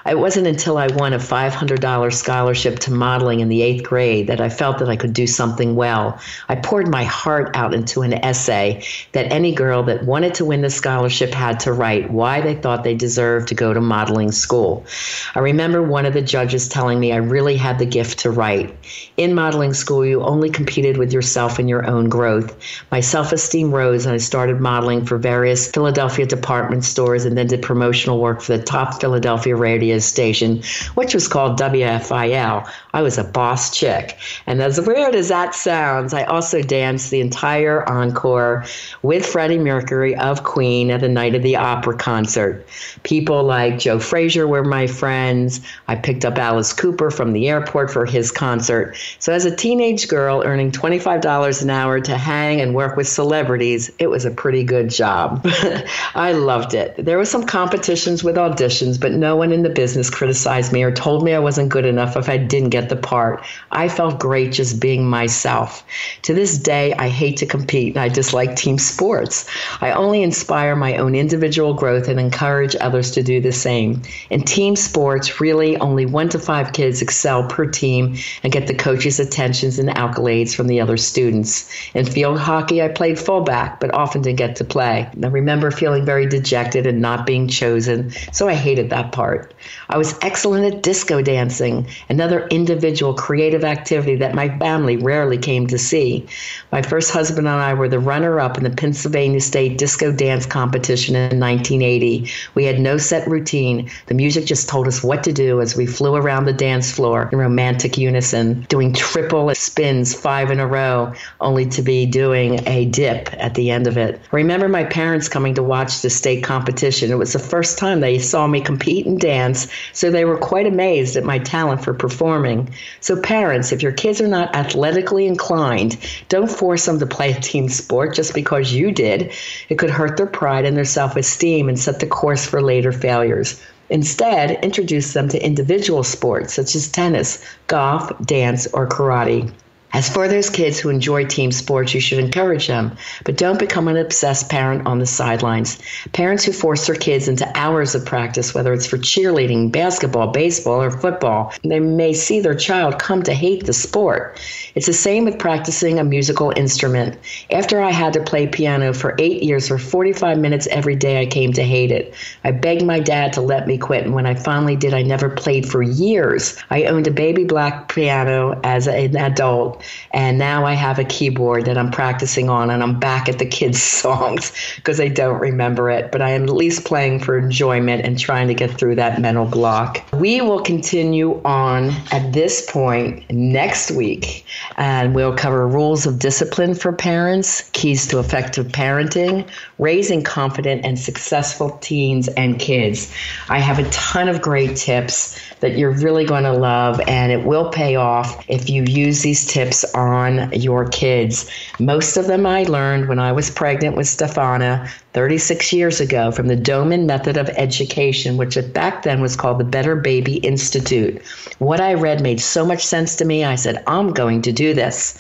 It 0.07 0.19
wasn't 0.19 0.47
until 0.47 0.79
I 0.79 0.87
won 0.87 1.13
a 1.13 1.19
$500 1.19 2.15
scholarship 2.15 2.79
to 2.81 2.93
modeling 2.93 3.41
in 3.41 3.49
the 3.49 3.61
eighth 3.61 3.83
grade 3.83 4.29
that 4.29 4.41
I 4.41 4.49
felt 4.49 4.79
that 4.79 4.89
I 4.89 4.97
could 4.97 5.13
do 5.13 5.27
something 5.27 5.77
well. 5.77 6.19
I 6.49 6.57
poured 6.57 6.89
my 6.89 7.05
heart 7.05 7.55
out 7.55 7.75
into 7.75 8.01
an 8.01 8.15
essay 8.15 8.83
that 9.13 9.31
any 9.31 9.55
girl 9.55 9.83
that 9.85 10.05
wanted 10.05 10.35
to 10.35 10.47
win 10.47 10.63
the 10.63 10.71
scholarship 10.71 11.35
had 11.35 11.61
to 11.61 11.73
write 11.73 12.11
why 12.11 12.41
they 12.41 12.55
thought 12.55 12.83
they 12.83 12.95
deserved 12.95 13.49
to 13.49 13.55
go 13.55 13.75
to 13.75 13.81
modeling 13.81 14.33
school. 14.33 14.87
I 15.35 15.41
remember 15.41 15.83
one 15.83 16.07
of 16.07 16.15
the 16.15 16.23
judges 16.23 16.69
telling 16.69 16.99
me 16.99 17.13
I 17.13 17.17
really 17.17 17.57
had 17.57 17.79
the 17.79 17.87
gift 17.87 18.21
to 18.21 18.31
write. 18.31 18.75
In 19.19 19.35
modeling 19.35 19.75
school, 19.75 20.07
you 20.07 20.23
only 20.23 20.49
competed 20.49 20.97
with 20.97 21.13
yourself 21.13 21.59
and 21.59 21.69
your 21.69 21.87
own 21.87 22.09
growth. 22.09 22.57
My 22.91 23.01
self 23.01 23.33
esteem 23.33 23.71
rose 23.71 24.07
and 24.07 24.15
I 24.15 24.19
started 24.19 24.61
modeling 24.61 25.05
for 25.05 25.19
various 25.19 25.71
Philadelphia 25.71 26.25
department 26.25 26.85
stores 26.85 27.27
and 27.27 27.37
then 27.37 27.49
did 27.49 27.61
promotional 27.61 28.19
work 28.19 28.41
for 28.41 28.57
the 28.57 28.63
top 28.63 29.01
Philadelphia 29.01 29.55
radio 29.55 29.90
radio 29.91 29.99
station, 29.99 30.63
which 30.95 31.15
was 31.15 31.27
called 31.27 31.59
WFIL. 31.59 32.71
I 32.93 33.03
was 33.03 33.19
a 33.19 33.25
boss 33.25 33.77
chick. 33.77 34.19
And 34.47 34.61
as 34.61 34.81
weird 34.81 35.15
as 35.15 35.29
that 35.29 35.55
sounds, 35.55 36.13
I 36.13 36.25
also 36.25 36.63
danced 36.63 37.11
the 37.11 37.21
entire 37.21 37.89
encore 37.89 38.65
with 39.03 39.25
Freddie 39.25 39.59
Mercury 39.59 40.17
of 40.17 40.43
Queen 40.45 40.91
at 40.91 41.01
the 41.01 41.09
Night 41.09 41.35
of 41.35 41.43
the 41.43 41.57
Opera 41.57 41.97
concert. 41.97 42.67
People 43.03 43.45
like 43.45 43.79
Joe 43.79 43.99
Frazier 43.99 44.47
were 44.47 44.65
my 44.65 44.87
friends. 44.87 45.61
I 45.89 45.97
picked 45.97 46.25
up 46.25 46.39
Alice 46.39 46.73
Cooper 46.73 47.11
from 47.11 47.33
the 47.33 47.49
airport 47.49 47.91
for 47.91 48.05
his 48.05 48.31
concert. 48.31 48.97
So 49.19 49.33
as 49.33 49.45
a 49.45 49.55
teenage 49.55 50.09
girl 50.09 50.43
earning 50.45 50.73
$25 50.73 51.63
an 51.63 51.71
hour 51.71 52.01
to 52.01 52.17
hang 52.17 52.61
and 52.61 52.75
work 52.75 52.97
with 52.97 53.09
celebrities, 53.09 53.91
it 53.99 54.09
was 54.09 54.25
a 54.25 54.31
pretty 54.31 54.65
good 54.65 54.91
job. 54.91 55.45
I 56.15 56.33
loved 56.33 56.75
it. 56.75 56.95
There 56.97 57.19
were 57.19 57.25
some 57.25 57.45
competitions 57.45 58.25
with 58.25 58.37
auditions, 58.37 59.01
but 59.01 59.13
no 59.13 59.37
one 59.37 59.53
in 59.53 59.63
the 59.63 59.71
business 59.71 60.11
criticized 60.11 60.73
me 60.73 60.83
or 60.83 60.91
told 60.91 61.25
me 61.25 61.35
I 61.35 61.39
wasn't 61.39 61.69
good 61.69 61.87
enough 61.87 62.17
if 62.17 62.29
I 62.29 62.37
didn't 62.37 62.71
get 62.71 62.80
the 62.89 62.97
part. 62.97 63.45
I 63.71 63.89
felt 63.89 64.19
great 64.19 64.53
just 64.53 64.81
being 64.81 65.09
myself. 65.09 65.85
To 66.23 66.35
this 66.35 66.59
day, 66.59 66.95
I 66.95 67.09
hate 67.09 67.37
to 67.39 67.47
compete 67.47 67.95
and 67.95 68.03
I 68.03 68.09
dislike 68.09 68.57
team 68.57 68.79
sports. 68.79 69.49
I 69.81 69.93
only 69.93 70.23
inspire 70.23 70.75
my 70.77 70.97
own 70.97 71.15
individual 71.15 71.75
growth 71.75 72.09
and 72.09 72.19
encourage 72.19 72.77
others 72.81 73.11
to 73.13 73.23
do 73.23 73.41
the 73.41 73.53
same. 73.53 74.03
In 74.31 74.43
team 74.43 74.77
sports, 74.77 75.41
really 75.41 75.77
only 75.79 76.07
one 76.07 76.29
to 76.31 76.39
five 76.39 76.73
kids 76.73 77.03
excel 77.03 77.47
per 77.47 77.67
team 77.67 78.17
and 78.43 78.53
get 78.53 78.67
the 78.67 78.75
coach's 78.75 79.21
attentions 79.21 79.79
and 79.79 79.89
accolades 79.91 80.55
from 80.55 80.67
the 80.67 80.81
other 80.81 80.97
students. 80.97 81.71
In 81.95 82.05
field 82.05 82.39
hockey, 82.39 82.83
I 82.83 82.89
played 82.89 83.19
fullback, 83.19 83.81
but 83.81 83.95
often 83.95 84.23
didn't 84.23 84.39
get 84.39 84.57
to 84.57 84.65
play. 84.65 85.09
I 85.23 85.27
remember 85.27 85.71
feeling 85.71 86.05
very 86.05 86.27
dejected 86.27 86.87
and 86.87 87.01
not 87.01 87.27
being 87.27 87.49
chosen, 87.49 88.11
so 88.33 88.49
I 88.49 88.55
hated 88.55 88.91
that 88.91 89.13
part. 89.13 89.53
I 89.89 89.99
was 89.99 90.19
excellent 90.23 90.73
at 90.73 90.83
disco 90.83 91.23
dancing, 91.23 91.87
another 92.09 92.47
individual 92.49 92.70
creative 93.17 93.65
activity 93.65 94.17
that 94.17 94.35
my 94.35 94.49
family 94.59 94.97
rarely 94.97 95.39
came 95.39 95.67
to 95.67 95.79
see. 95.79 96.27
My 96.73 96.83
first 96.83 97.11
husband 97.11 97.47
and 97.47 97.57
I 97.57 97.75
were 97.75 97.89
the 97.89 97.99
runner 97.99 98.41
up 98.41 98.59
in 98.59 98.65
the 98.65 98.71
Pennsylvania 98.71 99.41
State 99.41 99.79
Disco 99.79 100.13
Dance 100.13 100.47
Competition 100.47 101.17
in 101.17 101.41
1980. 101.41 102.31
We 102.55 102.65
had 102.65 102.81
no 102.81 102.99
set 102.99 103.27
routine. 103.29 103.91
The 104.07 104.15
music 104.15 104.45
just 104.47 104.69
told 104.69 104.87
us 104.89 105.03
what 105.03 105.25
to 105.25 105.33
do 105.33 105.61
as 105.61 105.77
we 105.77 105.87
flew 105.87 106.15
around 106.15 106.45
the 106.45 106.53
dance 106.53 106.93
floor 106.93 107.29
in 107.33 107.39
romantic 107.39 107.97
unison, 107.97 108.67
doing 108.69 108.93
triple 108.93 109.55
spins 109.55 110.15
five 110.15 110.51
in 110.51 110.61
a 110.61 110.67
row, 110.67 111.13
only 111.41 111.67
to 111.67 111.83
be 111.83 112.07
doing 112.07 112.67
a 112.69 112.85
dip 112.87 113.33
at 113.35 113.55
the 113.55 113.71
end 113.71 113.87
of 113.87 113.97
it. 113.97 114.21
I 114.33 114.37
remember 114.37 114.69
my 114.69 114.85
parents 114.85 115.29
coming 115.29 115.55
to 115.55 115.63
watch 115.63 116.03
the 116.03 116.11
state 116.11 116.45
competition. 116.45 117.11
It 117.11 117.19
was 117.19 117.33
the 117.33 117.39
first 117.39 117.79
time 117.79 118.01
they 118.01 118.19
saw 118.19 118.47
me 118.47 118.61
compete 118.61 119.07
and 119.07 119.21
dance, 119.21 119.69
so 119.93 120.11
they 120.11 120.25
were 120.25 120.39
quite 120.39 120.67
amazed 120.67 121.17
at 121.17 121.25
my 121.25 121.39
talent 121.39 121.85
for 121.85 121.95
performing. 121.95 122.60
So, 123.01 123.21
parents, 123.21 123.73
if 123.73 123.83
your 123.83 123.93
kids 123.93 124.21
are 124.21 124.29
not 124.29 124.55
athletically 124.55 125.27
inclined, 125.27 125.97
don't 126.29 126.51
force 126.51 126.87
them 126.87 126.99
to 126.99 127.07
play 127.07 127.33
a 127.33 127.41
team 127.41 127.69
sport 127.69 128.15
just 128.15 128.35
because 128.35 128.73
you 128.73 128.91
did. 128.93 129.33
It 129.69 129.79
could 129.79 129.91
hurt 129.91 130.17
their 130.17 130.27
pride 130.27 130.65
and 130.65 130.77
their 130.77 130.85
self 130.85 131.17
esteem 131.17 131.69
and 131.69 131.79
set 131.79 132.01
the 132.01 132.07
course 132.07 132.47
for 132.47 132.63
later 132.63 132.93
failures. 132.93 133.61
Instead, 133.91 134.53
introduce 134.65 135.13
them 135.15 135.29
to 135.29 135.45
individual 135.45 136.05
sports 136.05 136.55
such 136.55 136.77
as 136.77 136.89
tennis, 136.89 137.45
golf, 137.67 138.13
dance, 138.25 138.69
or 138.69 138.89
karate. 138.89 139.53
As 139.93 140.09
for 140.09 140.29
those 140.29 140.49
kids 140.49 140.79
who 140.79 140.89
enjoy 140.89 141.25
team 141.25 141.51
sports, 141.51 141.95
you 141.95 142.01
should 142.01 142.21
encourage 142.21 142.69
them, 142.69 142.97
but 143.25 143.37
don't 143.37 143.59
become 143.59 143.89
an 143.89 143.97
obsessed 143.97 144.49
parent 144.49 144.87
on 144.87 145.01
the 145.01 145.07
sidelines. 145.07 145.81
Parents 146.13 146.45
who 146.45 146.53
force 146.53 146.87
their 146.87 146.95
kids 146.95 147.27
into 147.27 147.51
hours 147.59 147.97
of 147.97 148.07
practice, 148.07 148.55
whether 148.55 148.73
it's 148.73 148.87
for 148.87 148.99
cheerleading, 148.99 149.73
basketball, 149.73 150.29
baseball, 150.29 150.81
or 150.81 150.93
football, 150.93 151.53
they 151.65 151.81
may 151.81 152.13
see 152.13 152.39
their 152.39 152.55
child 152.55 153.01
come 153.01 153.25
to 153.25 153.35
hate 153.35 153.67
the 153.67 153.73
sport. 153.73 154.41
It's 154.77 154.87
the 154.87 154.93
same 154.93 155.25
with 155.25 155.41
practicing 155.41 155.99
a 155.99 156.05
musical 156.05 156.53
instrument. 156.55 157.19
After 157.51 157.81
I 157.81 157.91
had 157.91 158.13
to 158.13 158.23
play 158.23 158.47
piano 158.47 158.95
for 158.95 159.17
eight 159.19 159.43
years 159.43 159.67
for 159.67 159.77
45 159.77 160.39
minutes 160.39 160.69
every 160.69 160.95
day, 160.95 161.21
I 161.21 161.27
came 161.27 161.53
to 161.55 161.65
hate 161.65 161.91
it. 161.91 162.15
I 162.45 162.53
begged 162.53 162.85
my 162.85 163.01
dad 163.01 163.33
to 163.33 163.41
let 163.41 163.67
me 163.67 163.77
quit, 163.77 164.05
and 164.05 164.15
when 164.15 164.27
I 164.27 164.35
finally 164.35 164.77
did, 164.77 164.95
I 164.95 165.03
never 165.03 165.29
played 165.29 165.69
for 165.69 165.83
years. 165.83 166.57
I 166.71 166.85
owned 166.85 167.09
a 167.09 167.11
baby 167.11 167.43
black 167.43 167.93
piano 167.93 168.61
as 168.63 168.87
an 168.87 169.17
adult 169.17 169.80
and 170.13 170.39
now 170.39 170.65
I 170.65 170.75
have 170.75 170.99
a 170.99 171.05
keyboard 171.05 171.65
that 171.67 171.79
I'm 171.79 171.91
practicing 171.91 172.49
on, 172.49 172.71
and 172.71 172.83
I'm 172.83 172.99
back 172.99 173.29
at 173.29 173.39
the 173.39 173.47
kids' 173.47 173.83
songs 174.01 174.53
because 174.77 175.01
I 175.01 175.09
don't 175.09 175.41
remember 175.41 175.91
it. 175.91 176.13
But 176.13 176.23
I 176.23 176.31
am 176.31 176.45
at 176.45 176.51
least 176.51 176.85
playing 176.85 177.21
for 177.21 177.39
enjoyment 177.39 178.05
and 178.05 178.19
trying 178.19 178.49
to 178.49 178.55
get 178.55 178.71
through 178.71 178.97
that 178.97 179.21
mental 179.21 179.47
block. 179.47 180.03
We 180.13 180.41
will 180.41 180.61
continue 180.61 181.41
on 181.45 181.91
at 182.13 182.33
this 182.33 182.71
point 182.71 183.31
next 183.31 183.91
week, 183.91 184.45
and 184.77 185.15
we'll 185.15 185.37
cover 185.37 185.67
rules 185.67 186.07
of 186.07 186.19
discipline 186.19 186.75
for 186.75 186.93
parents, 186.93 187.69
keys 187.73 188.07
to 188.09 188.19
effective 188.19 188.69
parenting, 188.69 189.49
raising 189.79 190.23
confident 190.23 190.85
and 190.85 190.99
successful 190.99 191.79
teens 191.81 192.29
and 192.29 192.59
kids. 192.59 193.13
I 193.49 193.59
have 193.59 193.79
a 193.79 193.89
ton 193.91 194.29
of 194.29 194.41
great 194.43 194.77
tips 194.77 195.39
that 195.61 195.77
you're 195.77 195.93
really 195.93 196.25
going 196.25 196.45
to 196.45 196.53
love, 196.53 197.01
and 197.07 197.31
it 197.31 197.45
will 197.45 197.71
pay 197.71 197.97
off 197.97 198.45
if 198.49 198.69
you 198.69 198.83
use 198.85 199.23
these 199.23 199.47
tips 199.47 199.85
on 199.95 200.53
your 200.53 200.89
kids. 200.89 201.51
Most 201.79 202.17
of 202.17 202.27
them 202.27 202.47
I 202.47 202.65
learned 202.65 203.09
when 203.09 203.19
I 203.19 203.33
was 203.33 203.51
pregnant 203.51 203.97
with 203.97 204.07
Stefana 204.07 204.91
36 205.13 205.73
years 205.73 206.01
ago 206.01 206.31
from 206.31 206.49
the 206.49 206.57
Doman 206.57 207.07
Method 207.07 207.37
of 207.37 207.49
Education, 207.51 208.37
which 208.37 208.59
back 208.73 209.03
then 209.03 209.21
was 209.21 209.37
called 209.37 209.59
the 209.59 209.65
Better 209.65 209.97
Baby 209.97 210.37
Institute. 210.39 211.23
What 211.59 211.81
I 211.81 211.95
read 211.95 212.23
made 212.23 212.41
so 212.41 212.65
much 212.65 212.85
sense 212.85 213.17
to 213.17 213.25
me. 213.25 213.45
I 213.45 213.55
said, 213.55 213.83
I'm 213.87 214.13
going 214.13 214.43
to 214.43 214.53
do 214.53 214.73
this. 214.73 215.19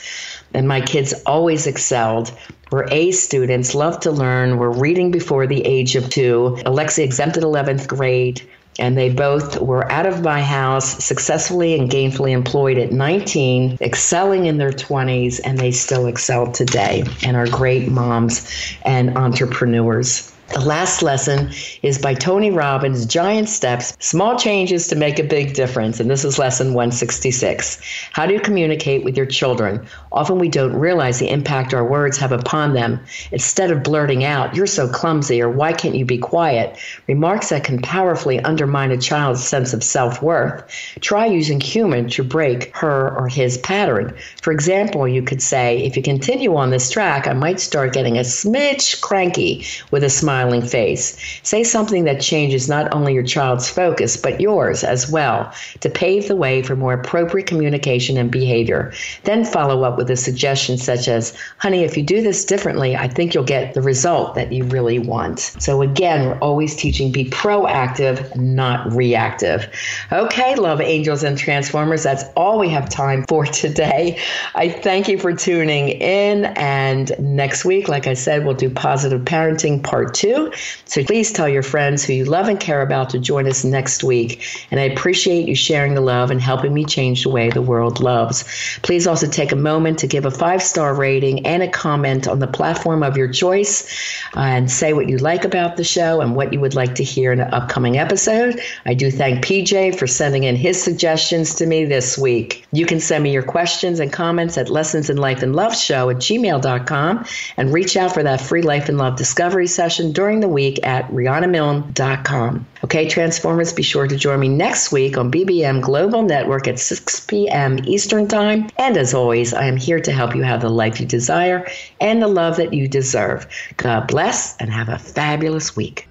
And 0.54 0.66
my 0.66 0.80
kids 0.80 1.12
always 1.26 1.66
excelled 1.66 2.32
were 2.72 2.88
A 2.90 3.10
students, 3.10 3.74
loved 3.74 4.02
to 4.02 4.10
learn, 4.10 4.56
were 4.56 4.70
reading 4.70 5.10
before 5.10 5.46
the 5.46 5.64
age 5.66 5.96
of 5.96 6.08
two. 6.08 6.56
Alexia 6.64 7.04
exempted 7.04 7.42
11th 7.42 7.86
grade 7.88 8.42
and 8.80 8.96
they 8.96 9.10
both 9.10 9.60
were 9.60 9.90
out 9.92 10.06
of 10.06 10.22
my 10.22 10.42
house, 10.42 11.04
successfully 11.04 11.78
and 11.78 11.90
gainfully 11.90 12.32
employed 12.32 12.78
at 12.78 12.92
19, 12.92 13.78
excelling 13.80 14.46
in 14.46 14.58
their 14.58 14.72
20s, 14.72 15.40
and 15.44 15.58
they 15.58 15.70
still 15.70 16.06
excel 16.06 16.50
today 16.50 17.04
and 17.24 17.36
are 17.36 17.46
great 17.46 17.88
moms 17.88 18.46
and 18.82 19.16
entrepreneurs. 19.16 20.29
The 20.52 20.66
last 20.66 21.00
lesson 21.00 21.52
is 21.82 21.96
by 21.96 22.12
Tony 22.12 22.50
Robbins 22.50 23.06
Giant 23.06 23.48
Steps 23.48 23.96
Small 24.00 24.36
Changes 24.36 24.88
to 24.88 24.96
Make 24.96 25.20
a 25.20 25.22
Big 25.22 25.54
Difference. 25.54 26.00
And 26.00 26.10
this 26.10 26.24
is 26.24 26.40
lesson 26.40 26.74
166. 26.74 27.80
How 28.10 28.26
do 28.26 28.34
you 28.34 28.40
communicate 28.40 29.04
with 29.04 29.16
your 29.16 29.26
children? 29.26 29.86
Often 30.10 30.40
we 30.40 30.48
don't 30.48 30.72
realize 30.72 31.20
the 31.20 31.30
impact 31.30 31.72
our 31.72 31.84
words 31.84 32.18
have 32.18 32.32
upon 32.32 32.74
them. 32.74 32.98
Instead 33.30 33.70
of 33.70 33.84
blurting 33.84 34.24
out, 34.24 34.56
You're 34.56 34.66
so 34.66 34.88
clumsy, 34.88 35.40
or 35.40 35.48
Why 35.48 35.72
can't 35.72 35.94
you 35.94 36.04
be 36.04 36.18
quiet? 36.18 36.76
remarks 37.06 37.50
that 37.50 37.62
can 37.62 37.80
powerfully 37.80 38.40
undermine 38.40 38.90
a 38.90 38.98
child's 38.98 39.44
sense 39.44 39.72
of 39.72 39.84
self 39.84 40.20
worth, 40.20 40.64
try 41.00 41.26
using 41.26 41.60
humor 41.60 42.08
to 42.08 42.24
break 42.24 42.76
her 42.76 43.16
or 43.16 43.28
his 43.28 43.56
pattern. 43.58 44.12
For 44.42 44.52
example, 44.52 45.06
you 45.06 45.22
could 45.22 45.42
say, 45.42 45.78
If 45.84 45.96
you 45.96 46.02
continue 46.02 46.56
on 46.56 46.70
this 46.70 46.90
track, 46.90 47.28
I 47.28 47.34
might 47.34 47.60
start 47.60 47.92
getting 47.92 48.16
a 48.18 48.22
smidge 48.22 49.00
cranky 49.00 49.64
with 49.92 50.02
a 50.02 50.10
smile 50.10 50.39
smiling 50.40 50.62
face. 50.62 51.18
Say 51.42 51.62
something 51.62 52.04
that 52.04 52.20
changes 52.20 52.68
not 52.68 52.92
only 52.94 53.12
your 53.12 53.22
child's 53.22 53.68
focus, 53.68 54.16
but 54.16 54.40
yours 54.40 54.82
as 54.82 55.10
well, 55.10 55.52
to 55.80 55.90
pave 55.90 56.28
the 56.28 56.36
way 56.36 56.62
for 56.62 56.76
more 56.76 56.94
appropriate 56.94 57.46
communication 57.46 58.16
and 58.16 58.30
behavior. 58.30 58.92
Then 59.24 59.44
follow 59.44 59.82
up 59.84 59.98
with 59.98 60.10
a 60.10 60.16
suggestion 60.16 60.78
such 60.78 61.08
as, 61.08 61.36
honey, 61.58 61.84
if 61.84 61.96
you 61.96 62.02
do 62.02 62.22
this 62.22 62.44
differently, 62.44 62.96
I 62.96 63.08
think 63.08 63.34
you'll 63.34 63.44
get 63.44 63.74
the 63.74 63.82
result 63.82 64.34
that 64.34 64.50
you 64.50 64.64
really 64.64 64.98
want. 64.98 65.40
So 65.40 65.82
again, 65.82 66.26
we're 66.26 66.38
always 66.38 66.74
teaching 66.74 67.12
be 67.12 67.26
proactive, 67.26 68.34
not 68.36 68.90
reactive. 68.92 69.68
Okay, 70.10 70.54
love 70.54 70.80
angels 70.80 71.22
and 71.22 71.36
transformers, 71.36 72.02
that's 72.02 72.24
all 72.34 72.58
we 72.58 72.70
have 72.70 72.88
time 72.88 73.24
for 73.28 73.44
today. 73.44 74.18
I 74.54 74.70
thank 74.70 75.06
you 75.08 75.18
for 75.18 75.34
tuning 75.34 75.88
in. 75.88 76.46
And 76.56 77.12
next 77.18 77.64
week, 77.66 77.88
like 77.88 78.06
I 78.06 78.14
said, 78.14 78.46
we'll 78.46 78.54
do 78.54 78.70
positive 78.70 79.22
parenting 79.22 79.82
part 79.82 80.14
two 80.14 80.29
too. 80.30 80.52
So 80.84 81.04
please 81.04 81.32
tell 81.32 81.48
your 81.48 81.62
friends 81.62 82.04
who 82.04 82.12
you 82.12 82.24
love 82.24 82.48
and 82.48 82.58
care 82.58 82.82
about 82.82 83.10
to 83.10 83.18
join 83.18 83.46
us 83.46 83.64
next 83.64 84.04
week. 84.04 84.42
And 84.70 84.80
I 84.80 84.84
appreciate 84.84 85.48
you 85.48 85.54
sharing 85.54 85.94
the 85.94 86.00
love 86.00 86.30
and 86.30 86.40
helping 86.40 86.74
me 86.74 86.84
change 86.84 87.22
the 87.22 87.28
way 87.28 87.50
the 87.50 87.62
world 87.62 88.00
loves. 88.00 88.44
Please 88.82 89.06
also 89.06 89.26
take 89.26 89.52
a 89.52 89.56
moment 89.56 89.98
to 90.00 90.06
give 90.06 90.24
a 90.24 90.30
five 90.30 90.62
star 90.62 90.94
rating 90.94 91.46
and 91.46 91.62
a 91.62 91.68
comment 91.68 92.28
on 92.28 92.38
the 92.38 92.46
platform 92.46 93.02
of 93.02 93.16
your 93.16 93.28
choice 93.28 93.88
uh, 94.36 94.40
and 94.40 94.70
say 94.70 94.92
what 94.92 95.08
you 95.08 95.18
like 95.18 95.44
about 95.44 95.76
the 95.76 95.84
show 95.84 96.20
and 96.20 96.34
what 96.34 96.52
you 96.52 96.60
would 96.60 96.74
like 96.74 96.94
to 96.94 97.04
hear 97.04 97.32
in 97.32 97.40
an 97.40 97.52
upcoming 97.52 97.98
episode. 97.98 98.60
I 98.86 98.94
do 98.94 99.10
thank 99.10 99.44
PJ 99.44 99.98
for 99.98 100.06
sending 100.06 100.44
in 100.44 100.56
his 100.56 100.82
suggestions 100.82 101.54
to 101.56 101.66
me 101.66 101.84
this 101.84 102.16
week. 102.16 102.66
You 102.72 102.86
can 102.86 103.00
send 103.00 103.24
me 103.24 103.32
your 103.32 103.42
questions 103.42 104.00
and 104.00 104.12
comments 104.12 104.58
at 104.58 104.70
lessons 104.70 105.10
in 105.10 105.16
life 105.16 105.42
and 105.42 105.56
love 105.56 105.76
show 105.76 106.10
at 106.10 106.16
gmail.com 106.16 107.24
and 107.56 107.72
reach 107.72 107.96
out 107.96 108.14
for 108.14 108.22
that 108.22 108.40
free 108.40 108.62
life 108.62 108.88
and 108.88 108.98
love 108.98 109.16
discovery 109.16 109.66
session 109.66 110.12
during 110.20 110.40
the 110.40 110.48
week 110.48 110.78
at 110.82 111.08
RihannaMilne.com. 111.10 112.66
Okay, 112.84 113.08
Transformers, 113.08 113.72
be 113.72 113.82
sure 113.82 114.06
to 114.06 114.16
join 114.16 114.38
me 114.38 114.48
next 114.48 114.92
week 114.92 115.16
on 115.16 115.32
BBM 115.32 115.80
Global 115.80 116.24
Network 116.24 116.68
at 116.68 116.78
6 116.78 117.20
p.m. 117.20 117.78
Eastern 117.84 118.28
Time. 118.28 118.68
And 118.76 118.98
as 118.98 119.14
always, 119.14 119.54
I 119.54 119.64
am 119.64 119.78
here 119.78 119.98
to 119.98 120.12
help 120.12 120.36
you 120.36 120.42
have 120.42 120.60
the 120.60 120.68
life 120.68 121.00
you 121.00 121.06
desire 121.06 121.66
and 122.02 122.20
the 122.20 122.28
love 122.28 122.58
that 122.58 122.74
you 122.74 122.86
deserve. 122.86 123.46
God 123.78 124.08
bless 124.08 124.58
and 124.58 124.70
have 124.70 124.90
a 124.90 124.98
fabulous 124.98 125.74
week. 125.74 126.06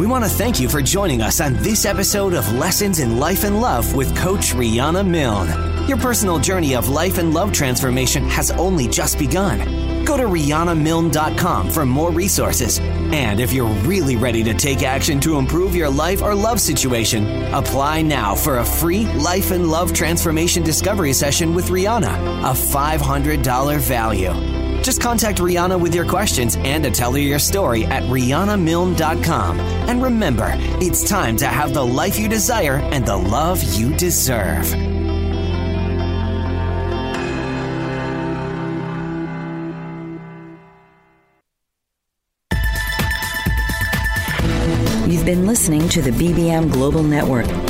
We 0.00 0.06
want 0.06 0.24
to 0.24 0.30
thank 0.30 0.58
you 0.58 0.66
for 0.66 0.80
joining 0.80 1.20
us 1.20 1.42
on 1.42 1.56
this 1.56 1.84
episode 1.84 2.32
of 2.32 2.50
Lessons 2.54 3.00
in 3.00 3.18
Life 3.18 3.44
and 3.44 3.60
Love 3.60 3.94
with 3.94 4.16
Coach 4.16 4.54
Rihanna 4.54 5.06
Milne. 5.06 5.86
Your 5.86 5.98
personal 5.98 6.38
journey 6.38 6.74
of 6.74 6.88
life 6.88 7.18
and 7.18 7.34
love 7.34 7.52
transformation 7.52 8.26
has 8.30 8.50
only 8.50 8.88
just 8.88 9.18
begun. 9.18 9.58
Go 10.06 10.16
to 10.16 10.22
RihannaMilne.com 10.22 11.68
for 11.68 11.84
more 11.84 12.10
resources. 12.12 12.78
And 12.78 13.40
if 13.40 13.52
you're 13.52 13.74
really 13.84 14.16
ready 14.16 14.42
to 14.42 14.54
take 14.54 14.82
action 14.82 15.20
to 15.20 15.36
improve 15.36 15.76
your 15.76 15.90
life 15.90 16.22
or 16.22 16.34
love 16.34 16.62
situation, 16.62 17.52
apply 17.52 18.00
now 18.00 18.34
for 18.34 18.60
a 18.60 18.64
free 18.64 19.04
life 19.04 19.50
and 19.50 19.70
love 19.70 19.92
transformation 19.92 20.62
discovery 20.62 21.12
session 21.12 21.54
with 21.54 21.68
Rihanna, 21.68 22.40
a 22.40 22.54
$500 22.54 23.78
value. 23.80 24.59
Just 24.82 25.00
contact 25.00 25.38
Rihanna 25.38 25.80
with 25.80 25.94
your 25.94 26.06
questions 26.06 26.56
and 26.56 26.82
to 26.84 26.90
tell 26.90 27.12
her 27.12 27.18
your 27.18 27.38
story 27.38 27.84
at 27.84 28.02
RihannaMilne.com. 28.04 29.60
And 29.60 30.02
remember, 30.02 30.52
it's 30.80 31.08
time 31.08 31.36
to 31.38 31.46
have 31.46 31.74
the 31.74 31.84
life 31.84 32.18
you 32.18 32.28
desire 32.28 32.76
and 32.76 33.06
the 33.06 33.16
love 33.16 33.62
you 33.62 33.94
deserve. 33.96 34.74
You've 45.06 45.26
been 45.26 45.46
listening 45.46 45.88
to 45.90 46.00
the 46.00 46.12
BBM 46.12 46.72
Global 46.72 47.02
Network. 47.02 47.69